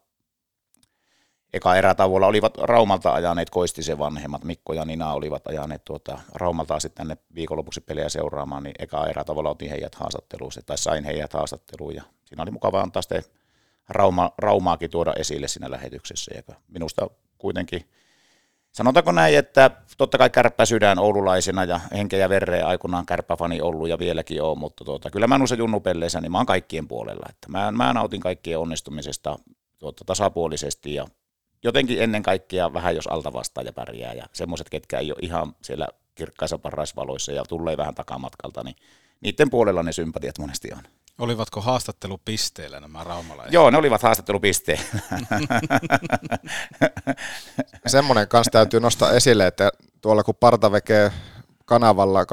eka 1.53 1.77
erätauolla 1.77 2.27
olivat 2.27 2.59
Raumalta 2.59 3.13
ajaneet 3.13 3.51
Koistisen 3.51 3.99
vanhemmat, 3.99 4.45
Mikko 4.45 4.73
ja 4.73 4.85
Nina 4.85 5.13
olivat 5.13 5.47
ajaneet 5.47 5.85
tuota, 5.85 6.19
Raumalta 6.35 6.81
sitten 6.81 7.07
tänne 7.07 7.23
viikonlopuksi 7.35 7.81
peliä 7.81 8.09
seuraamaan, 8.09 8.63
niin 8.63 8.75
eka 8.79 9.07
erätauolla 9.07 9.51
otin 9.51 9.71
heidät 9.71 9.95
haastatteluun, 9.95 10.53
tai 10.67 10.79
sain 10.79 11.05
heidät 11.05 11.33
haastatteluun, 11.33 11.95
ja 11.95 12.03
siinä 12.25 12.43
oli 12.43 12.51
mukava 12.51 12.81
antaa 12.81 13.03
sitten 13.03 13.25
Rauma, 13.89 14.31
Raumaakin 14.39 14.91
tuoda 14.91 15.13
esille 15.19 15.49
siinä 15.49 15.71
lähetyksessä, 15.71 16.33
ja 16.35 16.55
minusta 16.69 17.11
kuitenkin 17.39 17.89
Sanotaanko 18.75 19.13
näin, 19.13 19.39
että 19.39 19.71
totta 19.99 20.19
kai 20.19 20.31
kärppä 20.31 20.67
sydän 20.67 20.99
oululaisena 20.99 21.65
ja 21.65 21.81
henkeä 21.93 22.19
ja 22.19 22.29
verreä 22.29 22.67
aikoinaan 22.67 23.07
kärppäfani 23.07 23.61
ollut 23.61 23.89
ja 23.89 23.99
vieläkin 23.99 24.43
on, 24.43 24.59
mutta 24.59 24.85
tuota, 24.85 25.11
kyllä 25.11 25.27
mä 25.27 25.39
noissa 25.39 25.57
junnupelleissä, 25.57 26.21
niin 26.21 26.33
mä 26.33 26.39
oon 26.39 26.47
kaikkien 26.47 26.89
puolella. 26.89 27.27
Että 27.31 27.49
mä, 27.49 27.73
mä 27.73 27.93
nautin 27.93 28.21
kaikkien 28.21 28.59
onnistumisesta 28.59 29.39
tuota, 29.79 30.05
tasapuolisesti 30.05 30.95
ja 30.95 31.07
jotenkin 31.63 32.03
ennen 32.03 32.23
kaikkea 32.23 32.73
vähän 32.73 32.97
jos 32.97 33.07
alta 33.07 33.33
vastaan 33.33 33.67
ja 33.67 33.73
pärjää 33.73 34.15
ja 34.15 34.27
semmoiset, 34.33 34.71
ketkä 34.71 34.99
ei 34.99 35.13
ole 35.13 35.19
ihan 35.23 35.55
siellä 35.63 35.89
kirkkaissa 36.15 36.59
parhaisvaloissa 36.59 37.33
ja 37.33 37.45
tulee 37.45 37.77
vähän 37.77 37.95
takamatkalta, 37.95 38.65
niin 38.65 38.77
niiden 39.21 39.51
puolella 39.51 39.83
ne 39.83 39.93
sympatiat 39.93 40.39
monesti 40.39 40.73
on. 40.73 40.83
Olivatko 41.19 41.61
haastattelupisteillä 41.61 42.81
nämä 42.81 43.05
raumalaiset? 43.05 43.53
Joo, 43.53 43.71
ne 43.71 43.79
olivat 43.79 44.03
haastattelupisteillä. 44.03 44.85
Semmoinen 47.87 48.29
kanssa 48.29 48.51
täytyy 48.51 48.81
nostaa 48.81 49.13
esille, 49.13 49.47
että 49.47 49.71
tuolla 50.01 50.23
kun 50.23 50.35
Partaveke 50.35 51.13
kanavalla, 51.65 52.23
2.0 52.23 52.27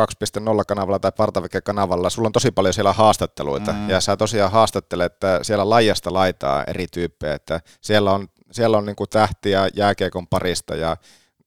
kanavalla 0.67 0.99
tai 0.99 1.11
Partaveke 1.11 1.61
kanavalla, 1.61 2.09
sulla 2.09 2.27
on 2.27 2.31
tosi 2.31 2.51
paljon 2.51 2.73
siellä 2.73 2.93
haastatteluita, 2.93 3.73
mm. 3.73 3.89
ja 3.89 4.01
sä 4.01 4.17
tosiaan 4.17 4.51
haastattelet 4.51 5.13
että 5.13 5.39
siellä 5.41 5.69
lajasta 5.69 6.13
laitaa 6.13 6.63
eri 6.63 6.87
tyyppejä, 6.87 7.33
että 7.33 7.61
siellä 7.81 8.11
on, 8.11 8.27
siellä 8.51 8.77
on 8.77 8.85
niinku 8.85 9.07
tähtiä 9.07 9.69
jääkiekon 9.73 10.27
parista 10.27 10.75
ja 10.75 10.97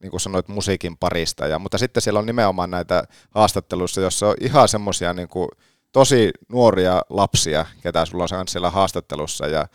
niin 0.03 0.11
kuin 0.11 0.21
sanoit, 0.21 0.49
musiikin 0.49 0.97
parista, 0.97 1.47
ja, 1.47 1.59
mutta 1.59 1.79
sitten 1.79 2.03
siellä 2.03 2.19
on 2.19 2.27
nimenomaan 2.27 2.71
näitä 2.71 3.05
haastatteluissa, 3.31 4.01
jossa 4.01 4.29
on 4.29 4.35
ihan 4.41 4.69
semmoisia 4.69 5.13
niin 5.13 5.29
kuin, 5.29 5.49
tosi 5.95 6.31
nuoria 6.49 7.03
lapsia, 7.11 7.67
ketä 7.83 8.05
sulla 8.05 8.27
on 8.39 8.49
siellä 8.49 8.71
haastattelussa 8.71 9.47
ja 9.47 9.67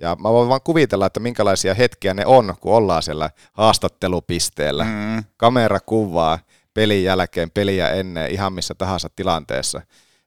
ja 0.00 0.16
mä 0.22 0.32
voin 0.32 0.48
vaan 0.48 0.60
kuvitella, 0.64 1.06
että 1.06 1.20
minkälaisia 1.20 1.74
hetkiä 1.74 2.14
ne 2.14 2.26
on, 2.26 2.54
kun 2.60 2.74
ollaan 2.74 3.02
siellä 3.02 3.30
haastattelupisteellä. 3.52 4.84
Mm. 4.84 5.24
Kamera 5.36 5.80
kuvaa 5.80 6.38
pelin 6.74 7.04
jälkeen, 7.04 7.50
peliä 7.50 7.90
ennen, 7.90 8.30
ihan 8.30 8.52
missä 8.52 8.74
tahansa 8.74 9.08
tilanteessa. 9.16 9.82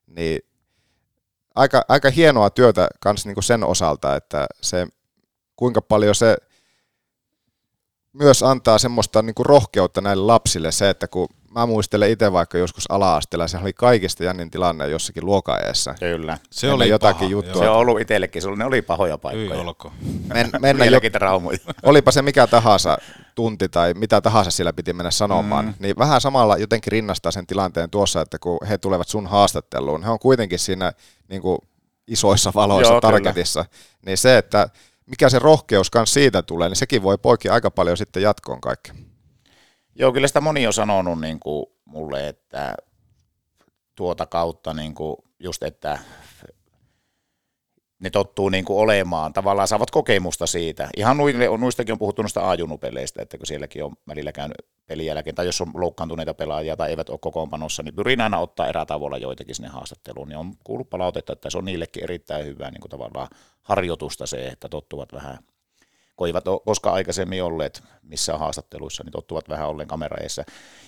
Niin 0.08 0.42
aika, 1.56 1.86
aika 1.88 2.10
hienoa 2.10 2.50
työtä 2.50 2.88
kans 3.00 3.26
niinku 3.26 3.42
sen 3.42 3.64
osalta, 3.64 4.16
että 4.16 4.48
se, 4.62 4.88
kuinka 5.56 5.82
paljon 5.82 6.16
se 6.16 6.38
myös 8.14 8.44
antaa 8.44 8.78
semmoista 8.78 9.22
niinku 9.22 9.44
rohkeutta 9.44 10.02
näille 10.02 10.24
lapsille 10.24 10.72
se, 10.72 10.90
että 10.90 11.08
kun 11.08 11.28
mä 11.56 11.66
muistelen 11.66 12.12
itse 12.12 12.32
vaikka 12.32 12.58
joskus 12.58 12.92
ala-asteella, 12.92 13.48
se 13.48 13.58
oli 13.58 13.74
kaikista 13.74 14.24
jännin 14.24 14.52
tilanne 14.52 14.88
jossakin 14.88 15.26
luokaeessa. 15.26 15.96
Kyllä. 16.00 16.38
Se 16.52 16.72
oli 16.72 16.90
jotakin 16.90 17.20
paha, 17.20 17.32
juttua. 17.32 17.64
Se 17.64 17.70
on 17.70 17.78
ollut 17.78 18.00
itsellekin, 18.00 18.42
ne 18.56 18.66
oli 18.66 18.82
pahoja 18.82 19.18
paikkoja. 19.18 19.50
Hyi 19.50 19.68
olko. 19.68 19.94
Men, 20.34 20.50
mennä 20.60 20.86
jo, 20.86 20.90
Vieläkin 20.90 21.12
traumoja. 21.12 21.58
olipa 21.84 22.12
se 22.12 22.22
mikä 22.22 22.48
tahansa 22.48 22.98
tunti 23.36 23.70
tai 23.70 23.94
mitä 23.94 24.22
tahansa 24.22 24.52
siellä 24.52 24.74
piti 24.74 24.94
mennä 24.94 25.12
sanomaan, 25.12 25.66
mm. 25.66 25.74
niin 25.80 25.98
vähän 25.98 26.22
samalla 26.22 26.58
jotenkin 26.58 26.92
rinnastaa 26.92 27.32
sen 27.32 27.48
tilanteen 27.48 27.90
tuossa, 27.90 28.22
että 28.22 28.40
kun 28.40 28.58
he 28.70 28.78
tulevat 28.78 29.08
sun 29.08 29.28
haastatteluun, 29.28 30.04
he 30.04 30.10
on 30.10 30.20
kuitenkin 30.20 30.60
siinä 30.60 30.94
niin 31.28 31.42
kuin 31.42 31.60
isoissa 32.08 32.52
valoissa 32.56 32.94
Joo, 32.94 33.02
targetissa, 33.02 33.66
niin 34.06 34.18
se, 34.18 34.38
että 34.38 34.70
mikä 35.06 35.30
se 35.30 35.40
rohkeus 35.40 35.90
kanssa 35.90 36.14
siitä 36.14 36.42
tulee, 36.42 36.70
niin 36.70 36.76
sekin 36.76 37.04
voi 37.04 37.18
poikia 37.18 37.54
aika 37.54 37.72
paljon 37.72 37.98
sitten 37.98 38.24
jatkoon 38.24 38.62
kaikki. 38.62 39.11
Joo, 40.02 40.12
kyllä 40.12 40.28
sitä 40.28 40.42
moni 40.42 40.68
on 40.68 40.74
sanonut 40.74 41.22
niin 41.22 41.40
kuin 41.40 41.66
mulle, 41.86 42.28
että 42.28 42.76
tuota 43.96 44.26
kautta 44.26 44.74
niin 44.74 44.94
kuin 44.94 45.16
just, 45.40 45.64
että 45.64 46.00
ne 48.00 48.10
tottuu 48.10 48.50
niin 48.50 48.66
kuin 48.66 48.80
olemaan, 48.80 49.34
tavallaan 49.34 49.68
saavat 49.68 49.92
kokemusta 49.92 50.48
siitä. 50.48 50.90
Ihan 50.98 51.18
nuistakin 51.60 51.94
on 51.94 52.00
puhuttu 52.00 52.22
noista 52.22 52.50
ajunupeleistä, 52.50 53.22
että 53.22 53.38
kun 53.38 53.48
sielläkin 53.48 53.84
on 53.84 53.96
välillä 54.08 54.32
käynyt 54.32 54.58
pelin 54.86 55.06
jälkeen, 55.06 55.36
tai 55.36 55.46
jos 55.46 55.62
on 55.62 55.72
loukkaantuneita 55.74 56.34
pelaajia 56.34 56.78
tai 56.78 56.90
eivät 56.90 57.10
ole 57.10 57.20
kokoonpanossa, 57.22 57.84
niin 57.84 57.96
pyrin 57.96 58.22
aina 58.22 58.40
ottaa 58.40 58.68
erätavoilla 58.68 59.18
joitakin 59.18 59.56
sinne 59.56 59.70
haastatteluun, 59.70 60.30
niin 60.30 60.38
on 60.38 60.54
kuullut 60.64 60.90
palautetta, 60.90 61.34
että 61.34 61.50
se 61.50 61.58
on 61.58 61.66
niillekin 61.66 62.04
erittäin 62.04 62.46
hyvää 62.46 62.72
niin 62.72 62.82
kuin 62.82 62.92
tavallaan 62.92 63.28
harjoitusta 63.62 64.26
se, 64.26 64.48
että 64.48 64.70
tottuvat 64.70 65.14
vähän 65.14 65.38
kun 66.22 66.28
eivät 66.28 66.48
ole 66.48 66.62
koskaan 66.66 66.96
aikaisemmin 66.96 67.44
olleet 67.44 67.84
missään 68.04 68.40
haastatteluissa, 68.40 69.04
niin 69.04 69.12
tottuvat 69.12 69.50
vähän 69.50 69.68
olleen 69.68 69.88
kameraeessa. 69.88 70.44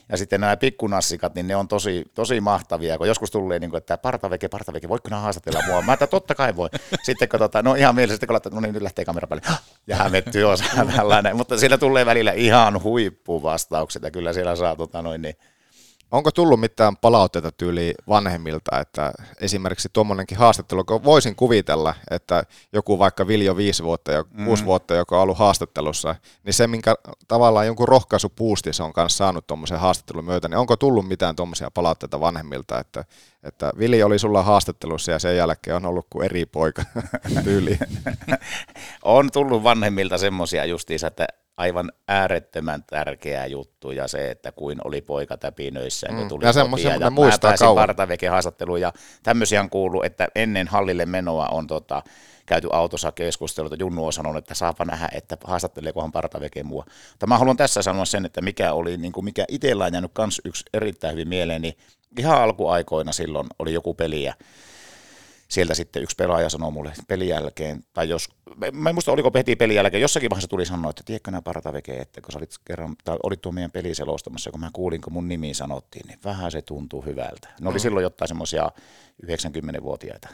Ja 0.09 0.17
sitten 0.17 0.41
nämä 0.41 0.57
pikkunassikat, 0.57 1.35
niin 1.35 1.47
ne 1.47 1.55
on 1.55 1.67
tosi, 1.67 2.05
tosi 2.13 2.41
mahtavia, 2.41 2.97
kun 2.97 3.07
joskus 3.07 3.31
tulee, 3.31 3.59
niin 3.59 3.69
kuin, 3.69 3.77
että 3.77 3.97
partaveke, 3.97 4.47
partaveke, 4.47 4.89
voitko 4.89 5.09
nämä 5.09 5.21
haastatella 5.21 5.59
mua? 5.67 5.81
Mä 5.81 5.93
että 5.93 6.07
totta 6.07 6.35
kai 6.35 6.55
voi. 6.55 6.69
Sitten 7.05 7.29
kun 7.29 7.39
tota, 7.39 7.61
no 7.61 7.75
ihan 7.75 7.95
mielessä, 7.95 8.27
kun 8.27 8.39
no 8.51 8.59
niin, 8.59 8.73
nyt 8.73 8.83
lähtee 8.83 9.05
kamera 9.05 9.27
päälle, 9.27 9.47
ja 9.87 9.95
hämettyy 9.95 10.43
osa 10.43 10.63
tällainen, 10.95 11.35
mutta 11.37 11.57
siellä 11.57 11.77
tulee 11.77 12.05
välillä 12.05 12.31
ihan 12.31 12.83
huippuvastaukset, 12.83 14.03
ja 14.03 14.11
kyllä 14.11 14.33
siellä 14.33 14.55
saa 14.55 14.75
tota, 14.75 15.01
noin, 15.01 15.21
niin, 15.21 15.35
Onko 16.13 16.31
tullut 16.31 16.59
mitään 16.59 16.97
palautteita 16.97 17.51
tyyli 17.51 17.93
vanhemmilta, 18.07 18.79
että 18.79 19.13
esimerkiksi 19.41 19.89
tuommoinenkin 19.93 20.37
haastattelu, 20.37 20.83
kun 20.83 21.03
voisin 21.03 21.35
kuvitella, 21.35 21.95
että 22.11 22.43
joku 22.73 22.99
vaikka 22.99 23.27
Viljo 23.27 23.57
viisi 23.57 23.83
vuotta 23.83 24.11
ja 24.11 24.23
mm. 24.31 24.45
kuusi 24.45 24.65
vuotta, 24.65 24.95
joka 24.95 25.15
on 25.15 25.21
ollut 25.23 25.37
haastattelussa, 25.37 26.15
niin 26.43 26.53
se, 26.53 26.67
minkä 26.67 26.95
tavallaan 27.27 27.65
jonkun 27.65 27.87
rohkaisupuusti 27.87 28.73
se 28.73 28.83
on 28.83 28.93
kanssa 28.93 29.17
saanut 29.17 29.47
tuommoisen 29.47 29.79
haastattelun 29.79 30.25
myötä, 30.25 30.47
niin 30.47 30.57
onko 30.57 30.77
tullut 30.77 31.07
mitään 31.07 31.35
tuommoisia 31.35 31.71
palautteita 31.71 32.19
vanhemmilta, 32.19 32.79
että, 32.79 33.05
että 33.43 33.71
Vili 33.77 34.03
oli 34.03 34.19
sulla 34.19 34.43
haastattelussa 34.43 35.11
ja 35.11 35.19
sen 35.19 35.37
jälkeen 35.37 35.75
on 35.75 35.85
ollut 35.85 36.07
kuin 36.09 36.25
eri 36.25 36.45
poika 36.45 36.83
tyyli. 37.43 37.79
on 39.03 39.31
tullut 39.31 39.63
vanhemmilta 39.63 40.17
semmoisia 40.17 40.65
justiinsa, 40.65 41.07
että 41.07 41.27
aivan 41.57 41.91
äärettömän 42.07 42.83
tärkeä 42.89 43.45
juttu 43.45 43.91
ja 43.91 44.07
se, 44.07 44.31
että 44.31 44.51
kuin 44.51 44.77
oli 44.83 45.01
poika 45.01 45.37
täpinöissä, 45.37 46.07
mm. 46.11 46.27
tuli 46.27 46.45
Ja 46.45 46.53
kotiin 46.69 47.01
ja, 47.01 47.11
mä 47.11 47.37
pääsin 47.41 47.65
kauan. 47.65 47.87
Partaveken 47.87 48.31
haastatteluun 48.31 48.81
ja 48.81 48.93
tämmöisiä 49.23 49.61
on 49.61 49.69
kuullut, 49.69 50.05
että 50.05 50.27
ennen 50.35 50.67
hallille 50.67 51.05
menoa 51.05 51.47
on 51.47 51.67
tota, 51.67 52.03
käyty 52.45 52.67
autossa 52.71 53.11
keskustelua, 53.11 53.67
että 53.67 53.83
Junnu 53.83 54.05
on 54.05 54.13
sanonut, 54.13 54.37
että 54.37 54.55
saapa 54.55 54.85
nähdä, 54.85 55.09
että 55.13 55.37
haastatteleekohan 55.43 56.11
Partaveke 56.11 56.63
mua. 56.63 56.85
Mutta 57.11 57.27
mä 57.27 57.37
haluan 57.37 57.57
tässä 57.57 57.81
sanoa 57.81 58.05
sen, 58.05 58.25
että 58.25 58.41
mikä 58.41 58.73
oli, 58.73 58.97
niin 58.97 59.11
kuin 59.11 59.25
mikä 59.25 59.45
itsellä 59.47 59.85
on 59.85 59.93
jäänyt 59.93 60.11
kans 60.13 60.41
yksi 60.45 60.65
erittäin 60.73 61.13
hyvin 61.13 61.27
mieleen, 61.27 61.61
niin 61.61 61.77
ihan 62.19 62.41
alkuaikoina 62.41 63.11
silloin 63.11 63.47
oli 63.59 63.73
joku 63.73 63.93
peli 63.93 64.23
ja 64.23 64.33
sieltä 65.53 65.75
sitten 65.75 66.03
yksi 66.03 66.15
pelaaja 66.15 66.49
sanoi 66.49 66.71
mulle 66.71 66.93
pelin 67.07 67.27
jälkeen, 67.27 67.83
tai 67.93 68.09
jos, 68.09 68.29
mä 68.71 68.89
en 68.89 68.95
muista 68.95 69.11
oliko 69.11 69.31
heti 69.35 69.55
pelin 69.55 69.75
jälkeen, 69.75 70.01
jossakin 70.01 70.29
vaiheessa 70.29 70.47
tuli 70.47 70.65
sanoa, 70.65 70.89
että 70.89 71.03
tiedätkö 71.05 71.31
nämä 71.31 71.41
Partaveke, 71.41 71.97
että 71.97 72.21
kun 72.21 72.31
sä 72.31 72.37
olit 72.37 72.55
kerran, 72.65 72.95
tai 73.03 73.17
olit 73.23 73.41
tuo 73.41 73.51
meidän 73.51 73.71
peli 73.71 73.95
selostamassa, 73.95 74.51
kun 74.51 74.59
mä 74.59 74.69
kuulin, 74.73 75.01
kun 75.01 75.13
mun 75.13 75.27
nimi 75.27 75.53
sanottiin, 75.53 76.07
niin 76.07 76.19
vähän 76.25 76.51
se 76.51 76.61
tuntuu 76.61 77.01
hyvältä. 77.01 77.49
Ne 77.61 77.69
oli 77.69 77.79
silloin 77.79 78.03
jotain 78.03 78.27
semmoisia 78.27 78.71
90-vuotiaita 79.25 80.29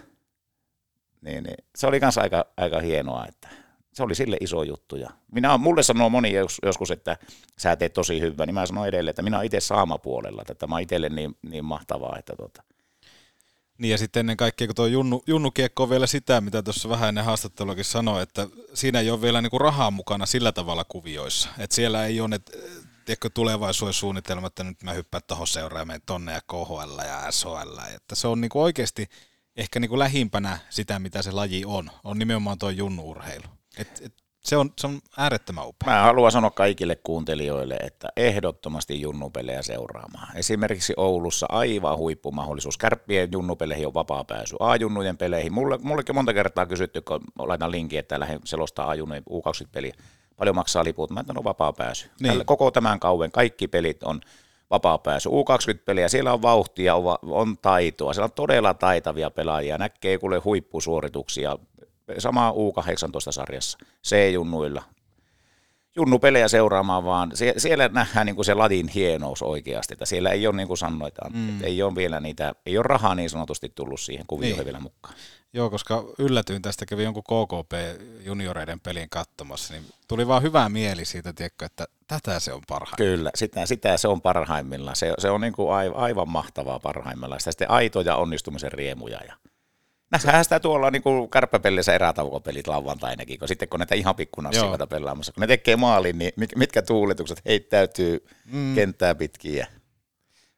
Niin, 1.21 1.43
niin. 1.43 1.57
Se 1.75 1.87
oli 1.87 1.99
myös 1.99 2.17
aika, 2.17 2.45
aika 2.57 2.79
hienoa, 2.79 3.25
että 3.25 3.49
se 3.93 4.03
oli 4.03 4.15
sille 4.15 4.37
iso 4.41 4.63
juttu. 4.63 4.95
Ja 4.95 5.09
minä, 5.31 5.57
mulle 5.57 5.83
sanoo 5.83 6.09
moni 6.09 6.33
jos, 6.33 6.57
joskus, 6.63 6.91
että 6.91 7.17
sä 7.57 7.75
teet 7.75 7.93
tosi 7.93 8.21
hyvää, 8.21 8.45
niin 8.45 8.53
mä 8.53 8.65
sanon 8.65 8.87
edelleen, 8.87 9.09
että 9.09 9.21
minä 9.21 9.37
olen 9.37 9.45
itse 9.45 9.59
saamapuolella, 9.59 10.41
että 10.41 10.55
tämä 10.55 10.75
on 10.75 10.81
itselle 10.81 11.09
niin, 11.09 11.35
niin 11.41 11.65
mahtavaa, 11.65 12.17
että 12.19 12.33
tota, 12.35 12.63
Niin 13.79 13.91
ja 13.91 13.97
sitten 13.97 14.19
ennen 14.19 14.37
kaikkea, 14.37 14.67
kun 14.67 14.75
tuo 14.75 14.85
junnu, 14.85 15.23
junnukiekko 15.27 15.83
on 15.83 15.89
vielä 15.89 16.07
sitä, 16.07 16.41
mitä 16.41 16.63
tuossa 16.63 16.89
vähän 16.89 17.09
ennen 17.09 17.25
haastatteluakin 17.25 17.85
sanoi, 17.85 18.21
että 18.21 18.47
siinä 18.73 18.99
ei 18.99 19.11
ole 19.11 19.21
vielä 19.21 19.41
niinku 19.41 19.59
rahaa 19.59 19.91
mukana 19.91 20.25
sillä 20.25 20.51
tavalla 20.51 20.83
kuvioissa. 20.83 21.49
Että 21.57 21.75
siellä 21.75 22.05
ei 22.05 22.21
ole 22.21 22.29
ne 22.29 22.39
tiedätkö, 23.05 23.29
tulevaisuuden 23.33 23.93
että 24.47 24.63
nyt 24.63 24.83
mä 24.83 24.93
hyppään 24.93 25.23
tuohon 25.27 25.47
seuraan 25.47 25.89
ja 25.89 25.99
tonne 26.05 26.33
ja 26.33 26.41
KHL 26.41 26.99
ja 27.07 27.31
SHL. 27.31 27.79
Että 27.95 28.15
se 28.15 28.27
on 28.27 28.41
niinku 28.41 28.61
oikeasti 28.61 29.09
ehkä 29.55 29.79
niinku 29.79 29.99
lähimpänä 29.99 30.59
sitä, 30.69 30.99
mitä 30.99 31.21
se 31.21 31.31
laji 31.31 31.65
on. 31.65 31.91
On 32.03 32.19
nimenomaan 32.19 32.57
tuo 32.57 32.69
junnuurheilu. 32.69 33.47
Et, 33.77 34.01
et, 34.01 34.13
se, 34.49 34.57
on, 34.57 34.73
se 34.77 34.87
on 34.87 34.99
äärettömän 35.17 35.67
upea. 35.67 35.93
Mä 35.93 36.01
haluan 36.01 36.31
sanoa 36.31 36.51
kaikille 36.51 36.95
kuuntelijoille, 36.95 37.75
että 37.75 38.09
ehdottomasti 38.17 39.01
junnupelejä 39.01 39.61
seuraamaan. 39.61 40.37
Esimerkiksi 40.37 40.93
Oulussa 40.97 41.45
aivan 41.49 41.97
huippumahdollisuus. 41.97 42.77
Kärppien 42.77 43.29
junnupeleihin 43.31 43.87
on 43.87 43.93
vapaa 43.93 44.23
pääsy. 44.23 44.55
A-junnujen 44.59 45.17
peleihin. 45.17 45.53
Mulle, 45.53 45.77
mullekin 45.81 46.15
monta 46.15 46.33
kertaa 46.33 46.65
kysytty, 46.65 47.01
kun 47.01 47.21
laitan 47.39 47.71
linkin, 47.71 47.99
että 47.99 48.19
lähden 48.19 48.39
selostaa 48.43 48.89
A-junnujen 48.89 49.23
U20-peliä. 49.29 49.93
Paljon 50.37 50.55
maksaa 50.55 50.83
liput? 50.83 51.11
Mä 51.11 51.19
että 51.19 51.33
on 51.37 51.43
vapaa 51.43 51.73
pääsy. 51.73 52.09
Niin. 52.19 52.29
Tällä, 52.29 52.43
koko 52.43 52.71
tämän 52.71 52.99
kauden 52.99 53.31
kaikki 53.31 53.67
pelit 53.67 54.03
on 54.03 54.21
vapaa 54.69 54.97
pääsy. 54.97 55.29
U20-peliä, 55.29 56.09
siellä 56.09 56.33
on 56.33 56.41
vauhtia, 56.41 56.95
on, 56.95 57.17
on 57.21 57.57
taitoa, 57.57 58.13
siellä 58.13 58.25
on 58.25 58.31
todella 58.31 58.73
taitavia 58.73 59.29
pelaajia, 59.29 59.77
näkee 59.77 60.17
kuule 60.17 60.37
huippusuorituksia, 60.37 61.57
sama 62.17 62.51
U18-sarjassa, 62.51 63.77
C-junnuilla. 64.07 64.83
Junnupelejä 65.95 66.47
seuraamaan 66.47 67.05
vaan, 67.05 67.31
Sie- 67.33 67.53
siellä 67.57 67.87
nähdään 67.87 68.25
niin 68.25 68.35
kuin 68.35 68.45
se 68.45 68.53
ladin 68.53 68.87
hienous 68.87 69.41
oikeasti, 69.41 69.93
että 69.93 70.05
siellä 70.05 70.29
ei 70.29 70.47
ole 70.47 70.55
niin 70.55 70.67
kuin 70.67 70.77
sanoit, 70.77 71.13
mm. 71.33 71.49
että 71.49 71.65
ei 71.65 71.83
ole 71.83 71.95
vielä 71.95 72.19
niitä, 72.19 72.55
ei 72.65 72.77
ole 72.77 72.83
rahaa 72.83 73.15
niin 73.15 73.29
sanotusti 73.29 73.71
tullut 73.75 73.99
siihen 73.99 74.25
kuvioihin 74.27 74.57
Niin. 74.57 74.65
vielä 74.65 74.79
mukaan. 74.79 75.15
Joo, 75.53 75.69
koska 75.69 76.03
yllätyin 76.19 76.61
tästä, 76.61 76.85
kävi 76.85 77.03
jonkun 77.03 77.23
KKP 77.23 77.71
junioreiden 78.25 78.79
pelin 78.79 79.09
katsomassa, 79.09 79.73
niin 79.73 79.85
tuli 80.07 80.27
vaan 80.27 80.43
hyvä 80.43 80.69
mieli 80.69 81.05
siitä, 81.05 81.33
tiedätkö, 81.33 81.65
että 81.65 81.85
tätä 82.07 82.39
se 82.39 82.53
on 82.53 82.61
parhain. 82.67 82.97
Kyllä, 82.97 83.31
sitä, 83.35 83.65
sitä 83.65 83.97
se 83.97 84.07
on 84.07 84.21
parhaimmillaan. 84.21 84.95
Se, 84.95 85.13
se 85.17 85.29
on 85.29 85.41
niin 85.41 85.53
kuin 85.53 85.73
aivan, 85.73 85.97
aivan 85.97 86.29
mahtavaa 86.29 86.79
parhaimmillaan. 86.79 87.41
Sitä 87.41 87.51
sitten 87.51 87.71
aitoja 87.71 88.15
onnistumisen 88.15 88.71
riemuja. 88.71 89.19
Ja 89.27 89.33
Nähdään 90.11 90.43
sitä 90.43 90.59
tuolla 90.59 90.91
niin 90.91 91.01
kuin 91.01 91.29
kärppäpellissä 91.29 91.93
erätaukopelit 91.93 92.67
lauantainakin, 92.67 93.39
kun 93.39 93.47
sitten 93.47 93.69
kun 93.69 93.79
näitä 93.79 93.95
ihan 93.95 94.15
pikkunassikoita 94.15 94.87
pelaamassa, 94.87 95.31
kun 95.31 95.41
ne 95.41 95.47
tekee 95.47 95.75
maalin, 95.75 96.17
niin 96.17 96.31
mit- 96.35 96.55
mitkä 96.55 96.81
tuuletukset 96.81 97.41
heittäytyy 97.45 98.25
mm. 98.45 98.75
kenttää 98.75 99.15
pitkin. 99.15 99.55
Ja 99.55 99.67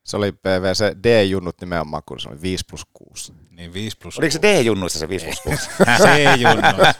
Se 0.03 0.17
oli 0.17 0.31
PVC 0.31 0.97
D-junnut 1.03 1.61
nimenomaan, 1.61 2.03
kun 2.05 2.19
se 2.19 2.29
oli 2.29 2.41
5 2.41 2.65
plus 2.69 2.85
6. 2.93 3.33
Niin 3.51 3.73
5 3.73 3.97
plus 3.97 4.19
Oliko 4.19 4.31
se 4.31 4.41
D-junnuissa 4.41 4.99
se 4.99 5.09
5 5.09 5.25
plus 5.25 5.39
6? 5.43 5.69
C-junnoissa. 6.03 6.93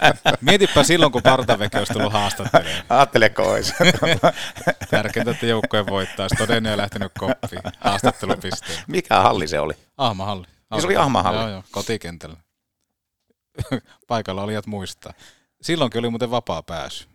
Mietipä 0.40 0.82
silloin, 0.82 1.12
kun 1.12 1.22
Partaveke 1.22 1.78
olisi 1.78 1.92
tullut 1.92 2.12
haastattelemaan. 2.12 2.84
Ajatteleko 2.88 3.42
olisi? 3.42 3.74
Tärkeintä, 4.90 5.30
että 5.30 5.46
joukkojen 5.46 5.86
voittaa. 5.86 6.28
Ja 6.70 6.76
lähtenyt 6.76 7.12
koppiin 7.18 7.62
haastattelupisteen. 7.80 8.78
Mikä 8.86 9.20
halli 9.20 9.48
se 9.48 9.60
oli? 9.60 9.74
Ahmahalli. 9.96 10.55
Niin 10.70 10.80
se 10.80 10.86
oli 10.86 10.96
Ahmahalli? 10.96 11.40
Joo, 11.40 11.48
joo, 11.48 11.62
kotikentällä. 11.70 12.36
Paikalla 14.08 14.42
olijat 14.42 14.66
muistaa. 14.66 15.12
Silloinkin 15.62 15.98
oli 15.98 16.10
muuten 16.10 16.30
vapaa 16.30 16.62
pääsy. 16.62 17.08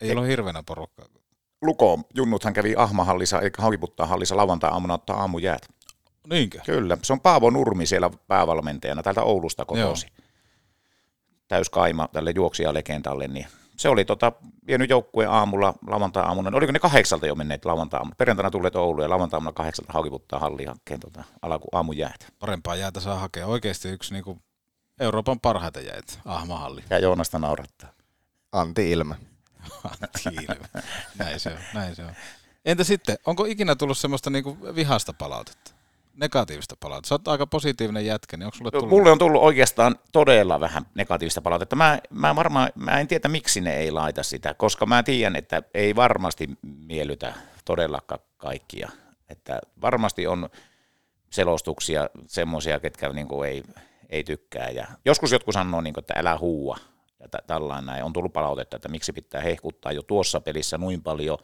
Ei 0.00 0.10
ollut 0.10 0.26
hirveänä 0.26 0.62
porukkaa. 0.62 1.06
Luko, 1.62 2.00
junnuthan 2.14 2.52
kävi 2.52 2.74
Ahmahallissa, 2.76 3.40
eli 3.40 3.50
Haukiputtaan 3.58 4.08
hallissa 4.08 4.36
lauantai-aamuna 4.36 4.94
ottaa 4.94 5.16
aamujäät. 5.20 5.68
Niinkö? 6.26 6.60
Kyllä, 6.66 6.98
se 7.02 7.12
on 7.12 7.20
Paavo 7.20 7.50
Nurmi 7.50 7.86
siellä 7.86 8.10
päävalmentajana 8.28 9.02
täältä 9.02 9.22
Oulusta 9.22 9.64
kotosi. 9.64 10.06
Täyskaima 11.48 12.08
tälle 12.12 12.32
juoksijalegendalle, 12.34 13.28
niin 13.28 13.46
se 13.76 13.88
oli 13.88 14.04
tota, 14.04 14.32
vienyt 14.66 14.90
joukkueen 14.90 15.30
aamulla, 15.30 15.74
lauantai-aamuna, 15.86 16.56
oliko 16.56 16.72
ne 16.72 16.78
kahdeksalta 16.78 17.26
jo 17.26 17.34
menneet 17.34 17.64
lauantai-aamuna, 17.64 18.14
perjantaina 18.18 18.50
tulleet 18.50 18.76
Ouluun 18.76 19.02
ja 19.02 19.10
lauantai-aamuna 19.10 19.52
kahdeksalta 19.52 19.92
haukiputtaa 19.92 20.38
halliin 20.38 20.68
hankkeen 20.68 21.00
tota, 21.00 21.24
alaku, 21.42 21.68
aamujäät. 21.72 22.32
Parempaa 22.38 22.76
jäätä 22.76 23.00
saa 23.00 23.18
hakea. 23.18 23.46
Oikeasti 23.46 23.88
yksi 23.88 24.12
niinku 24.12 24.38
Euroopan 25.00 25.40
parhaita 25.40 25.80
jäitä, 25.80 26.12
Ahmahalli. 26.24 26.84
Ja 26.90 26.98
Joonasta 26.98 27.38
naurattaa. 27.38 27.88
Antti 28.52 28.90
Ilme. 28.90 29.14
Ilme. 30.42 30.68
näin 31.18 31.40
se 31.40 31.50
on, 31.50 31.58
näin 31.74 31.96
se 31.96 32.04
on. 32.04 32.12
Entä 32.64 32.84
sitten, 32.84 33.18
onko 33.26 33.44
ikinä 33.44 33.76
tullut 33.76 33.98
semmoista 33.98 34.30
niinku 34.30 34.58
vihasta 34.74 35.12
palautetta? 35.12 35.75
Negatiivista 36.16 36.76
palautetta. 36.80 37.08
Sä 37.08 37.14
oot 37.14 37.28
aika 37.28 37.46
positiivinen 37.46 38.06
jätkä, 38.06 38.36
niin 38.36 38.44
onko 38.44 38.56
sulle 38.56 38.70
tullut? 38.70 38.88
Mulle 38.88 39.10
on 39.10 39.18
tullut 39.18 39.42
oikeastaan 39.42 39.96
todella 40.12 40.60
vähän 40.60 40.86
negatiivista 40.94 41.42
palautetta. 41.42 41.76
Mä, 41.76 41.98
mä, 42.10 42.36
varmaan, 42.36 42.70
mä 42.74 43.00
en 43.00 43.08
tiedä, 43.08 43.28
miksi 43.28 43.60
ne 43.60 43.76
ei 43.76 43.90
laita 43.90 44.22
sitä, 44.22 44.54
koska 44.54 44.86
mä 44.86 45.02
tiedän, 45.02 45.36
että 45.36 45.62
ei 45.74 45.96
varmasti 45.96 46.48
miellytä 46.62 47.34
todellakaan 47.64 48.20
kaikkia. 48.36 48.90
Että 49.28 49.60
varmasti 49.80 50.26
on 50.26 50.48
selostuksia 51.30 52.08
semmoisia, 52.26 52.80
ketkä 52.80 53.08
niin 53.08 53.28
kuin 53.28 53.48
ei, 53.50 53.62
ei 54.10 54.24
tykkää. 54.24 54.70
Ja 54.70 54.86
joskus 55.04 55.32
jotkut 55.32 55.54
sanoo, 55.54 55.80
niin 55.80 55.94
kuin, 55.94 56.02
että 56.02 56.14
älä 56.16 56.38
huua. 56.38 56.78
Ja 57.20 57.28
tä- 57.28 57.42
tällainen. 57.46 58.04
On 58.04 58.12
tullut 58.12 58.32
palautetta, 58.32 58.76
että 58.76 58.88
miksi 58.88 59.12
pitää 59.12 59.40
hehkuttaa 59.40 59.92
jo 59.92 60.02
tuossa 60.02 60.40
pelissä 60.40 60.78
noin 60.78 61.02
paljon, 61.02 61.38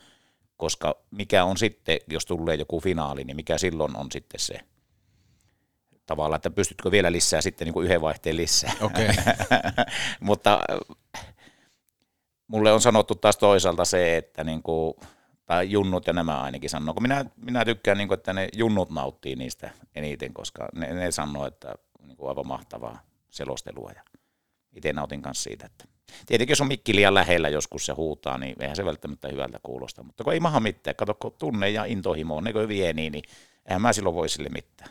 koska 0.62 0.96
mikä 1.10 1.44
on 1.44 1.56
sitten, 1.56 1.98
jos 2.10 2.26
tulee 2.26 2.54
joku 2.54 2.80
finaali, 2.80 3.24
niin 3.24 3.36
mikä 3.36 3.58
silloin 3.58 3.96
on 3.96 4.12
sitten 4.12 4.40
se 4.40 4.60
tavallaan, 6.06 6.36
että 6.36 6.50
pystytkö 6.50 6.90
vielä 6.90 7.12
lisää 7.12 7.40
sitten 7.40 7.66
niin 7.66 7.72
kuin 7.72 7.84
yhden 7.84 8.00
vaihteen 8.00 8.36
lisää. 8.36 8.72
Okei. 8.80 9.08
Mutta 10.20 10.60
mulle 12.46 12.72
on 12.72 12.80
sanottu 12.80 13.14
taas 13.14 13.36
toisaalta 13.36 13.84
se, 13.84 14.16
että 14.16 14.44
niin 14.44 14.62
kuin, 14.62 14.94
tai 15.46 15.70
junnut 15.70 16.06
ja 16.06 16.12
nämä 16.12 16.42
ainakin 16.42 16.70
sanoo, 16.70 16.94
kun 16.94 17.02
minä, 17.02 17.24
minä 17.36 17.64
tykkään, 17.64 17.98
niin 17.98 18.08
kuin, 18.08 18.18
että 18.18 18.32
ne 18.32 18.48
junnut 18.56 18.90
nauttii 18.90 19.36
niistä 19.36 19.70
eniten, 19.94 20.34
koska 20.34 20.68
ne, 20.74 20.94
ne 20.94 21.10
sanoo, 21.10 21.46
että 21.46 21.74
niin 22.02 22.16
kuin 22.16 22.28
aivan 22.28 22.46
mahtavaa 22.46 23.02
selostelua 23.30 23.90
ja 23.94 24.02
itse 24.72 24.92
nautin 24.92 25.22
kanssa 25.22 25.42
siitä, 25.42 25.66
että 25.66 25.84
Tietenkin 26.26 26.52
jos 26.52 26.60
on 26.60 26.68
mikki 26.68 26.94
liian 26.94 27.14
lähellä 27.14 27.48
joskus 27.48 27.86
se 27.86 27.92
huutaa, 27.92 28.38
niin 28.38 28.56
eihän 28.60 28.76
se 28.76 28.84
välttämättä 28.84 29.28
hyvältä 29.28 29.60
kuulosta. 29.62 30.02
Mutta 30.02 30.24
kun 30.24 30.32
ei 30.32 30.40
maha 30.40 30.60
mitään, 30.60 30.96
kato 30.96 31.14
kun 31.14 31.34
tunne 31.38 31.70
ja 31.70 31.84
intohimo 31.84 32.36
on, 32.36 32.44
ne 32.44 32.52
kun 32.52 32.68
vie 32.68 32.92
niin, 32.92 33.12
niin 33.12 33.24
eihän 33.68 33.82
mä 33.82 33.92
silloin 33.92 34.14
voi 34.14 34.28
sille 34.28 34.48
mitään. 34.48 34.90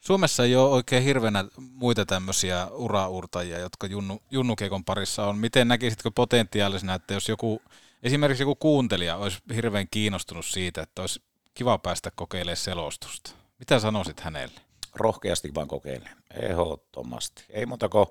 Suomessa 0.00 0.44
ei 0.44 0.56
ole 0.56 0.70
oikein 0.70 1.02
hirveänä 1.02 1.44
muita 1.56 2.06
tämmöisiä 2.06 2.68
uraurtajia, 2.70 3.58
jotka 3.58 3.86
junnu, 3.86 4.22
junnukiekon 4.30 4.84
parissa 4.84 5.26
on. 5.26 5.38
Miten 5.38 5.68
näkisitkö 5.68 6.10
potentiaalisena, 6.14 6.94
että 6.94 7.14
jos 7.14 7.28
joku, 7.28 7.62
esimerkiksi 8.02 8.42
joku 8.42 8.54
kuuntelija 8.54 9.16
olisi 9.16 9.38
hirveän 9.54 9.86
kiinnostunut 9.90 10.46
siitä, 10.46 10.82
että 10.82 11.02
olisi 11.02 11.22
kiva 11.54 11.78
päästä 11.78 12.10
kokeilemaan 12.10 12.56
selostusta? 12.56 13.30
Mitä 13.58 13.78
sanoisit 13.78 14.20
hänelle? 14.20 14.60
rohkeasti 14.98 15.54
vaan 15.54 15.68
kokeile. 15.68 16.10
Ehdottomasti. 16.42 17.44
Ei 17.50 17.66
muuta 17.66 17.88
kuin 17.88 18.06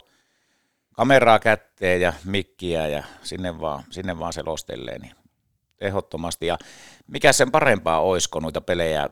kameraa 0.98 1.39
kätteen 1.39 2.02
ja 2.02 2.14
mikkiä 2.26 2.88
ja 2.88 3.04
sinne 3.24 3.60
vaan, 3.60 3.84
sinne 3.89 4.20
vaan 4.20 4.34
selostelee. 4.34 5.00
Niin 5.00 5.16
ehdottomasti. 5.82 6.48
Ja 6.48 6.58
mikä 7.08 7.34
sen 7.34 7.52
parempaa 7.52 8.02
olisi, 8.02 8.30
kun 8.30 8.41
noita 8.43 8.62
pelejä, 8.62 9.10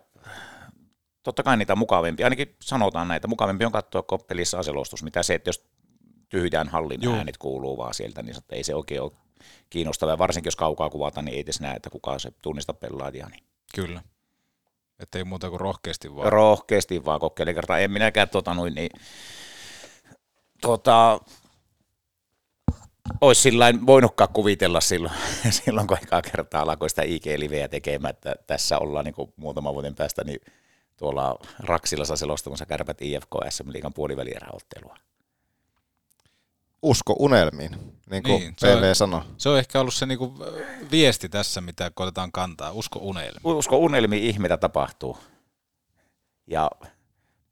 totta 1.24 1.44
kai 1.44 1.58
niitä 1.58 1.76
mukavempia, 1.76 2.26
ainakin 2.26 2.56
sanotaan 2.62 3.08
näitä, 3.08 3.28
mukavempi 3.28 3.66
on 3.66 3.72
katsoa, 3.72 4.04
kun 4.04 4.20
pelissä 4.28 4.58
on 4.58 4.64
selostus, 4.64 5.04
mitä 5.04 5.24
se, 5.24 5.34
että 5.34 5.50
jos 5.50 5.66
tyhjään 6.30 6.68
hallin 6.68 7.02
Juu. 7.02 7.14
äänet 7.16 7.38
kuuluu 7.38 7.78
vaan 7.78 7.94
sieltä, 7.94 8.24
niin 8.24 8.36
ei 8.50 8.64
se 8.64 8.76
oikein 8.76 9.02
ole 9.02 9.12
kiinnostavaa. 9.70 10.18
Varsinkin 10.18 10.48
jos 10.48 10.56
kaukaa 10.56 10.90
kuvataan, 10.90 11.26
niin 11.26 11.36
ei 11.36 11.42
edes 11.42 11.62
näe, 11.62 11.76
että 11.76 11.90
kuka 11.90 12.20
se 12.20 12.32
tunnista 12.42 12.74
pelaajia. 12.74 13.28
Niin 13.30 13.44
Kyllä. 13.76 14.02
Että 15.00 15.18
ei 15.18 15.24
muuta 15.24 15.50
kuin 15.50 15.60
rohkeasti 15.60 16.16
vaan. 16.16 16.32
rohkeasti 16.32 17.06
vaan 17.06 17.20
kokeile 17.20 17.54
kertaa. 17.54 17.80
En 17.80 17.92
minäkään 17.92 18.30
tota 18.30 18.54
noin, 18.54 18.76
niin, 18.76 18.90
tota, 20.62 21.20
olisi 23.22 23.42
sillain 23.42 23.86
voinutkaan 23.88 24.30
kuvitella 24.34 24.82
silloin, 24.82 25.14
silloin 25.64 25.88
kun 25.88 25.98
ekaa 26.04 26.22
kertaa 26.22 26.62
alkoi 26.62 26.90
sitä 26.90 27.02
IG-liveä 27.02 27.68
tekemään, 27.68 28.10
että 28.14 28.36
tässä 28.48 28.80
ollaan 28.80 29.06
niin 29.06 29.16
muutama 29.36 29.74
vuoden 29.74 29.96
päästä 29.96 30.24
niin 30.24 30.40
tuolla 30.98 31.40
Raksilassa 31.60 32.16
selostamassa 32.16 32.66
kärpät 32.66 33.02
IFK 33.02 33.30
SM 33.50 33.72
liigan 33.72 33.94
puolivälieräottelua. 33.94 34.98
Usko 36.82 37.16
unelmiin, 37.20 37.72
niin 38.10 38.24
kuin 38.24 38.32
Niin, 38.34 38.42
niin, 38.42 38.54
se 38.58 38.74
on- 38.74 38.80
PV 38.80 38.94
sanoi. 38.94 39.22
Se 39.38 39.50
on 39.50 39.60
ehkä 39.60 39.80
ollut 39.80 39.94
se 39.94 40.06
niinku 40.06 40.34
viesti 40.92 41.30
tässä, 41.30 41.62
mitä 41.62 41.92
koetetaan 41.96 42.32
kantaa. 42.32 42.72
Usko 42.72 43.00
unelmi. 43.00 43.40
Usko 43.44 43.78
unelmiin 43.78 44.24
ihmeitä 44.24 44.58
tapahtuu. 44.58 45.18
Ja 46.48 46.72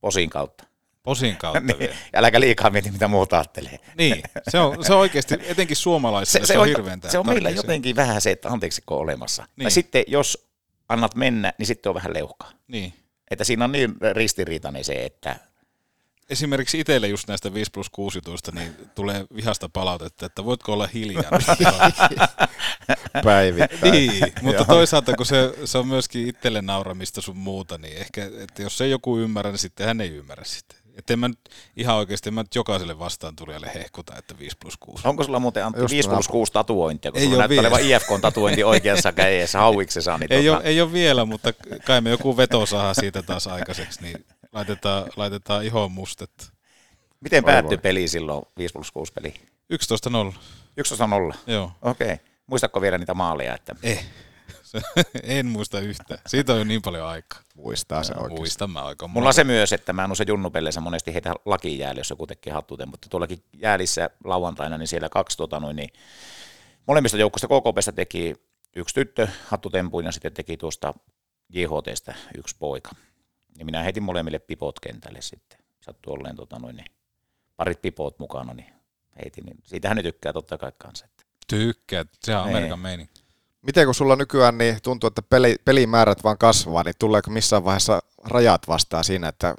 posin 0.02 0.30
kautta. 0.30 0.64
Posin 1.04 1.38
kautta 1.38 1.60
niin, 1.60 1.80
vielä. 1.80 1.96
äläkä 2.16 2.40
liikaa 2.40 2.70
mieti, 2.70 2.92
mitä 2.92 3.08
muut 3.08 3.34
ajattelee. 3.34 3.80
Niin, 3.98 4.24
se 4.50 4.60
on, 4.60 4.86
se 4.86 4.94
on 4.94 5.00
oikeasti, 5.00 5.36
etenkin 5.44 5.78
suomalaisille, 5.78 6.46
se, 6.46 6.54
se, 6.54 6.60
on, 6.60 6.68
hirveän 6.68 7.02
se 7.08 7.20
on 7.20 7.26
meillä 7.26 7.50
jotenkin 7.50 7.96
vähän 7.96 8.22
se, 8.22 8.32
että 8.32 8.50
anteeksiko 8.50 8.98
olemassa. 8.98 9.46
Niin. 9.56 9.64
Tai 9.64 9.72
sitten 9.72 10.04
jos 10.08 10.48
annat 10.90 11.16
mennä, 11.16 11.54
niin 11.58 11.68
sitten 11.68 11.90
on 11.90 11.96
vähän 11.96 12.14
leuhkaa. 12.14 12.52
Niin. 12.68 12.94
Että 13.32 13.44
siinä 13.44 13.66
on 13.66 13.72
niin 13.72 13.96
ristiriitainen 14.14 14.84
se, 14.84 14.94
että 15.06 15.36
Esimerkiksi 16.30 16.80
itselle 16.80 17.08
just 17.08 17.28
näistä 17.28 17.54
5 17.54 17.72
plus 17.72 17.90
6 17.90 18.18
jutuista, 18.18 18.52
niin 18.52 18.76
tulee 18.96 19.26
vihasta 19.36 19.70
palautetta, 19.70 20.26
että 20.26 20.46
voitko 20.46 20.74
olla 20.74 20.88
hiljaa. 20.88 21.32
Päivittäin. 23.24 23.92
niin, 23.92 24.34
mutta 24.42 24.66
toisaalta 24.66 25.14
kun 25.14 25.26
se, 25.26 25.54
se 25.66 25.78
on 25.78 25.88
myöskin 25.88 26.28
itselle 26.28 26.62
nauramista 26.62 27.22
sun 27.22 27.38
muuta, 27.38 27.78
niin 27.78 27.98
ehkä, 27.98 28.30
että 28.40 28.62
jos 28.62 28.82
ei 28.82 28.92
joku 28.92 29.18
ymmärrä, 29.18 29.52
niin 29.52 29.60
sitten 29.60 29.88
hän 29.88 30.02
ei 30.02 30.10
ymmärrä 30.10 30.44
sitä. 30.44 30.76
Että 30.98 31.14
en 31.14 31.20
mä 31.20 31.28
nyt, 31.28 31.40
ihan 31.78 31.96
oikeasti, 31.96 32.30
en 32.30 32.34
mä 32.34 32.42
nyt 32.42 32.56
jokaiselle 32.56 33.00
vastaan 33.00 33.36
tulijalle 33.36 33.72
hehkuta, 33.74 34.16
että 34.18 34.40
5 34.40 34.58
plus 34.60 34.78
6. 34.78 35.08
onko 35.08 35.24
sulla 35.24 35.40
muuten 35.40 35.66
Antti 35.66 35.82
Just 35.82 35.92
5 35.92 36.10
plus 36.10 36.28
näin. 36.28 36.32
6 36.32 36.54
tatuointia, 36.54 37.12
kun 37.12 37.22
Ei 37.22 37.26
sulla 37.28 37.38
näyttää 37.38 37.60
olevan 37.60 37.82
IFK-tatuointi 37.82 38.64
oikeassa 38.64 39.12
kädessä 39.12 39.60
hauiksessa. 39.60 40.18
Niin 40.18 40.34
Ei, 40.34 40.46
tota, 40.46 40.58
ole, 40.58 40.66
ei 40.66 40.82
ole 40.82 40.94
vielä, 40.94 41.26
mutta 41.26 41.54
kai 41.86 42.02
me 42.02 42.10
joku 42.10 42.38
veto 42.38 42.66
saa 42.66 42.94
siitä 42.94 43.22
taas 43.24 43.48
aikaiseksi, 43.48 44.02
niin 44.02 44.26
laitetaan, 44.52 45.06
laitetaan 45.16 45.66
ihon 45.66 45.92
mustetta. 45.92 46.46
Miten 47.20 47.44
päättyi 47.44 47.78
peli 47.78 48.08
silloin 48.08 48.46
5 48.58 48.74
plus 48.74 48.92
6 48.92 49.14
peli? 49.14 49.34
11-0, 49.74 50.34
11 50.78 51.08
0. 51.08 51.34
joo. 51.48 51.72
Okei. 51.82 52.18
Muistatko 52.48 52.82
vielä 52.82 52.98
niitä 52.98 53.14
maaleja? 53.14 53.56
Että... 53.56 53.76
Eh. 53.84 54.06
en 55.24 55.46
muista 55.46 55.80
yhtään. 55.80 56.20
Siitä 56.28 56.54
on 56.54 56.60
jo 56.60 56.64
niin 56.64 56.82
paljon 56.82 57.08
aikaa. 57.08 57.42
Muistaa 57.56 58.04
se 58.04 58.14
oikein. 58.18 58.40
Muistan 58.40 58.70
mä 58.70 58.82
aikaa. 58.82 59.08
Mulla 59.08 59.28
on 59.28 59.34
se 59.34 59.44
myös, 59.44 59.74
että 59.74 59.94
mä 59.94 60.08
noissa 60.08 60.24
junnupeleissä 60.28 60.82
monesti 60.82 61.14
heitä 61.14 61.34
lakiin 61.46 61.80
jäällä, 61.80 62.00
jos 62.00 62.10
joku 62.10 62.28
tekee 62.28 62.54
hattuten, 62.54 62.90
mutta 62.90 63.10
tuollakin 63.10 63.44
jäälissä 63.54 64.10
lauantaina, 64.24 64.78
niin 64.78 64.88
siellä 64.88 65.10
kaksi 65.10 65.38
tota, 65.38 65.60
noin, 65.60 65.76
niin 65.76 65.90
molemmista 66.88 67.18
joukkoista 67.18 67.48
KKPstä 67.48 67.92
teki 67.92 68.36
yksi 68.76 68.96
tyttö 68.96 69.28
hattutempuin 69.48 70.06
ja 70.06 70.12
sitten 70.12 70.34
teki 70.34 70.58
tuosta 70.58 70.94
JHTstä 71.50 72.16
yksi 72.38 72.56
poika. 72.60 72.92
Ja 73.58 73.66
minä 73.66 73.84
heitin 73.84 74.04
molemmille 74.04 74.40
pipot 74.40 74.80
kentälle 74.80 75.22
sitten. 75.22 75.60
Sattui 75.82 76.14
olleen 76.14 76.36
tota, 76.36 76.60
noin, 76.60 76.76
niin 76.76 76.92
parit 77.58 77.82
pipot 77.82 78.20
mukana, 78.20 78.54
niin 78.54 78.74
heitin. 79.24 79.46
Niin 79.46 79.58
siitähän 79.64 79.98
ne 79.98 80.04
tykkää 80.04 80.34
totta 80.34 80.58
kai 80.58 80.72
kanssa. 80.78 81.06
Että. 81.06 81.24
Tykkää, 81.48 82.06
se 82.20 82.36
on 82.36 82.46
Niin. 82.46 82.56
Amerikan 82.56 82.80
meininki. 82.80 83.23
Miten 83.66 83.86
kun 83.86 83.96
sulla 83.96 84.16
nykyään 84.16 84.58
niin 84.58 84.78
tuntuu, 84.84 85.08
että 85.08 85.22
peli, 85.22 85.56
pelimäärät 85.66 86.24
vaan 86.24 86.38
kasvaa, 86.38 86.84
niin 86.84 86.96
tuleeko 87.00 87.32
missään 87.32 87.66
vaiheessa 87.66 88.00
rajat 88.24 88.68
vastaan 88.68 89.04
siinä, 89.04 89.28
että 89.28 89.56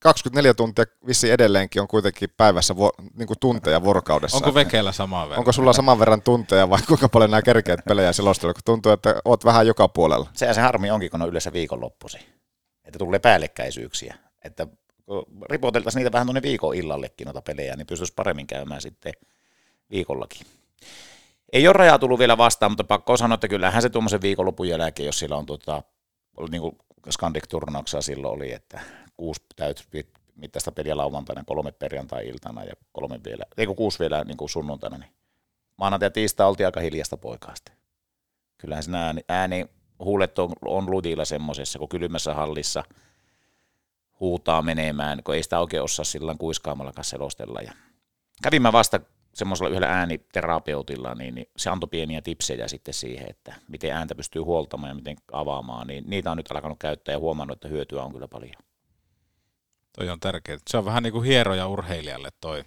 24 0.00 0.54
tuntia 0.54 0.84
vissi 1.06 1.30
edelleenkin 1.30 1.82
on 1.82 1.88
kuitenkin 1.88 2.30
päivässä 2.36 2.76
vo, 2.76 2.90
niin 3.14 3.26
kuin 3.26 3.38
tunteja 3.40 3.82
vuorokaudessa. 3.82 4.36
Onko 4.36 4.54
vekeellä 4.54 4.92
samaa 4.92 5.24
verran? 5.28 5.38
Onko 5.38 5.52
sulla 5.52 5.72
saman 5.72 5.98
verran 5.98 6.22
tunteja 6.22 6.70
vai 6.70 6.78
kuinka 6.88 7.08
paljon 7.08 7.30
nämä 7.30 7.42
kerkeät 7.42 7.80
pelejä 7.88 8.12
selostella, 8.12 8.54
kun 8.54 8.62
tuntuu, 8.64 8.92
että 8.92 9.14
oot 9.24 9.44
vähän 9.44 9.66
joka 9.66 9.88
puolella? 9.88 10.30
Sehän 10.32 10.54
se 10.54 10.60
harmi 10.60 10.90
onkin, 10.90 11.10
kun 11.10 11.22
on 11.22 11.28
yleensä 11.28 11.52
viikonloppuisin. 11.52 12.20
Että 12.84 12.98
tulee 12.98 13.18
päällekkäisyyksiä. 13.18 14.14
Että 14.44 14.66
ripoteltaisiin 15.50 16.00
niitä 16.00 16.12
vähän 16.12 16.26
tuonne 16.26 16.42
viikon 16.42 16.74
illallekin 16.74 17.24
noita 17.24 17.42
pelejä, 17.42 17.76
niin 17.76 17.86
pystyisi 17.86 18.12
paremmin 18.16 18.46
käymään 18.46 18.80
sitten 18.80 19.12
viikollakin. 19.90 20.46
Ei 21.52 21.68
ole 21.68 21.72
rajaa 21.72 21.98
tullut 21.98 22.18
vielä 22.18 22.38
vastaan, 22.38 22.72
mutta 22.72 22.84
pakko 22.84 23.16
sanoa, 23.16 23.34
että 23.34 23.48
kyllähän 23.48 23.82
se 23.82 23.88
tuommoisen 23.88 24.22
viikonlopun 24.22 24.68
jälkeen, 24.68 25.06
jos 25.06 25.18
sillä 25.18 25.36
on 25.36 25.46
oli 26.36 26.50
niin 26.50 26.62
kuin 26.62 26.78
Scandic-turnauksessa 27.10 28.02
silloin 28.02 28.34
oli, 28.34 28.52
että 28.52 28.80
kuusi 29.16 29.40
täyt 29.56 29.88
mittaista 30.34 30.72
peliä 30.72 30.96
lauantaina, 30.96 31.44
kolme 31.46 31.72
perjantai-iltana 31.72 32.64
ja 32.64 32.72
kolme 32.92 33.20
vielä, 33.24 33.44
ei 33.56 33.66
kun 33.66 33.76
kuusi 33.76 33.98
vielä 33.98 34.24
niin 34.24 34.36
kuin 34.36 34.48
sunnuntaina, 34.48 34.98
niin 34.98 35.10
maanantai 35.76 36.06
ja 36.06 36.10
tiistai 36.10 36.46
oltiin 36.46 36.66
aika 36.66 36.80
hiljasta 36.80 37.16
poikaa 37.16 37.54
sitten. 37.54 37.76
Kyllähän 38.58 38.82
siinä 38.82 39.06
ääni, 39.06 39.20
ääni 39.28 39.66
huulet 39.98 40.38
on, 40.38 40.52
on 40.64 40.90
ludilla 40.90 41.24
semmoisessa, 41.24 41.78
kun 41.78 41.88
kylmässä 41.88 42.34
hallissa 42.34 42.84
huutaa 44.20 44.62
menemään, 44.62 45.22
kun 45.24 45.34
ei 45.34 45.42
sitä 45.42 45.60
oikein 45.60 45.82
osaa 45.82 46.04
sillä 46.04 46.34
kuiskaamallakaan 46.38 47.04
selostella. 47.04 47.60
Ja 47.60 47.72
kävin 48.42 48.62
mä 48.62 48.72
vasta 48.72 49.00
semmoisella 49.34 49.70
yhdellä 49.70 49.88
ääniterapeutilla, 49.88 51.14
niin, 51.14 51.34
niin 51.34 51.46
se 51.56 51.70
antoi 51.70 51.88
pieniä 51.88 52.22
tipsejä 52.22 52.68
sitten 52.68 52.94
siihen, 52.94 53.30
että 53.30 53.54
miten 53.68 53.92
ääntä 53.92 54.14
pystyy 54.14 54.42
huoltamaan 54.42 54.90
ja 54.90 54.94
miten 54.94 55.16
avaamaan, 55.32 55.86
niin 55.86 56.04
niitä 56.06 56.30
on 56.30 56.36
nyt 56.36 56.50
alkanut 56.52 56.78
käyttää 56.78 57.12
ja 57.12 57.18
huomannut, 57.18 57.56
että 57.56 57.68
hyötyä 57.68 58.02
on 58.02 58.12
kyllä 58.12 58.28
paljon. 58.28 58.62
Toi 59.98 60.10
on 60.10 60.20
tärkeää. 60.20 60.58
Se 60.70 60.78
on 60.78 60.84
vähän 60.84 61.02
niin 61.02 61.12
kuin 61.12 61.24
hieroja 61.24 61.68
urheilijalle 61.68 62.28
toi, 62.40 62.64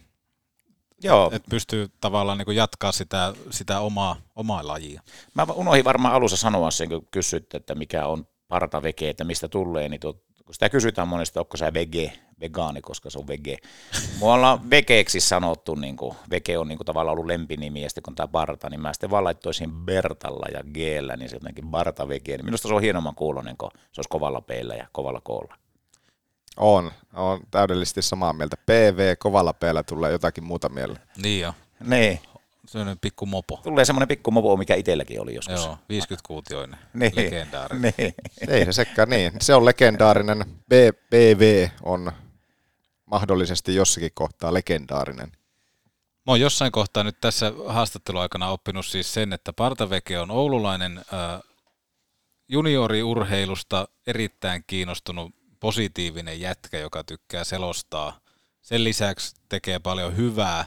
Joo, 1.03 1.31
että 1.33 1.49
pystyy 1.49 1.89
tavallaan 2.01 2.37
niin 2.37 2.55
jatkaa 2.55 2.91
sitä, 2.91 3.33
sitä 3.49 3.79
omaa, 3.79 4.15
omaa 4.35 4.67
lajia. 4.67 5.01
Mä 5.33 5.43
unohdin 5.43 5.85
varmaan 5.85 6.13
alussa 6.13 6.37
sanoa 6.37 6.71
sen, 6.71 6.89
kun 6.89 7.07
kysyt, 7.11 7.53
että 7.53 7.75
mikä 7.75 8.05
on 8.05 8.27
partavege, 8.47 9.09
että 9.09 9.23
mistä 9.23 9.47
tulee, 9.47 9.89
niin 9.89 9.99
tuo, 9.99 10.13
kun 10.45 10.53
sitä 10.53 10.69
kysytään 10.69 11.07
monesti, 11.07 11.39
onko 11.39 11.57
sä 11.57 11.73
vege, 11.73 12.13
vegaani, 12.41 12.81
koska 12.81 13.09
se 13.09 13.19
on 13.19 13.27
vege. 13.27 13.57
Mulla 14.19 14.33
ollaan 14.33 14.69
vegeeksi 14.69 15.19
sanottu, 15.19 15.75
niin 15.75 15.97
kuin, 15.97 16.15
vege 16.29 16.57
on 16.57 16.67
niin 16.67 16.77
kuin 16.77 16.85
tavallaan 16.85 17.13
ollut 17.13 17.25
lempinimi, 17.25 17.81
ja 17.81 17.89
sitten 17.89 18.03
kun 18.03 18.15
tämä 18.15 18.27
parta, 18.27 18.69
niin 18.69 18.81
mä 18.81 18.93
sitten 18.93 19.09
vaan 19.09 19.23
laittoisin 19.23 19.71
Bertalla 19.71 20.45
ja 20.53 20.63
g 20.63 20.77
niin 21.17 21.29
se 21.29 21.35
jotenkin 21.35 21.67
Barta 21.67 22.07
vege. 22.07 22.37
Niin 22.37 22.45
minusta 22.45 22.67
se 22.67 22.73
on 22.73 22.81
hienomman 22.81 23.15
kuulonen, 23.15 23.57
kun 23.57 23.71
se 23.73 23.99
olisi 23.99 24.09
kovalla 24.09 24.41
peillä 24.41 24.75
ja 24.75 24.87
kovalla 24.91 25.21
koolla. 25.23 25.55
On, 26.57 26.91
on 27.13 27.39
täydellisesti 27.51 28.01
samaa 28.01 28.33
mieltä. 28.33 28.57
PV, 28.65 29.15
kovalla 29.19 29.53
peellä 29.53 29.83
tulee 29.83 30.11
jotakin 30.11 30.43
muuta 30.43 30.69
mieleen. 30.69 31.01
Niin 31.23 31.41
jo. 31.41 31.53
Niin, 31.87 32.19
Sellainen 32.65 32.99
pikku 32.99 33.25
mopo. 33.25 33.59
tulee 33.63 33.85
semmoinen 33.85 34.07
pikku 34.07 34.31
mopo, 34.31 34.57
mikä 34.57 34.75
itselläkin 34.75 35.21
oli 35.21 35.35
joskus. 35.35 35.65
Joo, 35.65 35.77
50-kuutioinen. 35.93 36.77
Niin. 36.93 37.11
Legendaarinen. 37.15 37.93
Niin. 37.97 38.13
Ei 38.47 38.65
se 38.65 38.73
sekään 38.73 39.09
niin. 39.09 39.31
Se 39.41 39.55
on 39.55 39.65
legendaarinen. 39.65 40.45
BBV 40.69 41.67
on 41.83 42.11
mahdollisesti 43.11 43.75
jossakin 43.75 44.11
kohtaa 44.13 44.53
legendaarinen. 44.53 45.31
Mä 46.25 46.31
oon 46.31 46.39
jossain 46.39 46.71
kohtaa 46.71 47.03
nyt 47.03 47.21
tässä 47.21 47.53
haastatteluaikana 47.67 48.49
oppinut 48.49 48.85
siis 48.85 49.13
sen, 49.13 49.33
että 49.33 49.53
Partaveke 49.53 50.19
on 50.19 50.31
oululainen 50.31 50.97
äh, 50.97 51.41
junioriurheilusta 52.47 53.87
erittäin 54.07 54.63
kiinnostunut 54.67 55.35
positiivinen 55.59 56.41
jätkä, 56.41 56.79
joka 56.79 57.03
tykkää 57.03 57.43
selostaa. 57.43 58.19
Sen 58.61 58.83
lisäksi 58.83 59.35
tekee 59.49 59.79
paljon 59.79 60.17
hyvää. 60.17 60.65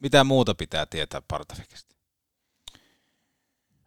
Mitä 0.00 0.24
muuta 0.24 0.54
pitää 0.54 0.86
tietää 0.86 1.22
Partavekestä? 1.28 1.94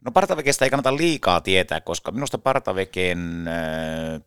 No 0.01 0.11
Partavekestä 0.11 0.65
ei 0.65 0.69
kannata 0.69 0.97
liikaa 0.97 1.41
tietää, 1.41 1.81
koska 1.81 2.11
minusta 2.11 2.37
Partaveken 2.37 3.45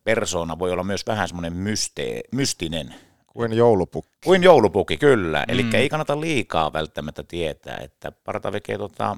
persona 0.04 0.58
voi 0.58 0.72
olla 0.72 0.84
myös 0.84 1.06
vähän 1.06 1.28
semmoinen 1.28 1.52
myste, 1.52 2.20
mystinen. 2.32 3.09
Kuin 3.32 3.52
joulupukki. 3.52 4.18
Kuin 4.24 4.42
joulupukki, 4.42 4.96
kyllä. 4.96 5.44
Eli 5.48 5.62
Mm. 5.62 5.74
ei 5.74 5.88
kannata 5.88 6.20
liikaa 6.20 6.72
välttämättä 6.72 7.22
tietää, 7.22 7.76
että 7.82 8.12
Partaveke, 8.12 8.78
tota, 8.78 9.16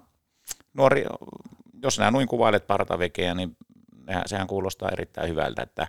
nuori, 0.75 1.05
jos 1.83 1.99
nämä 1.99 2.11
noin 2.11 2.29
kuvailet 2.29 2.67
Partavekeä, 2.67 3.35
niin 3.35 3.57
nehän- 4.07 4.23
sehän 4.27 4.47
kuulostaa 4.47 4.89
erittäin 4.93 5.29
hyvältä. 5.29 5.63
Että 5.63 5.89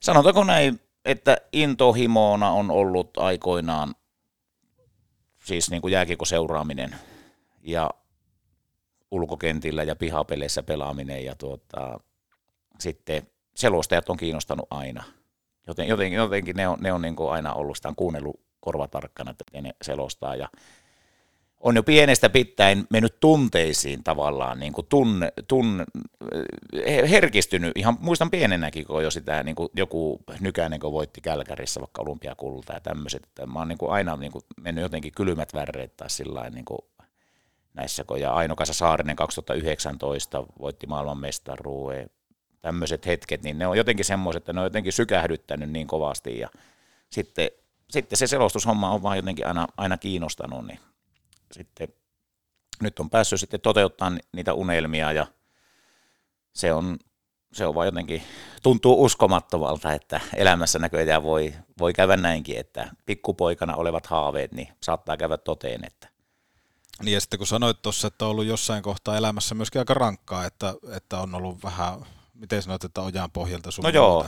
sanotaanko 0.00 0.44
näin, 0.44 0.80
että 1.04 1.36
intohimoona 1.52 2.50
on 2.50 2.70
ollut 2.70 3.18
aikoinaan 3.18 3.94
siis 5.44 5.70
niin 5.70 5.82
kuin 5.82 5.92
jääkiekon 5.92 6.26
seuraaminen 6.26 6.94
ja 7.62 7.90
ulkokentillä 9.10 9.82
ja 9.82 9.96
pihapeleissä 9.96 10.62
pelaaminen 10.62 11.24
ja 11.24 11.34
tuota, 11.34 12.00
sitten 12.78 13.26
selostajat 13.54 14.08
on 14.08 14.16
kiinnostanut 14.16 14.66
aina. 14.70 15.04
Joten, 15.68 15.88
jotenkin, 15.88 16.16
jotenkin 16.16 16.56
ne 16.56 16.68
on, 16.68 16.78
ne 16.80 16.92
on 16.92 17.02
niin 17.02 17.16
kuin 17.16 17.30
aina 17.30 17.54
ollut 17.54 17.76
sitä 17.76 17.88
on 17.88 17.96
kuunnellut 17.96 18.40
korvatarkkana, 18.60 19.30
että 19.30 19.44
ne 19.60 19.74
selostaa. 19.82 20.36
Ja 20.36 20.48
on 21.60 21.76
jo 21.76 21.82
pienestä 21.82 22.28
pitäen 22.28 22.86
mennyt 22.90 23.20
tunteisiin 23.20 24.04
tavallaan, 24.04 24.60
niin 24.60 24.72
kuin 24.72 24.86
tunne, 24.86 25.32
tunne, 25.48 25.84
herkistynyt, 27.10 27.72
ihan 27.76 27.96
muistan 28.00 28.30
pienenäkin, 28.30 28.86
kun 28.86 29.02
jo 29.02 29.10
sitä 29.10 29.42
niin 29.42 29.56
kuin 29.56 29.68
joku 29.76 30.20
nykäinen, 30.40 30.80
kun 30.80 30.92
voitti 30.92 31.20
Kälkärissä 31.20 31.80
vaikka 31.80 32.02
olympiakulta 32.02 32.72
ja 32.72 32.80
tämmöiset, 32.80 33.24
että 33.24 33.46
mä 33.46 33.58
oon 33.58 33.68
niin 33.68 33.78
kuin 33.78 33.92
aina 33.92 34.16
niin 34.16 34.32
kuin 34.32 34.44
mennyt 34.60 34.82
jotenkin 34.82 35.12
kylmät 35.12 35.54
väreet 35.54 35.96
tai 35.96 36.10
sillä 36.10 36.50
niin 36.50 36.64
kuin 36.64 36.78
näissä, 37.74 38.04
kun 38.04 38.20
ja 38.20 38.32
Aino-Kaisa 38.32 38.72
Saarinen 38.72 39.16
2019 39.16 40.44
voitti 40.60 40.86
maailmanmestaruuden, 40.86 42.10
tämmöiset 42.60 43.06
hetket, 43.06 43.42
niin 43.42 43.58
ne 43.58 43.66
on 43.66 43.76
jotenkin 43.76 44.04
semmoiset, 44.04 44.40
että 44.40 44.52
ne 44.52 44.60
on 44.60 44.66
jotenkin 44.66 44.92
sykähdyttänyt 44.92 45.70
niin 45.70 45.86
kovasti 45.86 46.38
ja 46.38 46.48
sitten, 47.10 47.50
sitten 47.90 48.16
se 48.16 48.26
selostushomma 48.26 48.90
on 48.90 49.02
vaan 49.02 49.16
jotenkin 49.16 49.46
aina, 49.46 49.66
aina 49.76 49.96
kiinnostanut, 49.96 50.66
niin 50.66 50.80
sitten 51.52 51.88
nyt 52.82 52.98
on 52.98 53.10
päässyt 53.10 53.40
sitten 53.40 53.60
toteuttamaan 53.60 54.20
niitä 54.32 54.54
unelmia 54.54 55.12
ja 55.12 55.26
se 56.52 56.72
on, 56.72 56.98
se 57.52 57.66
on 57.66 57.74
vaan 57.74 57.86
jotenkin, 57.86 58.22
tuntuu 58.62 59.04
uskomattomalta, 59.04 59.92
että 59.92 60.20
elämässä 60.34 60.78
näköjään 60.78 61.22
voi, 61.22 61.54
voi 61.78 61.92
käydä 61.92 62.16
näinkin, 62.16 62.58
että 62.58 62.90
pikkupoikana 63.06 63.76
olevat 63.76 64.06
haaveet, 64.06 64.52
niin 64.52 64.68
saattaa 64.82 65.16
käydä 65.16 65.36
toteen, 65.36 65.84
että 65.86 66.08
Niin 67.02 67.14
ja 67.14 67.20
sitten 67.20 67.38
kun 67.38 67.46
sanoit 67.46 67.82
tuossa, 67.82 68.08
että 68.08 68.24
on 68.24 68.30
ollut 68.30 68.46
jossain 68.46 68.82
kohtaa 68.82 69.16
elämässä 69.16 69.54
myöskin 69.54 69.80
aika 69.80 69.94
rankkaa, 69.94 70.44
että, 70.44 70.74
että 70.96 71.18
on 71.18 71.34
ollut 71.34 71.62
vähän, 71.62 72.06
miten 72.38 72.62
sanoit, 72.62 72.84
että 72.84 73.02
ojaan 73.02 73.30
pohjalta 73.30 73.70
sun 73.70 73.82
No 73.82 73.88
joo, 73.88 74.26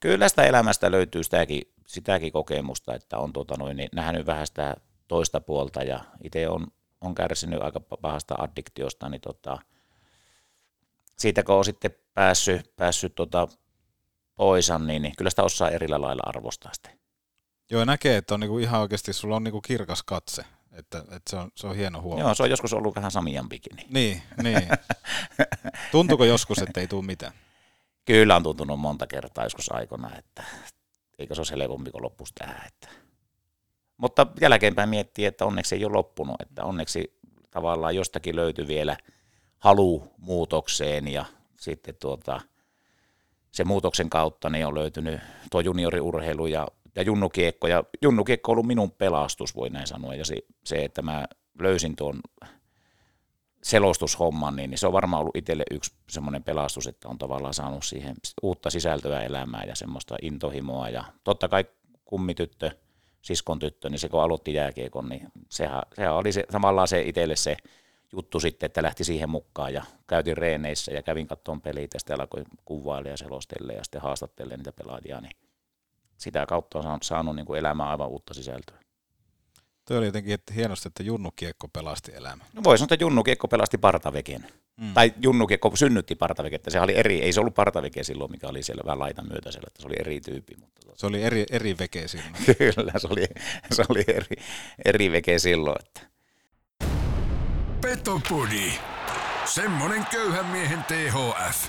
kyllä 0.00 0.28
sitä 0.28 0.44
elämästä 0.44 0.90
löytyy 0.90 1.22
sitäkin, 1.24 1.62
sitäkin 1.86 2.32
kokemusta, 2.32 2.94
että 2.94 3.18
on 3.18 3.32
tuota 3.32 3.54
noin, 3.58 3.76
niin 3.76 3.88
nähnyt 3.92 4.26
vähän 4.26 4.46
sitä 4.46 4.76
toista 5.08 5.40
puolta 5.40 5.82
ja 5.82 6.04
itse 6.24 6.48
on, 6.48 6.66
on 7.00 7.14
kärsinyt 7.14 7.62
aika 7.62 7.80
pahasta 7.80 8.34
addiktiosta, 8.38 9.08
niin 9.08 9.20
tota, 9.20 9.58
siitä 11.18 11.42
kun 11.42 11.54
on 11.54 11.64
sitten 11.64 11.90
päässyt, 12.14 12.76
päässyt 12.76 13.14
tota 13.14 13.48
pois, 14.36 14.68
niin, 14.86 15.02
niin 15.02 15.16
kyllä 15.16 15.30
sitä 15.30 15.42
osaa 15.42 15.70
eri 15.70 15.88
lailla 15.88 16.22
arvostaa 16.26 16.72
sitten. 16.72 16.98
Joo, 17.70 17.84
näkee, 17.84 18.16
että 18.16 18.34
on 18.34 18.40
niinku 18.40 18.58
ihan 18.58 18.80
oikeasti, 18.80 19.12
sulla 19.12 19.36
on 19.36 19.44
niinku 19.44 19.60
kirkas 19.60 20.02
katse, 20.02 20.44
että, 20.80 20.98
että 20.98 21.30
se, 21.30 21.36
on, 21.36 21.50
se 21.54 21.66
on 21.66 21.76
hieno 21.76 22.00
huomio. 22.00 22.24
Joo, 22.24 22.34
se 22.34 22.42
on 22.42 22.50
joskus 22.50 22.72
ollut 22.72 22.96
vähän 22.96 23.10
samiampikin. 23.10 23.76
Niin. 23.76 23.88
Niin, 23.90 24.22
niin. 24.42 24.68
Tuntuuko 25.92 26.24
joskus, 26.24 26.58
että 26.58 26.80
ei 26.80 26.86
tule 26.86 27.04
mitään? 27.04 27.32
Kyllä 28.04 28.36
on 28.36 28.42
tuntunut 28.42 28.80
monta 28.80 29.06
kertaa 29.06 29.44
joskus 29.44 29.72
aikana, 29.72 30.16
että 30.18 30.44
eikö 31.18 31.34
se 31.34 31.40
ole 31.40 31.60
helpompi 31.60 31.90
kuin 31.90 32.02
loppuisi 32.02 32.32
tähän. 32.34 32.66
Että. 32.66 32.88
Mutta 33.96 34.26
jälkeenpäin 34.40 34.88
miettii, 34.88 35.24
että 35.24 35.44
onneksi 35.44 35.74
ei 35.74 35.84
ole 35.84 35.92
loppunut, 35.92 36.36
että 36.42 36.64
onneksi 36.64 37.18
tavallaan 37.50 37.96
jostakin 37.96 38.36
löytyi 38.36 38.66
vielä 38.66 38.96
halu 39.58 40.12
muutokseen 40.18 41.08
ja 41.08 41.24
sitten 41.60 41.94
tuota, 42.00 42.40
sen 43.50 43.66
muutoksen 43.66 44.10
kautta 44.10 44.50
niin 44.50 44.66
on 44.66 44.74
löytynyt 44.74 45.20
tuo 45.50 45.60
junioriurheilu 45.60 46.46
ja, 46.46 46.68
ja 46.96 47.02
junnukiekko. 47.02 47.66
Ja 47.66 47.84
junnukiekko 48.02 48.50
on 48.50 48.54
ollut 48.54 48.66
minun 48.66 48.90
pelastus, 48.90 49.56
voi 49.56 49.70
näin 49.70 49.86
sanoa. 49.86 50.14
Ja 50.14 50.24
se, 50.24 50.36
se 50.64 50.84
että 50.84 51.02
mä 51.02 51.24
löysin 51.60 51.96
tuon 51.96 52.20
selostushomman, 53.62 54.56
niin 54.56 54.78
se 54.78 54.86
on 54.86 54.92
varmaan 54.92 55.20
ollut 55.20 55.36
itselle 55.36 55.64
yksi 55.70 55.94
semmoinen 56.08 56.44
pelastus, 56.44 56.86
että 56.86 57.08
on 57.08 57.18
tavallaan 57.18 57.54
saanut 57.54 57.84
siihen 57.84 58.16
uutta 58.42 58.70
sisältöä 58.70 59.22
elämään 59.22 59.68
ja 59.68 59.74
semmoista 59.74 60.16
intohimoa. 60.22 60.88
Ja 60.88 61.04
totta 61.24 61.48
kai 61.48 61.64
kummityttö, 62.04 62.70
siskon 63.22 63.58
tyttö, 63.58 63.90
niin 63.90 63.98
se 63.98 64.08
kun 64.08 64.22
aloitti 64.22 64.54
jääkiekon, 64.54 65.08
niin 65.08 65.28
sehän, 65.48 65.82
sehän 65.94 66.14
oli 66.14 66.32
se, 66.32 66.44
samalla 66.50 66.86
se 66.86 67.02
itselle 67.02 67.36
se 67.36 67.56
juttu 68.12 68.40
sitten, 68.40 68.66
että 68.66 68.82
lähti 68.82 69.04
siihen 69.04 69.30
mukaan 69.30 69.74
ja 69.74 69.84
käytin 70.06 70.36
reeneissä 70.36 70.92
ja 70.92 71.02
kävin 71.02 71.26
katsomaan 71.26 71.60
pelit 71.60 71.94
ja 71.94 72.00
sitten 72.00 72.20
alkoi 72.20 72.44
kuvailla 72.64 73.08
ja 73.08 73.16
selostelle 73.16 73.72
ja 73.72 73.84
sitten 73.84 74.00
haastattelemaan 74.00 74.58
niitä 74.58 74.72
pelaajia, 74.72 75.20
niin 75.20 75.36
sitä 76.20 76.46
kautta 76.46 76.78
on 76.78 76.84
saanut, 76.84 77.02
saanut 77.02 77.36
niin 77.36 77.46
kuin 77.46 77.58
elämään 77.58 77.88
aivan 77.90 78.08
uutta 78.08 78.34
sisältöä. 78.34 78.76
Toi 79.84 79.98
oli 79.98 80.06
jotenkin 80.06 80.34
että 80.34 80.54
hienosti, 80.54 80.88
että 80.88 81.02
Junnu-kiekko 81.02 81.68
pelasti 81.68 82.12
elämän. 82.14 82.46
No 82.52 82.64
voi 82.64 82.78
sanoa, 82.78 82.86
että 82.94 83.04
Junnu 83.04 83.22
Kiekko 83.24 83.48
pelasti 83.48 83.78
partaveken. 83.78 84.46
Mm. 84.80 84.94
Tai 84.94 85.14
Junnu 85.22 85.46
Kiekko 85.46 85.76
synnytti 85.76 86.14
partavekettä. 86.14 86.70
Se 86.70 86.80
oli 86.80 86.96
eri, 86.96 87.22
ei 87.22 87.32
se 87.32 87.40
ollut 87.40 87.54
partaveke 87.54 88.04
silloin, 88.04 88.30
mikä 88.30 88.48
oli 88.48 88.62
siellä 88.62 88.82
vähän 88.84 88.98
laitan 88.98 89.28
myötäisellä, 89.28 89.66
että 89.66 89.82
se 89.82 89.86
oli 89.88 89.96
eri 89.98 90.20
tyyppi. 90.20 90.54
Mutta 90.60 90.80
tota- 90.86 90.92
Se 90.96 91.06
oli 91.06 91.22
eri, 91.22 91.44
eri 91.50 91.78
veke 91.78 92.08
silloin. 92.08 92.32
Kyllä, 92.58 92.92
se 92.98 93.08
oli, 93.10 93.26
se 93.72 93.84
oli 93.88 94.04
eri, 94.08 94.36
eri 94.84 95.12
veke 95.12 95.38
silloin. 95.38 95.76
Että. 95.86 96.00
Petopodi. 97.80 98.72
Semmonen 99.44 100.06
köyhän 100.10 100.46
miehen 100.46 100.84
THF. 100.84 101.68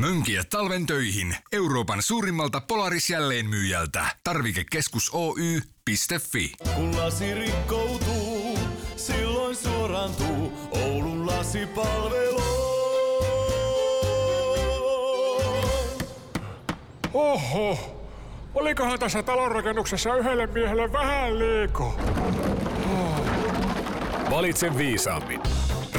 Mönkiä 0.00 0.42
talven 0.50 0.86
töihin 0.86 1.36
Euroopan 1.52 2.02
suurimmalta 2.02 2.60
Polaris 2.60 3.10
jälleenmyyjältä. 3.10 4.06
Tarvikekeskus 4.24 5.10
Oy.fi. 5.12 6.52
Kun 6.74 6.96
lasi 6.96 7.34
rikkoutuu, 7.34 8.58
silloin 8.96 9.56
suorantuu 9.56 10.52
Oulun 10.70 11.26
lasipalvelu. 11.26 12.42
Oho, 17.14 17.78
olikohan 18.54 18.98
tässä 18.98 19.22
talonrakennuksessa 19.22 20.16
yhdelle 20.16 20.46
miehelle 20.46 20.92
vähän 20.92 21.38
liikaa? 21.38 21.96
Valitse 24.30 24.76
viisaammin. 24.76 25.40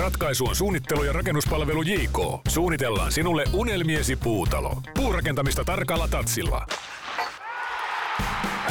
Ratkaisu 0.01 0.45
on 0.45 0.55
suunnittelu 0.55 1.03
ja 1.03 1.13
rakennuspalvelu 1.13 1.81
JK. 1.81 2.19
Suunnitellaan 2.47 3.11
sinulle 3.11 3.43
unelmiesi 3.53 4.15
puutalo. 4.15 4.81
Puurakentamista 4.95 5.63
tarkalla 5.63 6.07
tatsilla. 6.07 6.65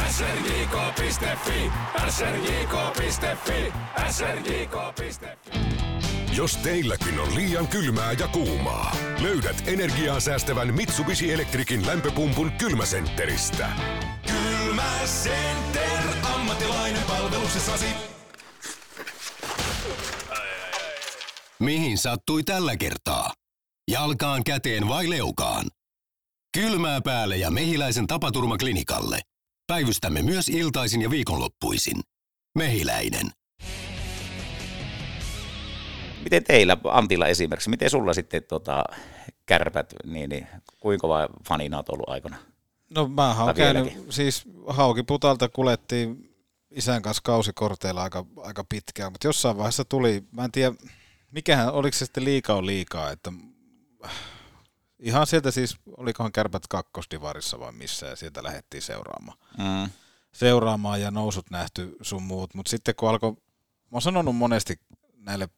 srjk.fi, 0.09 1.71
srjk.fi, 2.09 3.73
srjk.fi. 4.11 5.27
Jos 6.37 6.57
teilläkin 6.57 7.21
on 7.21 7.35
liian 7.35 7.69
kylmää 7.69 8.13
ja 8.13 8.29
kuumaa, 8.29 8.97
löydät 9.23 9.63
energiaa 9.67 10.21
säästävän 10.21 10.75
Mitsubishi 10.75 11.33
Electricin 11.33 11.87
lämpöpumpun 11.87 12.53
kylmäsentteristä. 12.53 13.69
Kylmä 14.27 14.91
Center, 15.05 16.17
ammattilainen 16.35 17.03
palveluksessasi. 17.03 17.87
Mihin 21.61 21.99
sattui 21.99 22.43
tällä 22.43 22.77
kertaa? 22.77 23.33
Jalkaan, 23.91 24.45
käteen 24.45 24.89
vai 24.89 25.11
leukaan? 25.11 25.67
Kylmää 26.59 27.01
päälle 27.01 27.37
ja 27.37 27.51
mehiläisen 27.51 28.07
tapaturmaklinikalle. 28.07 29.21
Päivystämme 29.67 30.23
myös 30.23 30.49
iltaisin 30.49 31.03
ja 31.03 31.11
viikonloppuisin. 31.11 32.01
Mehiläinen. 32.55 33.31
Miten 36.23 36.45
teillä, 36.45 36.77
Antilla 36.85 37.27
esimerkiksi, 37.27 37.71
miten 37.71 37.91
sulla 37.91 38.15
sitten 38.15 38.43
tota, 38.49 38.85
kärpät, 39.47 39.95
niin, 40.05 40.31
niin 40.31 40.47
kuinka 40.81 41.01
kova 41.01 41.29
fanina 41.49 41.77
olet 41.77 41.89
ollut 41.89 42.09
aikana? 42.09 42.37
No 42.91 43.09
mä 43.09 43.45
oon 43.45 43.55
käynyt, 43.55 43.93
siis 44.11 44.45
Haukiputalta 44.67 45.49
kulettiin 45.49 46.35
isän 46.71 47.03
kanssa 47.03 47.23
kausikorteilla 47.25 48.03
aika, 48.03 48.25
aika 48.37 48.65
pitkään, 48.69 49.13
mutta 49.13 49.27
jossain 49.27 49.57
vaiheessa 49.57 49.85
tuli, 49.85 50.25
mä 50.33 50.45
en 50.45 50.53
tiedä, 50.53 50.75
mikähän, 51.31 51.73
oliko 51.73 51.93
se 51.97 52.05
sitten 52.05 52.25
liikaa 52.25 52.57
on 52.57 52.67
liikaa, 52.67 53.11
että 53.11 53.33
ihan 54.99 55.27
sieltä 55.27 55.51
siis, 55.51 55.77
olikohan 55.97 56.33
kärpät 56.33 56.67
kakkosdivarissa 56.67 57.59
vai 57.59 57.73
missä, 57.73 58.07
ja 58.07 58.17
sieltä 58.17 58.43
lähdettiin 58.43 58.83
seuraamaan. 58.83 59.39
Mm. 59.59 59.91
Seuraamaan 60.33 61.01
ja 61.01 61.11
nousut 61.11 61.51
nähty 61.51 61.97
sun 62.03 62.23
muut, 62.23 62.55
mutta 62.55 62.71
sitten 62.71 62.95
kun 62.95 63.09
alkoi, 63.09 63.33
mä 63.33 63.39
oon 63.93 64.03
sanonut 64.03 64.37
monesti 64.37 64.81
näille 65.17 65.49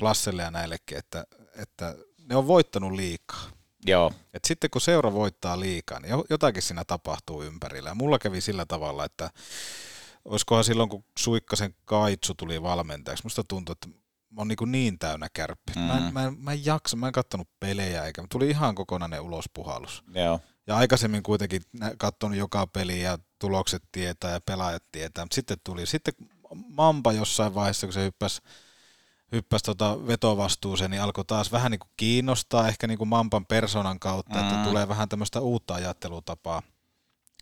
Lasselle 0.00 0.42
ja 0.42 0.50
näillekin, 0.50 0.98
että, 0.98 1.24
että 1.56 1.94
ne 2.18 2.36
on 2.36 2.46
voittanut 2.46 2.92
liikaa. 2.92 3.42
Joo. 3.86 4.12
Et 4.34 4.44
sitten 4.44 4.70
kun 4.70 4.80
seura 4.80 5.12
voittaa 5.12 5.60
liikaa, 5.60 6.00
niin 6.00 6.10
jo- 6.10 6.24
jotakin 6.30 6.62
siinä 6.62 6.84
tapahtuu 6.84 7.42
ympärillä. 7.42 7.88
Ja 7.88 7.94
mulla 7.94 8.18
kävi 8.18 8.40
sillä 8.40 8.66
tavalla, 8.66 9.04
että 9.04 9.30
olisikohan 10.24 10.64
silloin, 10.64 10.88
kun 10.88 11.04
Suikkasen 11.18 11.74
Kaitsu 11.84 12.34
tuli 12.34 12.62
valmentajaksi, 12.62 13.24
musta 13.24 13.44
tuntui, 13.44 13.72
että 13.72 13.99
mä 14.30 14.40
oon 14.40 14.48
niin, 14.48 14.72
niin 14.72 14.98
täynnä 14.98 15.28
kärppi. 15.32 15.72
Mm. 15.76 15.82
Mä, 15.82 15.96
en, 15.96 16.12
mä, 16.12 16.24
en, 16.24 16.36
mä 16.38 16.52
en 16.52 16.64
jaksa, 16.64 16.96
mä 16.96 17.06
en 17.06 17.12
kattonut 17.12 17.48
pelejä, 17.60 18.04
eikä 18.04 18.24
tuli 18.30 18.50
ihan 18.50 18.74
kokonainen 18.74 19.20
ulospuhallus. 19.20 20.04
Joo. 20.14 20.40
Ja 20.66 20.76
aikaisemmin 20.76 21.22
kuitenkin 21.22 21.62
katsonut 21.98 22.38
joka 22.38 22.66
peli 22.66 23.02
ja 23.02 23.18
tulokset 23.38 23.82
tietää 23.92 24.30
ja 24.30 24.40
pelaajat 24.40 24.82
tietää, 24.92 25.24
mutta 25.24 25.34
sitten 25.34 25.56
tuli 25.64 25.86
sitten 25.86 26.14
Mampa 26.68 27.12
jossain 27.12 27.54
vaiheessa, 27.54 27.86
kun 27.86 27.94
se 27.94 28.04
hyppäsi 28.04 28.42
hyppäsi 29.32 29.64
tota 29.64 30.06
vetovastuuseen, 30.06 30.90
niin 30.90 31.02
alkoi 31.02 31.24
taas 31.24 31.52
vähän 31.52 31.70
niin 31.70 31.78
kuin 31.78 31.90
kiinnostaa 31.96 32.68
ehkä 32.68 32.86
niin 32.86 32.98
kuin 32.98 33.08
Mampan 33.08 33.46
persoonan 33.46 33.98
kautta, 34.00 34.34
mm. 34.34 34.40
että 34.40 34.56
Mm. 34.56 34.64
tulee 34.64 34.88
vähän 34.88 35.08
tämmöistä 35.08 35.40
uutta 35.40 35.74
ajattelutapaa. 35.74 36.62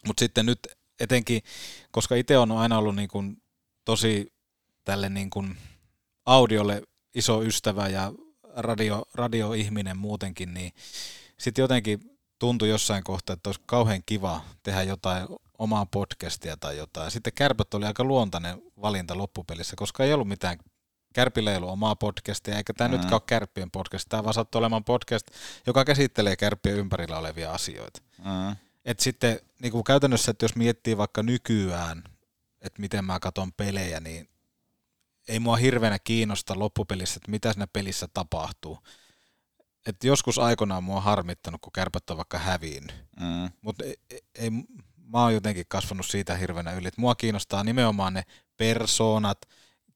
Mutta 0.07 0.21
sitten 0.21 0.47
nyt 0.47 0.59
etenkin, 1.01 1.43
koska 1.91 2.15
itse 2.15 2.39
on 2.39 2.53
aina 2.53 2.79
ollut 2.79 2.97
niin 2.97 3.09
kuin 3.09 3.43
tosi 3.85 4.33
tälle 4.85 5.09
niin 5.09 5.31
kuin 5.31 5.57
audiolle 6.29 6.83
iso 7.15 7.43
ystävä 7.43 7.89
ja 7.89 8.13
radio, 8.57 9.05
radioihminen 9.15 9.97
muutenkin, 9.97 10.55
niin 10.55 10.73
sitten 11.39 11.63
jotenkin 11.63 12.01
tuntui 12.39 12.69
jossain 12.69 13.05
kohtaa, 13.05 13.35
että 13.35 13.49
olisi 13.49 13.61
kauhean 13.67 14.03
kiva 14.07 14.41
tehdä 14.63 14.83
jotain 14.83 15.29
omaa 15.59 15.87
podcastia 15.87 16.57
tai 16.57 16.77
jotain. 16.77 17.11
Sitten 17.11 17.33
Kärpät 17.33 17.75
oli 17.75 17.87
aika 17.87 18.05
luontainen 18.05 18.63
valinta 18.83 19.19
loppupelissä, 19.19 19.77
koska 19.77 20.05
ei 20.05 20.13
ollut 20.13 20.29
mitään 20.29 20.59
Kärpillä 21.15 21.51
ei 21.51 21.57
ollut 21.57 21.71
omaa 21.71 21.97
podcastia, 21.97 22.57
eikä 22.57 22.73
tämä 22.73 22.89
mm. 22.89 22.93
Nytkään 22.93 23.15
ole 23.15 23.23
Kärppien 23.27 23.71
podcast. 23.71 24.09
Tämä 24.09 24.25
vaan 24.25 24.35
sattuu 24.35 24.59
olemaan 24.59 24.85
podcast, 24.85 25.27
joka 25.67 25.85
käsittelee 25.85 26.37
Kärppien 26.37 26.77
ympärillä 26.77 27.19
olevia 27.19 27.53
asioita. 27.53 28.01
Mm. 28.19 28.57
Et 28.85 29.01
sitten 29.01 29.41
niin 29.63 29.73
kuin 29.73 29.85
käytännössä, 29.85 30.31
että 30.31 30.45
jos 30.45 30.57
miettii 30.57 30.97
vaikka 30.97 31.23
nykyään, 31.23 32.05
että 32.61 32.81
miten 32.81 33.05
mä 33.05 33.21
katson 33.21 33.53
pelejä, 33.53 34.01
niin 34.01 34.29
ei 35.29 35.41
mua 35.41 35.57
hirveänä 35.57 35.99
kiinnosta 35.99 36.59
loppupelissä, 36.59 37.19
että 37.19 37.31
mitä 37.31 37.53
siinä 37.53 37.67
pelissä 37.67 38.09
tapahtuu. 38.15 38.79
että 39.87 40.07
joskus 40.07 40.39
aikoinaan 40.39 40.85
mua 40.85 40.97
on 40.97 41.03
harmittanut, 41.03 41.61
kun 41.61 41.73
kärpät 41.73 42.11
on 42.11 42.17
vaikka 42.17 42.39
häviinnyt. 42.39 42.97
Mm. 43.21 43.51
Mutta 43.63 43.85
ei, 43.85 43.97
ei, 44.35 44.51
mä 44.97 45.23
oon 45.23 45.35
jotenkin 45.35 45.65
kasvanut 45.69 46.07
siitä 46.07 46.37
hirveänä 46.37 46.73
yli, 46.73 46.89
että 46.89 47.01
mua 47.01 47.15
kiinnostaa 47.15 47.65
nimenomaan 47.65 48.15
ne 48.15 48.23
persoonat, 48.57 49.39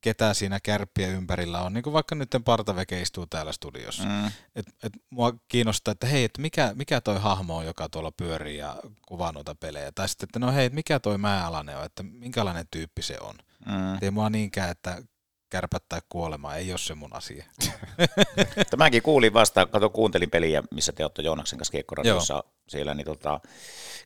ketä 0.01 0.35
siinä 0.35 0.61
kärppiä 0.61 1.09
ympärillä 1.09 1.62
on, 1.62 1.72
niin 1.72 1.83
kuin 1.83 1.93
vaikka 1.93 2.14
nyt 2.14 2.30
Partaveke 2.45 3.03
istuu 3.03 3.26
täällä 3.26 3.53
studiossa. 3.53 4.05
Mm. 4.05 4.26
Et, 4.55 4.66
et 4.83 4.93
mua 5.11 5.33
kiinnostaa, 5.49 5.93
että 5.93 6.07
hei, 6.07 6.24
että 6.24 6.43
mikä, 6.43 6.72
mikä 6.74 7.01
toi 7.01 7.18
hahmo 7.20 7.57
on, 7.57 7.66
joka 7.66 7.89
tuolla 7.89 8.12
pyörii 8.12 8.57
ja 8.57 8.76
kuvaa 9.07 9.33
noita 9.33 9.55
pelejä. 9.55 9.93
Tai 9.93 10.09
sitten, 10.09 10.26
että 10.26 10.39
no 10.39 10.53
hei, 10.53 10.66
että 10.66 10.74
mikä 10.74 11.01
toi 11.01 11.18
Määalainen 11.18 11.78
on, 11.78 11.85
että 11.85 12.03
minkälainen 12.03 12.66
tyyppi 12.70 13.03
se 13.03 13.18
on. 13.20 13.35
Mm. 13.66 13.95
Et 13.95 14.03
Ei 14.03 14.11
mua 14.11 14.30
niinkään, 14.30 14.70
että 14.70 15.03
kärpät 15.53 15.84
tai 15.88 16.00
kuolema, 16.09 16.55
ei 16.55 16.72
ole 16.72 16.78
se 16.78 16.94
mun 16.94 17.16
asia. 17.16 17.44
Tämäkin 18.70 19.03
kuulin 19.03 19.34
vasta, 19.34 19.66
kato 19.66 19.90
kuuntelin 19.90 20.30
peliä, 20.30 20.62
missä 20.70 20.92
te 20.92 21.05
olette 21.05 21.22
Joonaksen 21.22 21.59
kanssa 21.59 21.72
kiekkoratiossa 21.72 22.44
siellä, 22.68 22.94
niin 22.94 23.05
tota, 23.05 23.40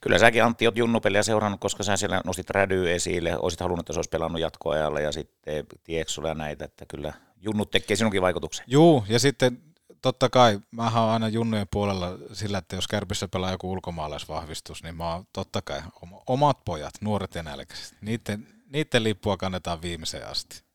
kyllä 0.01 0.18
säkin 0.18 0.44
Antti 0.44 0.66
oot 0.66 0.76
junnupeliä 0.76 1.22
seurannut, 1.22 1.61
koska 1.61 1.82
sä 1.82 1.97
siellä 1.97 2.20
nostit 2.24 2.51
rädyä 2.51 2.94
esille, 2.94 3.38
olisit 3.38 3.61
halunnut, 3.61 3.82
että 3.82 3.92
se 3.92 3.99
olisi 3.99 4.11
pelannut 4.11 4.40
jatkoajalla 4.40 5.01
ja 5.01 5.12
sitten 5.12 5.66
Tieksulla 5.84 6.28
ja 6.28 6.34
näitä, 6.34 6.64
että 6.64 6.84
kyllä 6.88 7.12
junnut 7.36 7.70
tekee 7.70 7.97
sinunkin 7.97 8.22
vaikutuksen. 8.22 8.64
Juu, 8.68 9.05
ja 9.09 9.18
sitten 9.18 9.62
totta 10.03 10.28
kai, 10.28 10.61
mä 10.70 10.90
oon 11.01 11.11
aina 11.11 11.28
junnujen 11.28 11.66
puolella 11.70 12.18
sillä, 12.32 12.59
että 12.59 12.76
jos 12.76 12.88
Kärpissä 12.88 13.28
pelaa 13.28 13.51
joku 13.51 13.72
ulkomaalaisvahvistus, 13.72 14.82
niin 14.82 14.97
mä 14.97 15.12
oon 15.14 15.24
totta 15.32 15.62
kai 15.62 15.82
oma- 16.03 16.22
omat 16.26 16.64
pojat, 16.64 16.94
nuoret 17.01 17.34
ja 17.34 17.42
nälkäiset. 17.42 17.94
Niiden, 18.01 18.47
niiden 18.68 19.05
lippua 19.05 19.36
kannetaan 19.36 19.82
viimeiseen 19.82 20.28
asti. 20.28 20.65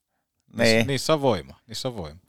Niissä, 0.57 0.75
Niin. 0.75 0.87
niissä 0.87 1.13
on 1.13 1.21
voima, 1.21 1.53
niissä 1.67 1.87
on 1.87 1.97
voima. 1.97 2.19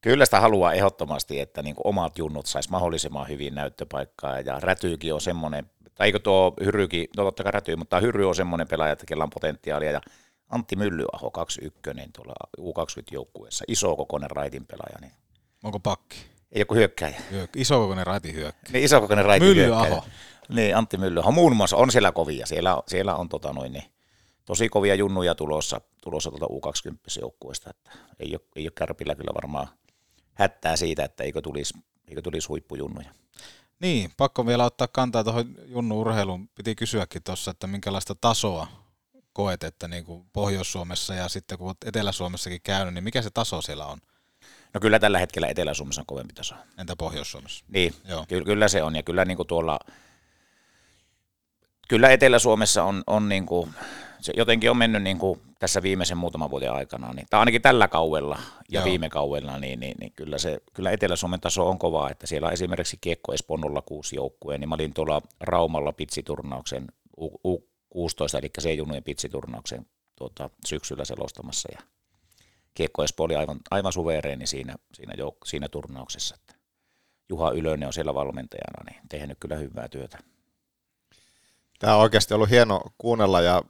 Kyllä 0.00 0.24
sitä 0.24 0.40
haluaa 0.40 0.72
ehdottomasti, 0.72 1.40
että 1.40 1.62
niin 1.62 1.74
omat 1.84 2.18
junnut 2.18 2.46
sais 2.46 2.68
mahdollisimman 2.68 3.28
hyvin 3.28 3.54
näyttöpaikkaa 3.54 4.40
ja 4.40 4.60
Rätyykin 4.60 5.14
on 5.14 5.20
semmoinen, 5.20 5.70
tai 5.94 6.06
eikö 6.08 6.18
tuo 6.18 6.54
Hyrykin, 6.64 7.08
no 7.16 7.24
totta 7.24 7.42
kai 7.42 7.52
Räty, 7.52 7.76
mutta 7.76 8.00
Hyry 8.00 8.28
on 8.28 8.34
semmoinen 8.34 8.68
pelaaja, 8.68 8.92
että 8.92 9.06
kellä 9.06 9.24
on 9.24 9.30
potentiaalia 9.30 9.90
ja 9.90 10.00
Antti 10.50 10.76
Myllyaho 10.76 11.30
21 11.30 11.90
tuolla 12.12 12.34
U20-joukkueessa, 12.60 13.64
iso 13.68 13.96
kokoinen 13.96 14.30
raitin 14.30 14.66
pelaaja, 14.66 14.98
niin 15.00 15.12
Onko 15.64 15.80
pakki? 15.80 16.16
ei 16.52 16.60
joku 16.60 16.74
hyökkäjä. 16.74 17.16
Hyök- 17.32 17.48
Isokokoinen 17.56 18.06
raitin 18.06 18.34
hyökkä. 18.34 18.72
Niin 18.72 18.84
iso 18.84 19.00
kokoinen 19.00 19.24
raitin 19.24 19.48
Myllyaho. 19.48 19.84
hyökkäjä. 19.86 20.12
Niin, 20.48 20.76
Antti 20.76 20.96
Myllyaho 20.96 21.30
muun 21.32 21.56
muassa 21.56 21.76
on 21.76 21.90
siellä 21.90 22.12
kovia, 22.12 22.46
siellä, 22.46 22.76
on- 22.76 22.82
siellä 22.88 23.14
on 23.16 23.28
tota 23.28 23.52
noin, 23.52 23.72
niin, 23.72 23.84
tosi 24.44 24.68
kovia 24.68 24.94
junnuja 24.94 25.34
tulossa, 25.34 25.80
tulossa 26.02 26.30
tuolta 26.30 26.46
U20-joukkueesta, 26.46 27.70
että 27.70 27.90
ei 28.20 28.30
ole, 28.32 28.40
ei 28.56 28.64
ole 28.64 28.72
kärpillä 28.74 29.14
kyllä 29.14 29.34
varmaan 29.34 29.68
hättää 30.34 30.76
siitä, 30.76 31.04
että 31.04 31.24
eikö 31.24 31.40
tulisi, 31.40 31.74
eikö 32.08 32.22
tulisi 32.22 32.48
huippujunnuja. 32.48 33.10
Niin, 33.80 34.10
pakko 34.16 34.46
vielä 34.46 34.64
ottaa 34.64 34.88
kantaa 34.88 35.24
tuohon 35.24 35.54
Junnu 35.66 36.00
urheiluun. 36.00 36.48
Piti 36.54 36.74
kysyäkin 36.74 37.22
tuossa, 37.22 37.50
että 37.50 37.66
minkälaista 37.66 38.14
tasoa 38.14 38.66
koet, 39.32 39.64
että 39.64 39.88
niin 39.88 40.04
kuin 40.04 40.26
Pohjois-Suomessa 40.32 41.14
ja 41.14 41.28
sitten 41.28 41.58
kun 41.58 41.66
olet 41.66 41.76
Etelä-Suomessakin 41.84 42.60
käynyt, 42.62 42.94
niin 42.94 43.04
mikä 43.04 43.22
se 43.22 43.30
taso 43.30 43.62
siellä 43.62 43.86
on? 43.86 43.98
No 44.74 44.80
kyllä 44.80 44.98
tällä 44.98 45.18
hetkellä 45.18 45.48
Etelä-Suomessa 45.48 46.00
on 46.02 46.06
kovempi 46.06 46.34
taso. 46.34 46.54
Entä 46.78 46.96
Pohjois-Suomessa? 46.96 47.64
Niin, 47.68 47.94
Joo. 48.08 48.24
kyllä, 48.28 48.44
kyllä 48.44 48.68
se 48.68 48.82
on. 48.82 48.96
Ja 48.96 49.02
kyllä 49.02 49.24
niin 49.24 49.36
kuin 49.36 49.46
tuolla, 49.46 49.78
kyllä 51.88 52.08
Etelä-Suomessa 52.08 52.84
on, 52.84 53.02
on 53.06 53.28
niin 53.28 53.46
kuin, 53.46 53.74
se 54.20 54.32
jotenkin 54.36 54.70
on 54.70 54.76
mennyt 54.76 55.02
niin 55.02 55.18
kuin 55.18 55.40
tässä 55.58 55.82
viimeisen 55.82 56.18
muutaman 56.18 56.50
vuoden 56.50 56.72
aikana, 56.72 57.12
niin, 57.12 57.26
tai 57.30 57.40
ainakin 57.40 57.62
tällä 57.62 57.88
kaudella 57.88 58.38
ja 58.68 58.80
Joo. 58.80 58.84
viime 58.84 59.08
kaudella, 59.08 59.58
niin, 59.58 59.80
niin, 59.80 59.94
niin, 60.00 60.12
kyllä, 60.12 60.38
se, 60.38 60.60
kyllä 60.74 60.90
Etelä-Suomen 60.90 61.40
taso 61.40 61.68
on 61.68 61.78
kova, 61.78 62.10
että 62.10 62.26
siellä 62.26 62.46
on 62.46 62.52
esimerkiksi 62.52 62.98
Kiekko 63.00 63.32
Espoon 63.32 63.82
06 63.84 64.16
joukkueen, 64.16 64.60
niin 64.60 64.68
mä 64.68 64.74
olin 64.74 64.94
tuolla 64.94 65.22
Raumalla 65.40 65.92
pitsiturnauksen 65.92 66.86
U, 67.16 67.58
U16, 67.94 68.38
eli 68.38 68.50
C-junujen 68.60 69.04
pitsiturnauksen 69.04 69.86
tuota, 70.16 70.50
syksyllä 70.66 71.04
selostamassa, 71.04 71.68
ja 71.72 71.80
Kiekko 72.74 73.04
Espoo 73.04 73.24
oli 73.24 73.36
aivan, 73.36 73.60
aivan 73.70 73.92
suvereeni 73.92 74.46
siinä, 74.46 74.74
siinä, 74.94 75.14
jouk- 75.14 75.44
siinä 75.44 75.68
turnauksessa, 75.68 76.34
että 76.40 76.54
Juha 77.28 77.50
Ylönen 77.50 77.86
on 77.86 77.92
siellä 77.92 78.14
valmentajana, 78.14 78.84
niin 78.90 79.00
tehnyt 79.08 79.38
kyllä 79.40 79.56
hyvää 79.56 79.88
työtä. 79.88 80.18
Tämä 81.78 81.94
on 81.94 82.02
oikeasti 82.02 82.34
ollut 82.34 82.50
hieno 82.50 82.80
kuunnella 82.98 83.40
ja 83.40 83.62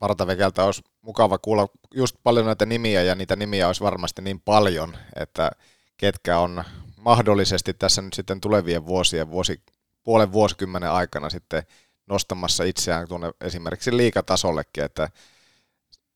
Partavekeltä 0.00 0.64
olisi 0.64 0.82
mukava 1.02 1.38
kuulla 1.38 1.66
just 1.94 2.16
paljon 2.22 2.46
näitä 2.46 2.66
nimiä 2.66 3.02
ja 3.02 3.14
niitä 3.14 3.36
nimiä 3.36 3.66
olisi 3.66 3.84
varmasti 3.84 4.22
niin 4.22 4.40
paljon, 4.40 4.96
että 5.16 5.50
ketkä 5.96 6.38
on 6.38 6.64
mahdollisesti 6.96 7.74
tässä 7.74 8.02
nyt 8.02 8.12
sitten 8.12 8.40
tulevien 8.40 8.86
vuosien, 8.86 9.30
vuosi, 9.30 9.62
puolen 10.02 10.32
vuosikymmenen 10.32 10.90
aikana 10.90 11.30
sitten 11.30 11.62
nostamassa 12.06 12.64
itseään 12.64 13.08
tuonne 13.08 13.30
esimerkiksi 13.40 13.96
liikatasollekin, 13.96 14.84
että 14.84 15.08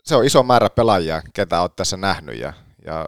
se 0.04 0.16
on 0.16 0.24
iso 0.24 0.42
määrä 0.42 0.70
pelaajia, 0.70 1.22
ketä 1.34 1.60
olet 1.60 1.76
tässä 1.76 1.96
nähnyt 1.96 2.38
ja, 2.38 2.52
ja 2.84 3.06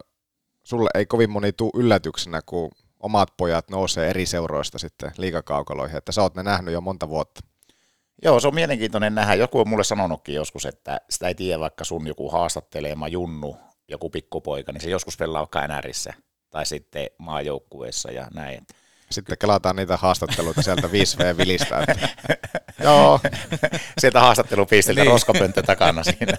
sulle 0.65 0.91
ei 0.95 1.07
kovin 1.07 1.31
moni 1.31 1.53
tuu 1.53 1.71
yllätyksenä, 1.75 2.41
kun 2.47 2.71
omat 3.01 3.29
pojat 3.37 3.71
nousee 3.71 4.11
eri 4.11 4.27
seuroista 4.27 4.79
sitten 4.79 5.13
liikakaukaloihin, 5.19 5.97
että 5.97 6.13
sä 6.13 6.23
oot 6.23 6.35
ne 6.35 6.43
nähnyt 6.43 6.75
jo 6.75 6.81
monta 6.81 7.09
vuotta. 7.09 7.41
Joo, 8.23 8.41
se 8.41 8.49
on 8.49 8.55
mielenkiintoinen 8.55 9.15
nähdä. 9.15 9.35
Joku 9.35 9.61
on 9.61 9.69
mulle 9.69 9.85
sanonutkin 9.85 10.35
joskus, 10.35 10.67
että 10.67 11.01
sitä 11.11 11.29
ei 11.29 11.35
tiedä 11.35 11.61
vaikka 11.61 11.85
sun 11.85 12.07
joku 12.07 12.31
haastattelema 12.31 13.09
junnu, 13.09 13.57
joku 13.89 14.11
pikkupoika, 14.11 14.73
niin 14.73 14.81
se 14.81 14.91
joskus 14.91 15.17
pelaa 15.17 15.41
vaikka 15.41 15.67
NRissä 15.67 16.15
tai 16.51 16.67
sitten 16.67 17.07
maajoukkueessa 17.19 18.11
ja 18.11 18.29
näin. 18.35 18.67
Sitten 19.11 19.39
kelataan 19.39 19.77
niitä 19.77 19.97
haastatteluita 19.97 20.63
sieltä 20.63 20.87
5V-vilistä. 20.87 21.85
Että... 21.89 22.09
Joo. 22.85 23.21
Sieltä 23.99 24.21
haastattelupisteltä 24.21 25.01
Niin. 25.01 25.05
niin. 25.05 25.13
roskapönttö 25.13 25.63
takana 25.63 26.05
siinä. 26.05 26.39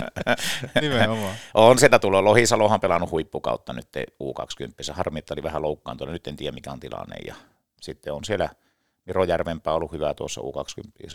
Nimenomaan. 0.80 1.36
on 1.54 1.78
sitä 1.78 1.98
tullut. 1.98 2.24
Lohisalohan 2.24 2.80
pelannut 2.80 3.10
huippukautta 3.10 3.72
nyt 3.72 3.88
U20. 4.22 4.92
Harmi, 4.92 5.18
että 5.18 5.34
oli 5.34 5.42
vähän 5.42 5.62
loukkaantunut. 5.62 6.12
Nyt 6.12 6.26
en 6.26 6.36
tiedä 6.36 6.54
mikä 6.54 6.72
on 6.72 6.80
tilanne. 6.80 7.16
Ja 7.26 7.34
sitten 7.80 8.12
on 8.12 8.24
siellä 8.24 8.48
Miro 9.06 9.24
Järvenpää 9.24 9.74
ollut 9.74 9.92
hyvä 9.92 10.14
tuossa 10.14 10.40
U20. 10.40 10.90
Ja 11.02 11.10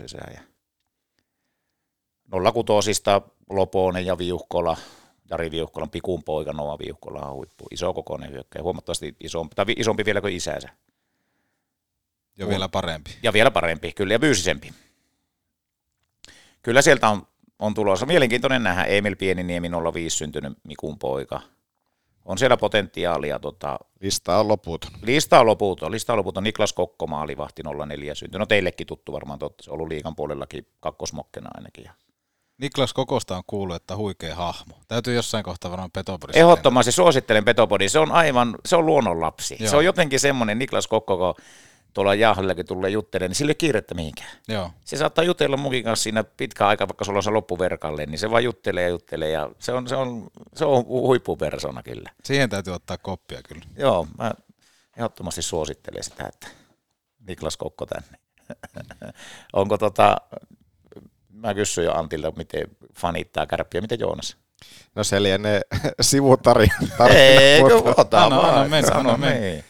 06 2.64 2.92
Loponen 3.50 4.06
ja 4.06 4.18
Viuhkola, 4.18 4.76
Jari 5.30 5.50
Viuhkolan 5.50 5.90
pikun 5.90 6.24
poika 6.24 6.52
Noa 6.52 6.78
Viuhkola 6.78 7.20
on 7.20 7.34
huippu. 7.34 7.66
Iso 7.70 7.94
kokoinen 7.94 8.32
hyökkäjä, 8.32 8.62
huomattavasti 8.62 9.16
isompi, 9.20 9.54
tai 9.54 9.64
isompi 9.76 10.04
vielä 10.04 10.20
kuin 10.20 10.34
isänsä. 10.34 10.68
Ja 12.38 12.48
vielä 12.48 12.68
parempi. 12.68 13.10
Ja 13.22 13.32
vielä 13.32 13.50
parempi, 13.50 13.92
kyllä, 13.92 14.14
ja 14.14 14.18
fyysisempi. 14.18 14.72
Kyllä 16.62 16.82
sieltä 16.82 17.08
on, 17.08 17.26
on 17.58 17.74
tulossa. 17.74 18.06
Mielenkiintoinen 18.06 18.62
nähdä 18.62 18.84
Emil 18.84 19.16
Pieniniemi 19.16 19.70
05 19.94 20.16
syntynyt 20.16 20.52
Mikun 20.64 20.98
poika. 20.98 21.40
On 22.28 22.38
siellä 22.38 22.56
potentiaalia. 22.56 23.38
Tota, 23.38 23.78
Lista 24.00 24.38
on 24.38 24.48
loputon. 24.48 24.90
lista 25.02 25.40
on 25.40 25.46
loputon. 25.46 25.92
Lista 25.92 26.12
on 26.12 26.16
loputon. 26.16 26.44
Niklas 26.44 26.72
Kokko 26.72 27.06
maalivahti 27.06 27.62
04 27.88 28.14
syntynyt. 28.14 28.38
No 28.38 28.46
teillekin 28.46 28.86
tuttu 28.86 29.12
varmaan, 29.12 29.38
totta. 29.38 29.64
se 29.64 29.70
on 29.70 29.74
ollut 29.74 29.88
liikan 29.88 30.16
puolellakin 30.16 30.66
kakkosmokkena 30.80 31.50
ainakin. 31.54 31.90
Niklas 32.58 32.92
Kokosta 32.92 33.36
on 33.36 33.42
kuullut, 33.46 33.76
että 33.76 33.96
huikea 33.96 34.34
hahmo. 34.34 34.74
Täytyy 34.88 35.14
jossain 35.14 35.44
kohtaa 35.44 35.70
varmaan 35.70 35.90
Petopodissa. 35.90 36.40
Ehdottomasti 36.40 36.92
suosittelen 36.92 37.44
Petopodi. 37.44 37.88
Se 37.88 37.98
on 37.98 38.12
aivan, 38.12 38.56
se 38.66 38.76
on 38.76 38.86
luonnonlapsi. 38.86 39.56
Joo. 39.60 39.70
Se 39.70 39.76
on 39.76 39.84
jotenkin 39.84 40.20
semmoinen 40.20 40.58
Niklas 40.58 40.86
Kokko, 40.86 41.18
kun 41.18 41.44
tuolla 41.94 42.14
Jaahallekin 42.14 42.66
tulee 42.66 42.90
juttelemaan, 42.90 43.30
niin 43.30 43.36
sillä 43.36 43.50
ei 43.50 43.52
ole 43.52 43.54
kiirettä 43.54 43.94
mihinkään. 43.94 44.30
Joo. 44.48 44.70
Se 44.84 44.96
saattaa 44.96 45.24
jutella 45.24 45.56
munkin 45.56 45.84
kanssa 45.84 46.02
siinä 46.02 46.24
pitkä 46.24 46.66
aika, 46.66 46.88
vaikka 46.88 47.04
sulla 47.04 47.18
on 47.18 47.22
se 47.22 47.30
loppuverkalle, 47.30 48.06
niin 48.06 48.18
se 48.18 48.30
vaan 48.30 48.44
juttelee 48.44 48.82
ja 48.82 48.88
juttelee 48.88 49.30
ja 49.30 49.50
se 49.58 49.72
on, 49.72 49.88
se 49.88 49.96
on, 49.96 50.26
se 50.54 50.64
on 50.64 50.84
huippupersona 50.86 51.82
kyllä. 51.82 52.10
Siihen 52.24 52.50
täytyy 52.50 52.72
ottaa 52.74 52.98
koppia 52.98 53.42
kyllä. 53.42 53.62
Joo, 53.76 54.06
mä 54.18 54.32
ehdottomasti 54.96 55.42
suosittelen 55.42 56.04
sitä, 56.04 56.24
että 56.26 56.48
Niklas 57.28 57.56
Kokko 57.56 57.86
tänne. 57.86 58.18
Onko 59.52 59.78
tota, 59.78 60.16
mä 61.32 61.54
kysyin 61.54 61.84
jo 61.84 61.92
Antilta, 61.94 62.32
miten 62.36 62.62
fanittaa 62.94 63.46
kärppiä, 63.46 63.80
miten 63.80 64.00
Joonas? 64.00 64.36
No 64.94 65.04
se 65.04 65.22
lienee 65.22 65.60
sivutarina. 66.00 66.74
Eikö 67.14 67.74
ota 67.96 68.24
Anna- 68.24 68.36
anna 68.40 68.52
vaan, 68.52 68.70
mennä, 68.70 68.88
sano 68.88 68.98
anna 69.00 69.16
mennä. 69.16 69.40
niin. 69.40 69.64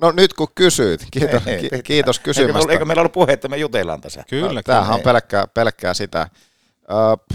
No 0.00 0.10
nyt 0.12 0.34
kun 0.34 0.48
kysyit, 0.54 1.06
kiitos, 1.10 1.46
Ei, 1.46 1.62
pitää. 1.62 1.82
kiitos 1.82 2.16
Eikö, 2.16 2.24
kysymästä. 2.24 2.58
meillä- 2.58 2.72
eikö 2.72 2.84
meillä 2.84 3.00
ollut 3.00 3.12
puhe, 3.12 3.32
että 3.32 3.48
me 3.48 3.56
jutellaan 3.56 4.00
tässä? 4.00 4.24
Kyllä, 4.28 4.52
No, 4.52 4.62
Tämähän 4.62 4.92
on 4.94 4.98
Ei. 5.00 5.04
pelkkää, 5.04 5.46
pelkkää 5.46 5.94
sitä. 5.94 6.28
Ö, 6.90 7.34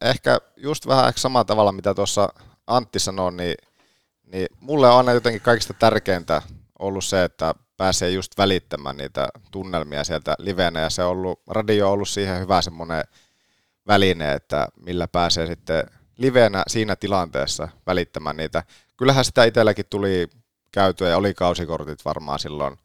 ehkä 0.00 0.38
just 0.56 0.86
vähän 0.86 1.08
ehkä 1.08 1.20
samalla 1.20 1.44
tavalla, 1.44 1.72
mitä 1.72 1.94
tuossa 1.94 2.28
Antti 2.66 2.98
sanoi, 2.98 3.32
niin, 3.32 3.54
niin 4.32 4.46
mulle 4.60 4.88
on 4.90 4.96
aina 4.98 5.12
jotenkin 5.12 5.40
kaikista 5.42 5.74
tärkeintä 5.74 6.42
ollut 6.78 7.04
se, 7.04 7.24
että 7.24 7.54
pääsee 7.76 8.10
just 8.10 8.38
välittämään 8.38 8.96
niitä 8.96 9.28
tunnelmia 9.50 10.04
sieltä 10.04 10.34
livenä, 10.38 10.80
ja 10.80 10.90
se 10.90 11.02
on 11.04 11.10
ollut, 11.10 11.40
radio 11.48 11.86
on 11.86 11.92
ollut 11.92 12.08
siihen 12.08 12.40
hyvä 12.40 12.62
semmoinen 12.62 13.04
väline, 13.86 14.32
että 14.32 14.68
millä 14.86 15.08
pääsee 15.08 15.46
sitten 15.46 15.84
livenä 16.18 16.62
siinä 16.66 16.96
tilanteessa 16.96 17.68
välittämään 17.86 18.36
niitä. 18.36 18.62
Kyllähän 18.96 19.24
sitä 19.24 19.44
itselläkin 19.44 19.84
tuli 19.90 20.28
käyty 20.72 21.04
ja 21.04 21.16
oli 21.16 21.34
kausikortit 21.34 22.04
varmaan 22.04 22.38
silloin 22.38 22.76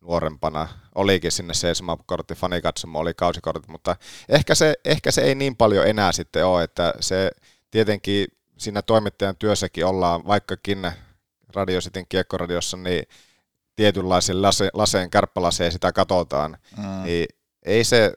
nuorempana. 0.00 0.68
Olikin 0.94 1.32
sinne 1.32 1.54
seisomakortti, 1.54 2.34
fanikatsomo 2.34 2.98
oli 2.98 3.14
kausikortit, 3.14 3.68
mutta 3.68 3.96
ehkä 4.28 4.54
se, 4.54 4.74
ehkä 4.84 5.10
se 5.10 5.22
ei 5.22 5.34
niin 5.34 5.56
paljon 5.56 5.86
enää 5.86 6.12
sitten 6.12 6.46
ole, 6.46 6.62
että 6.62 6.94
se 7.00 7.30
tietenkin 7.70 8.26
siinä 8.56 8.82
toimittajan 8.82 9.36
työssäkin 9.36 9.86
ollaan, 9.86 10.26
vaikkakin 10.26 10.92
Radio 11.54 11.80
Cityn 11.80 12.06
kiekkoradiossa, 12.08 12.76
niin 12.76 13.04
tietynlaisen 13.76 14.42
lase, 14.42 14.70
laseen, 14.72 15.10
kärppälaseen 15.10 15.72
sitä 15.72 15.92
katsotaan, 15.92 16.58
mm. 16.76 17.02
niin 17.04 17.26
ei 17.62 17.84
se, 17.84 18.12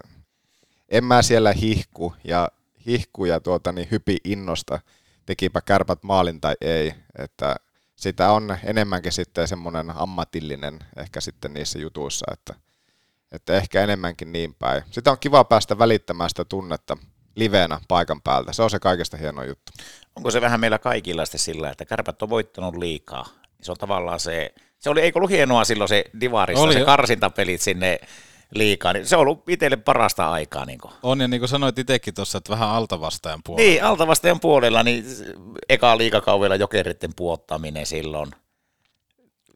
en 0.89 1.03
mä 1.03 1.21
siellä 1.21 1.53
hihku 1.53 2.13
ja 2.23 2.49
hihku 2.85 3.25
ja 3.25 3.39
tuota, 3.39 3.71
niin 3.71 3.87
hypi 3.91 4.17
innosta, 4.23 4.79
tekipä 5.25 5.61
kärpät 5.61 6.03
maalin 6.03 6.41
tai 6.41 6.55
ei, 6.61 6.93
että 7.19 7.55
sitä 7.97 8.31
on 8.31 8.57
enemmänkin 8.63 9.11
sitten 9.11 9.47
semmoinen 9.47 9.91
ammatillinen 9.95 10.79
ehkä 10.97 11.21
sitten 11.21 11.53
niissä 11.53 11.79
jutuissa, 11.79 12.25
että, 12.33 12.53
että 13.31 13.53
ehkä 13.53 13.83
enemmänkin 13.83 14.31
niin 14.31 14.55
päin. 14.59 14.83
Sitä 14.91 15.11
on 15.11 15.19
kiva 15.19 15.43
päästä 15.43 15.77
välittämään 15.77 16.29
sitä 16.29 16.45
tunnetta 16.45 16.97
liveenä 17.35 17.79
paikan 17.87 18.21
päältä. 18.21 18.53
Se 18.53 18.63
on 18.63 18.69
se 18.69 18.79
kaikesta 18.79 19.17
hieno 19.17 19.43
juttu. 19.43 19.71
Onko 20.15 20.31
se 20.31 20.41
vähän 20.41 20.59
meillä 20.59 20.79
kaikilla 20.79 21.25
sitten 21.25 21.39
sillä, 21.39 21.69
että 21.69 21.85
kärpät 21.85 22.21
on 22.21 22.29
voittanut 22.29 22.75
liikaa? 22.75 23.25
Se 23.61 23.71
on 23.71 23.77
tavallaan 23.77 24.19
se, 24.19 24.53
se 24.79 24.89
oli, 24.89 25.01
eikö 25.01 25.19
ollut 25.19 25.31
hienoa 25.31 25.65
silloin 25.65 25.87
se 25.87 26.03
Divarissa, 26.19 26.63
oli. 26.63 26.73
se 26.73 26.85
karsintapelit 26.85 27.61
sinne 27.61 27.99
liikaa, 28.55 28.93
niin 28.93 29.05
se 29.05 29.15
on 29.15 29.21
ollut 29.21 29.49
itselle 29.49 29.77
parasta 29.77 30.31
aikaa. 30.31 30.65
Niin 30.65 30.79
kuin. 30.79 30.93
On, 31.03 31.21
ja 31.21 31.27
niin 31.27 31.41
kuin 31.41 31.49
sanoit 31.49 31.79
itsekin 31.79 32.13
tuossa, 32.13 32.37
että 32.37 32.49
vähän 32.49 32.69
altavastajan 32.69 33.41
puolella. 33.43 33.69
Niin, 33.69 33.83
altavastajan 33.83 34.39
puolella, 34.39 34.83
niin 34.83 35.05
eka 35.69 35.97
liikakaudella 35.97 36.55
jokeritten 36.55 37.13
puottaminen 37.15 37.85
silloin. 37.85 38.31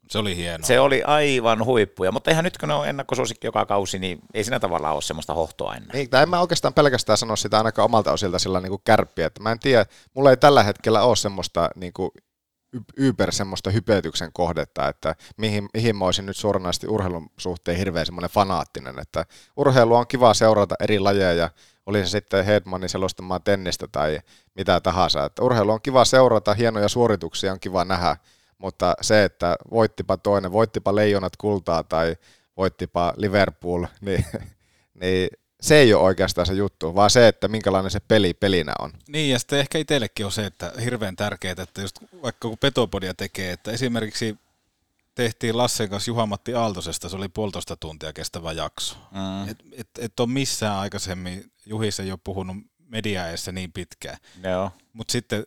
Se 0.10 0.18
oli 0.18 0.36
hienoa. 0.36 0.68
Se 0.68 0.80
oli 0.80 1.04
aivan 1.04 1.66
huippuja, 1.66 2.12
mutta 2.12 2.32
eihän 2.32 2.44
nyt 2.44 2.58
kun 2.58 2.70
ne 2.70 2.76
on 2.76 2.88
ennakkosuosikki 2.88 3.48
joka 3.48 3.66
kausi, 3.66 4.00
niin 4.00 4.20
ei 4.34 4.44
siinä 4.44 4.60
tavalla 4.60 4.92
ole 4.92 5.02
semmoista 5.02 5.34
hohtoa 5.34 5.76
enää. 5.76 5.90
Niin, 5.94 6.10
en 6.24 6.30
mä 6.30 6.42
oikeastaan 6.42 6.74
pelkästään 6.74 7.18
sano 7.18 7.36
sitä 7.36 7.58
ainakaan 7.58 7.86
omalta 7.86 8.12
osilta 8.12 8.40
sillä 8.40 8.60
niin 8.60 8.70
kuin 8.70 8.82
kärppiä, 8.86 9.28
että 9.28 9.44
mä 9.44 9.52
en 9.52 9.60
tiedä, 9.60 9.86
mulla 10.14 10.30
ei 10.30 10.38
tällä 10.38 10.64
hetkellä 10.64 11.02
ole 11.02 11.16
semmoista 11.16 11.70
niin 11.76 11.94
kuin 11.94 12.12
yper 12.98 13.32
semmoista 13.32 13.70
hypetyksen 13.70 14.30
kohdetta, 14.34 14.88
että 14.88 15.16
mihin, 15.38 15.70
mihin 15.74 15.96
mä 15.96 16.06
olisin 16.06 16.26
nyt 16.26 16.38
suoranaisesti 16.38 16.88
urheilun 16.88 17.30
suhteen 17.38 17.78
hirveän 17.78 18.06
semmoinen 18.06 18.30
fanaattinen, 18.30 19.00
että 19.00 19.26
urheilu 19.58 19.96
on 19.96 20.08
kiva 20.08 20.34
seurata 20.34 20.76
eri 20.80 21.00
lajeja, 21.00 21.50
oli 21.86 22.06
se 22.06 22.10
sitten 22.10 22.46
Hedmanin 22.46 22.90
selostamaa 22.90 23.40
tennistä 23.40 23.88
tai 23.92 24.20
mitä 24.56 24.82
tahansa, 24.82 25.26
että 25.26 25.44
urheilu 25.44 25.72
on 25.72 25.82
kiva 25.82 26.06
seurata, 26.06 26.54
hienoja 26.54 26.90
suorituksia 26.90 27.52
on 27.52 27.60
kiva 27.60 27.86
nähdä, 27.86 28.18
mutta 28.58 28.94
se, 29.02 29.24
että 29.24 29.56
voittipa 29.72 30.18
toinen, 30.18 30.52
voittipa 30.52 30.96
leijonat 30.96 31.38
kultaa 31.38 31.84
tai 31.84 32.16
voittipa 32.58 33.14
Liverpool, 33.18 33.86
niin, 34.02 34.26
niin 35.02 35.30
se 35.62 35.78
ei 35.80 35.94
ole 35.94 36.04
oikeastaan 36.04 36.48
se 36.48 36.54
juttu, 36.54 36.96
vaan 36.96 37.10
se, 37.10 37.28
että 37.28 37.48
minkälainen 37.48 37.92
se 37.92 38.00
peli 38.00 38.34
pelinä 38.34 38.74
on. 38.80 38.92
Niin, 39.08 39.32
ja 39.32 39.40
sitten 39.40 39.60
ehkä 39.60 39.78
itsellekin 39.78 40.26
on 40.26 40.32
se, 40.32 40.46
että 40.46 40.74
hirveän 40.84 41.16
tärkeää, 41.16 41.56
että 41.58 41.82
just 41.82 42.00
vaikka 42.22 42.48
kun 42.48 42.58
Petopodia 42.58 43.14
tekee, 43.14 43.52
että 43.52 43.72
esimerkiksi 43.72 44.38
tehtiin 45.16 45.58
Lassen 45.58 45.90
kanssa 45.90 46.12
Juha-Matti 46.12 46.54
Aaltosesta, 46.54 47.10
se 47.10 47.16
oli 47.16 47.30
puolitoista 47.30 47.76
tuntia 47.76 48.14
kestävä 48.14 48.52
jakso. 48.52 48.96
Mm. 49.12 49.50
Et, 49.50 49.58
et, 49.72 49.88
et 50.00 50.20
ole 50.20 50.30
missään 50.30 50.78
aikaisemmin, 50.78 51.52
Juhis 51.66 52.00
ei 52.00 52.12
ole 52.12 52.20
puhunut 52.24 52.58
mediaessa 52.88 53.52
niin 53.52 53.72
pitkään. 53.72 54.18
Joo. 54.44 54.72
Mutta 54.94 55.12
sitten 55.12 55.44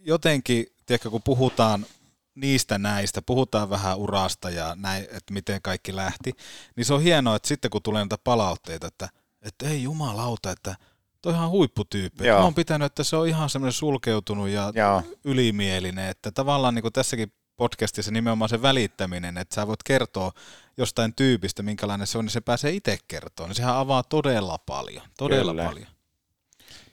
jotenkin, 0.00 0.66
tiedätkö, 0.86 1.10
kun 1.10 1.22
puhutaan 1.22 1.86
niistä 2.34 2.78
näistä, 2.78 3.22
puhutaan 3.22 3.70
vähän 3.70 3.98
urasta 3.98 4.50
ja 4.50 4.76
näin, 4.80 5.04
että 5.04 5.32
miten 5.32 5.62
kaikki 5.62 5.96
lähti, 5.96 6.32
niin 6.76 6.84
se 6.84 6.94
on 6.94 7.02
hienoa, 7.02 7.36
että 7.36 7.48
sitten 7.48 7.70
kun 7.70 7.82
tulee 7.82 8.02
näitä 8.02 8.18
palautteita, 8.18 8.86
että– 8.86 9.08
että 9.44 9.68
ei 9.68 9.82
jumalauta, 9.82 10.50
että 10.50 10.76
toi 11.22 11.32
ihan 11.32 11.50
huipputyyppi. 11.50 12.26
Joo. 12.26 12.38
Mä 12.38 12.44
oon 12.44 12.54
pitänyt, 12.54 12.86
että 12.86 13.04
se 13.04 13.16
on 13.16 13.28
ihan 13.28 13.50
semmoinen 13.50 13.72
sulkeutunut 13.72 14.48
ja 14.48 14.72
Joo. 14.74 15.02
ylimielinen, 15.24 16.08
että 16.08 16.30
tavallaan 16.30 16.74
niin 16.74 16.82
kuin 16.82 16.92
tässäkin 16.92 17.32
podcastissa 17.56 18.12
nimenomaan 18.12 18.48
se 18.48 18.62
välittäminen, 18.62 19.38
että 19.38 19.54
sä 19.54 19.66
voit 19.66 19.82
kertoa 19.82 20.32
jostain 20.76 21.14
tyypistä, 21.14 21.62
minkälainen 21.62 22.06
se 22.06 22.18
on, 22.18 22.24
niin 22.24 22.32
se 22.32 22.40
pääsee 22.40 22.70
itse 22.70 22.98
kertoa, 23.08 23.46
niin 23.46 23.54
sehän 23.54 23.76
avaa 23.76 24.02
todella 24.02 24.58
paljon, 24.58 25.02
todella 25.18 25.52
Kyllä. 25.52 25.64
paljon. 25.64 25.86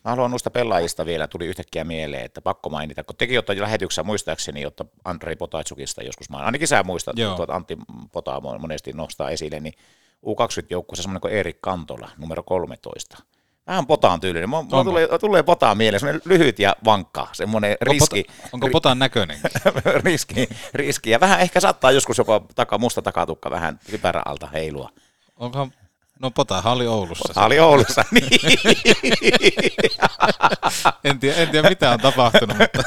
Mä 0.04 0.12
haluan 0.12 0.32
noista 0.32 0.50
pelaajista 0.50 1.06
vielä, 1.06 1.28
tuli 1.28 1.48
yhtäkkiä 1.48 1.84
mieleen, 1.84 2.26
että 2.26 2.42
pakko 2.42 2.70
mainita, 2.70 3.04
kun 3.04 3.16
tekin 3.16 3.40
ottaa 3.40 3.56
lähetyksessä 3.60 4.04
muistaakseni, 4.04 4.62
jotta 4.62 4.86
Andrei 5.06 5.36
Potatsukista 5.36 6.04
joskus, 6.04 6.30
mä, 6.30 6.38
ainakin 6.38 6.68
sä 6.68 6.84
muistat, 6.84 7.20
että 7.20 7.56
Antti 7.56 7.78
Pota 8.12 8.42
monesti 8.60 8.94
nostaa 8.94 9.30
esille, 9.30 9.60
niin 9.60 9.74
U20-joukkueessa 10.26 11.04
semmoinen 11.04 11.22
kuin 11.22 11.34
Erik 11.34 11.62
Kantola, 11.62 12.10
numero 12.18 12.44
13. 12.44 13.18
Vähän 13.68 13.88
potaan 13.88 14.20
tyylinen. 14.20 14.50
Mulla 14.50 14.84
tulee, 14.84 15.08
tulee 15.20 15.44
potaan 15.44 15.78
mieleen, 15.78 16.00
semmoinen 16.00 16.22
lyhyt 16.26 16.60
ja 16.60 16.76
vankka, 16.86 17.28
semmoinen 17.32 17.78
riski. 17.82 18.26
Onko, 18.30 18.50
onko 18.54 18.70
potaan 18.72 19.00
näköinen? 19.00 19.40
riski, 20.06 20.50
riski, 20.74 21.10
ja 21.10 21.20
vähän 21.20 21.40
ehkä 21.40 21.60
saattaa 21.60 21.92
joskus 21.92 22.18
jopa 22.18 22.42
taka, 22.56 22.78
musta 22.78 23.02
takatukka 23.02 23.52
vähän 23.52 23.80
kypärä 23.92 24.22
alta 24.26 24.48
heilua. 24.48 24.90
Onko 25.38 25.68
No 26.22 26.32
Potahan 26.32 26.74
oli 26.74 26.88
Oulussa. 26.88 27.28
Potahan 27.28 27.48
oli 27.48 27.60
Oulussa, 27.60 28.04
niin. 28.12 28.30
en, 31.04 31.20
tiedä, 31.20 31.36
en 31.36 31.50
tiedä 31.50 31.70
mitä 31.70 31.92
on 31.92 32.00
tapahtunut, 32.00 32.58
mutta 32.58 32.84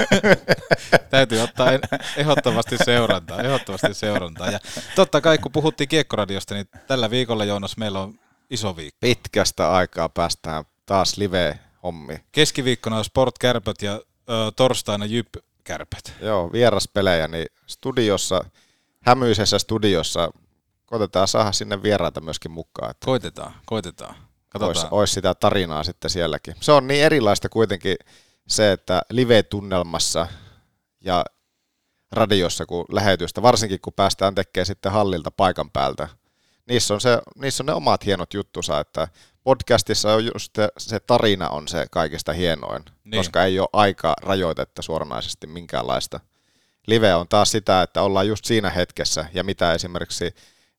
täytyy 1.10 1.40
ottaa 1.40 1.68
ehdottomasti 2.16 2.76
seurantaa, 2.84 3.40
ehdottomasti 3.40 3.94
seurantaa. 3.94 4.50
Ja 4.50 4.58
totta 4.94 5.20
kai 5.20 5.38
kun 5.38 5.52
puhuttiin 5.52 5.88
Kiekkoradiosta, 5.88 6.54
niin 6.54 6.68
tällä 6.86 7.10
viikolla 7.10 7.44
Joonas 7.44 7.76
meillä 7.76 8.00
on 8.00 8.18
iso 8.50 8.76
viikko. 8.76 8.98
Pitkästä 9.00 9.72
aikaa 9.72 10.08
päästään 10.08 10.64
taas 10.86 11.16
live-hommi. 11.16 12.24
Keskiviikkona 12.32 12.98
on 12.98 13.04
Sport 13.04 13.38
Kärpät 13.38 13.82
ja 13.82 13.92
ö, 13.92 14.02
torstaina 14.56 15.04
Jyp 15.04 15.28
Kärpät. 15.64 16.12
Joo, 16.20 16.52
vieraspelejä, 16.52 17.28
niin 17.28 17.46
studiossa, 17.66 18.44
hämyisessä 19.00 19.58
studiossa 19.58 20.30
koitetaan 20.98 21.28
saada 21.28 21.52
sinne 21.52 21.82
vieraita 21.82 22.20
myöskin 22.20 22.50
mukaan. 22.50 22.90
Että 22.90 23.04
koitetaan, 23.04 23.54
koitetaan. 23.66 24.14
Olisi, 24.60 24.86
olisi 24.90 25.14
sitä 25.14 25.34
tarinaa 25.34 25.84
sitten 25.84 26.10
sielläkin. 26.10 26.54
Se 26.60 26.72
on 26.72 26.86
niin 26.86 27.04
erilaista 27.04 27.48
kuitenkin 27.48 27.96
se, 28.48 28.72
että 28.72 29.02
live-tunnelmassa 29.10 30.26
ja 31.00 31.24
radiossa 32.12 32.66
kuin 32.66 32.84
lähetystä, 32.92 33.42
varsinkin 33.42 33.80
kun 33.80 33.92
päästään 33.92 34.34
tekemään 34.34 34.66
sitten 34.66 34.92
hallilta 34.92 35.30
paikan 35.30 35.70
päältä. 35.70 36.08
Niissä 36.66 36.94
on, 36.94 37.00
se, 37.00 37.18
niissä 37.36 37.62
on 37.62 37.66
ne 37.66 37.72
omat 37.72 38.06
hienot 38.06 38.34
juttusa, 38.34 38.80
että 38.80 39.08
podcastissa 39.44 40.14
on 40.14 40.24
just 40.24 40.52
se, 40.56 40.68
se 40.78 41.00
tarina 41.00 41.48
on 41.48 41.68
se 41.68 41.86
kaikista 41.90 42.32
hienoin, 42.32 42.84
niin. 43.04 43.18
koska 43.18 43.44
ei 43.44 43.60
ole 43.60 43.68
aika 43.72 44.14
rajoitetta 44.22 44.82
suoranaisesti 44.82 45.46
minkäänlaista. 45.46 46.20
Live 46.86 47.14
on 47.14 47.28
taas 47.28 47.50
sitä, 47.50 47.82
että 47.82 48.02
ollaan 48.02 48.28
just 48.28 48.44
siinä 48.44 48.70
hetkessä 48.70 49.26
ja 49.32 49.44
mitä 49.44 49.72
esimerkiksi 49.72 50.34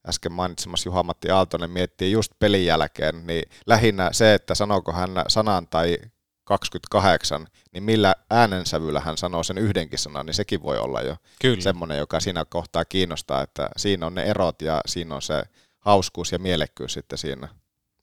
äsken 0.09 0.31
mainitsemassa 0.31 0.89
Juha-Matti 0.89 1.31
Aaltonen 1.31 1.69
miettii 1.69 2.11
just 2.11 2.31
pelin 2.39 2.65
jälkeen, 2.65 3.27
niin 3.27 3.43
lähinnä 3.65 4.09
se, 4.11 4.33
että 4.33 4.55
sanooko 4.55 4.91
hän 4.91 5.09
sanan 5.27 5.67
tai 5.67 5.97
28, 6.43 7.47
niin 7.71 7.83
millä 7.83 8.15
äänensävyllä 8.29 8.99
hän 8.99 9.17
sanoo 9.17 9.43
sen 9.43 9.57
yhdenkin 9.57 9.99
sanan, 9.99 10.25
niin 10.25 10.33
sekin 10.33 10.63
voi 10.63 10.77
olla 10.77 11.01
jo 11.01 11.17
Kyllä. 11.41 11.61
semmoinen, 11.61 11.97
joka 11.97 12.19
siinä 12.19 12.45
kohtaa 12.45 12.85
kiinnostaa, 12.85 13.41
että 13.41 13.69
siinä 13.77 14.05
on 14.05 14.15
ne 14.15 14.23
erot 14.23 14.61
ja 14.61 14.81
siinä 14.85 15.15
on 15.15 15.21
se 15.21 15.43
hauskuus 15.79 16.31
ja 16.31 16.39
mielekkyys 16.39 16.93
sitten 16.93 17.17
siinä 17.17 17.47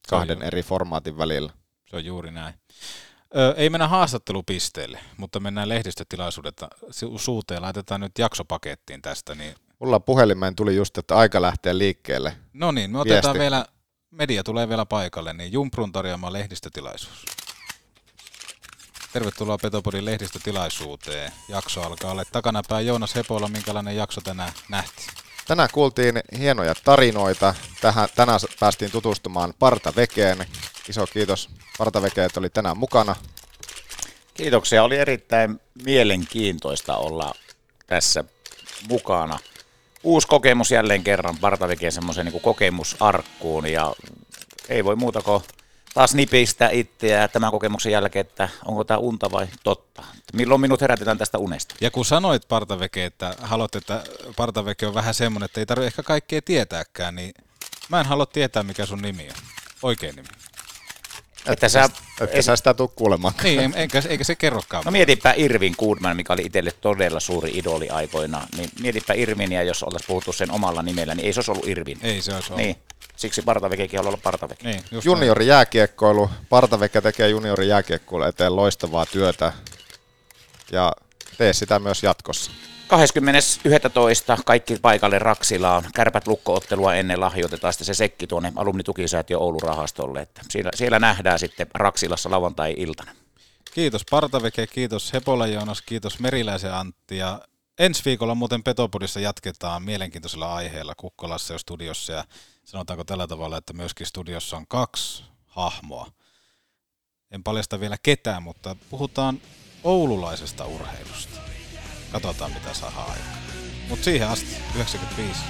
kahden 0.09 0.43
eri 0.43 0.63
formaatin 0.63 1.19
välillä. 1.19 1.53
Se 1.91 1.97
on 1.97 2.05
juuri 2.05 2.31
näin. 2.31 2.55
Ö, 3.37 3.55
ei 3.57 3.71
mennä 3.71 3.89
haastattelupisteelle, 3.89 5.01
mutta 5.17 5.41
mennään 5.41 5.69
lehdistötilaisuudet 5.69 6.65
suuteen. 7.17 7.63
Laitetaan 7.63 8.01
nyt 8.01 8.19
jaksopakettiin 8.19 9.03
tästä, 9.03 9.35
niin 9.35 9.55
Mulla 9.83 10.01
puhelimeen 10.01 10.57
tuli 10.57 10.76
just, 10.76 10.99
että 10.99 11.16
aika 11.16 11.43
lähtee 11.43 11.78
liikkeelle. 11.78 12.37
No 12.53 12.72
niin, 12.72 12.91
me 12.91 12.99
otetaan 12.99 13.22
Viesti. 13.22 13.39
vielä, 13.39 13.66
media 14.11 14.45
tulee 14.45 14.68
vielä 14.68 14.87
paikalle, 14.87 15.33
niin 15.33 15.53
Jumprun 15.53 15.93
tarjoama 15.93 16.33
lehdistötilaisuus. 16.33 17.26
Tervetuloa 19.12 19.59
Petopodin 19.59 20.05
lehdistötilaisuuteen. 20.05 21.33
Jakso 21.49 21.83
alkaa 21.83 22.11
olla 22.11 22.24
takanapäin 22.33 22.87
Joonas 22.87 23.14
Hepola, 23.14 23.49
minkälainen 23.49 23.97
jakso 23.97 24.20
tänään 24.20 24.53
nähtiin? 24.68 25.09
Tänään 25.47 25.68
kuultiin 25.72 26.20
hienoja 26.39 26.74
tarinoita. 26.85 27.55
Tähän, 27.80 28.09
tänään 28.14 28.41
päästiin 28.61 28.91
tutustumaan 28.91 29.55
Partavekeen. 29.59 30.47
Iso 30.89 31.07
kiitos 31.07 31.51
Partaveke, 31.78 32.24
että 32.24 32.41
oli 32.41 32.51
tänään 32.51 32.76
mukana. 32.76 33.16
Kiitoksia. 34.35 34.85
Oli 34.85 34.97
erittäin 34.97 35.61
mielenkiintoista 35.85 36.97
olla 36.97 37.35
tässä 37.87 38.24
mukana– 38.89 39.39
uusi 40.03 40.29
kokemus 40.29 40.71
jälleen 40.71 41.05
kerran. 41.05 41.39
Parta 41.39 41.69
tekee 41.69 41.91
semmoisen 41.91 42.27
niin 42.27 42.41
kokemusarkkuun 42.41 43.67
ja 43.67 43.95
ei 44.69 44.85
voi 44.85 44.97
muuta 44.97 45.23
kuin 45.23 45.43
taas 45.95 46.15
nipistä 46.15 46.69
itseä 46.69 47.29
tämän 47.29 47.51
kokemuksen 47.51 47.93
jälkeen, 47.93 48.27
että 48.27 48.49
onko 48.65 48.85
tämä 48.85 48.99
unta 48.99 49.31
vai 49.31 49.47
totta. 49.65 50.05
Milloin 50.33 50.61
minut 50.61 50.81
herätetään 50.81 51.19
tästä 51.19 51.39
unesta? 51.39 51.75
Ja 51.81 51.91
kun 51.91 52.05
sanoit 52.05 52.49
Partaveke, 52.49 53.05
että 53.05 53.37
haluat, 53.41 53.75
että 53.75 54.05
Partaveke 54.37 54.87
on 54.87 54.95
vähän 54.95 55.15
semmoinen, 55.15 55.45
että 55.45 55.61
ei 55.61 55.67
tarvitse 55.67 55.87
ehkä 55.87 56.03
kaikkea 56.03 56.43
tietääkään, 56.43 57.15
niin 57.15 57.35
mä 57.89 58.01
en 58.01 58.07
halua 58.07 58.27
tietää, 58.27 58.63
mikä 58.63 58.87
sun 58.87 59.03
nimi 59.03 59.29
on. 59.29 59.37
Oikein 59.83 60.17
nimi. 60.17 60.29
Että 61.47 61.68
sä, 61.68 61.88
Että 62.20 62.43
sä 62.43 62.57
sitä 62.57 62.74
tuu 62.74 62.88
kuulemaan. 62.88 63.34
Niin, 63.43 63.72
enkä, 63.76 64.03
eikä 64.09 64.24
se 64.24 64.34
kerrokaan. 64.34 64.84
No 64.84 64.90
mietipä 64.90 65.34
Irvin 65.36 65.74
Goodman, 65.78 66.16
mikä 66.16 66.32
oli 66.32 66.43
itselle 66.43 66.70
todella 66.80 67.20
suuri 67.20 67.51
idoli 67.55 67.90
aikoinaan. 67.90 68.47
Niin 68.57 68.70
mietipä 68.80 69.14
Irvinia, 69.14 69.62
jos 69.62 69.82
oltaisiin 69.82 70.09
puhuttu 70.09 70.32
sen 70.32 70.51
omalla 70.51 70.82
nimellä, 70.82 71.14
niin 71.14 71.26
ei 71.26 71.32
se 71.32 71.38
olisi 71.40 71.51
ollut 71.51 71.68
Irvin. 71.68 71.99
Ei 72.03 72.22
se 72.22 72.34
olisi 72.34 72.53
ollut. 72.53 72.64
Niin. 72.64 72.76
Siksi 73.16 73.43
Partavekekin 73.43 73.99
haluaa 73.99 74.11
olla 74.11 74.20
Partaveke. 74.22 74.68
Niin, 74.68 74.84
Juniori 75.05 75.47
jääkiekkoilu, 75.47 76.30
Partavekka 76.49 77.03
tekee 77.03 77.28
juniori 77.28 77.68
jääkiekkoilu 77.68 78.24
eteen 78.24 78.57
loistavaa 78.57 79.07
työtä 79.07 79.53
ja 80.72 80.93
tee 81.39 81.53
sitä 81.53 81.78
myös 81.78 82.03
jatkossa. 82.03 82.51
20.11. 84.37 84.43
kaikki 84.45 84.76
paikalle 84.83 85.18
Raksilaan. 85.18 85.85
Kärpät 85.95 86.26
lukkoottelua 86.26 86.95
ennen 86.95 87.20
lahjoitetaan 87.20 87.72
sitten 87.72 87.87
se 87.87 87.95
sekki 87.95 88.26
tuonne 88.26 88.53
alumnitukisäätiö 88.57 89.39
Oulun 89.39 89.62
rahastolle. 89.62 90.20
Että 90.20 90.43
siellä, 90.51 90.70
siellä 90.74 90.99
nähdään 90.99 91.39
sitten 91.39 91.66
Raksilassa 91.74 92.30
lauantai-iltana. 92.30 93.12
Kiitos 93.74 94.03
Partaveke, 94.11 94.66
kiitos 94.66 95.12
Hepola 95.12 95.47
Joonas, 95.47 95.83
kiitos 95.83 96.18
Meriläisen 96.18 96.74
Antti 96.74 97.16
ja 97.16 97.41
ensi 97.78 98.03
viikolla 98.05 98.35
muuten 98.35 98.62
Petopodissa 98.62 99.20
jatketaan 99.20 99.83
mielenkiintoisella 99.83 100.55
aiheella 100.55 100.95
Kukkolassa 100.97 101.55
ja 101.55 101.59
studiossa 101.59 102.12
ja 102.12 102.24
sanotaanko 102.64 103.05
tällä 103.05 103.26
tavalla, 103.26 103.57
että 103.57 103.72
myöskin 103.72 104.07
studiossa 104.07 104.57
on 104.57 104.66
kaksi 104.66 105.24
hahmoa. 105.47 106.07
En 107.30 107.43
paljasta 107.43 107.80
vielä 107.80 107.97
ketään, 108.03 108.43
mutta 108.43 108.76
puhutaan 108.91 109.41
oululaisesta 109.85 110.64
urheilusta. 110.64 111.41
Katsotaan 112.12 112.53
mitä 112.53 112.74
saa 112.74 112.89
aikaan. 112.89 113.43
Mutta 113.89 114.05
siihen 114.05 114.28
asti 114.28 114.57
95 114.74 115.41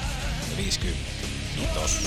ja 0.51 0.57
50. 0.57 1.11
Kiitos. 1.57 2.01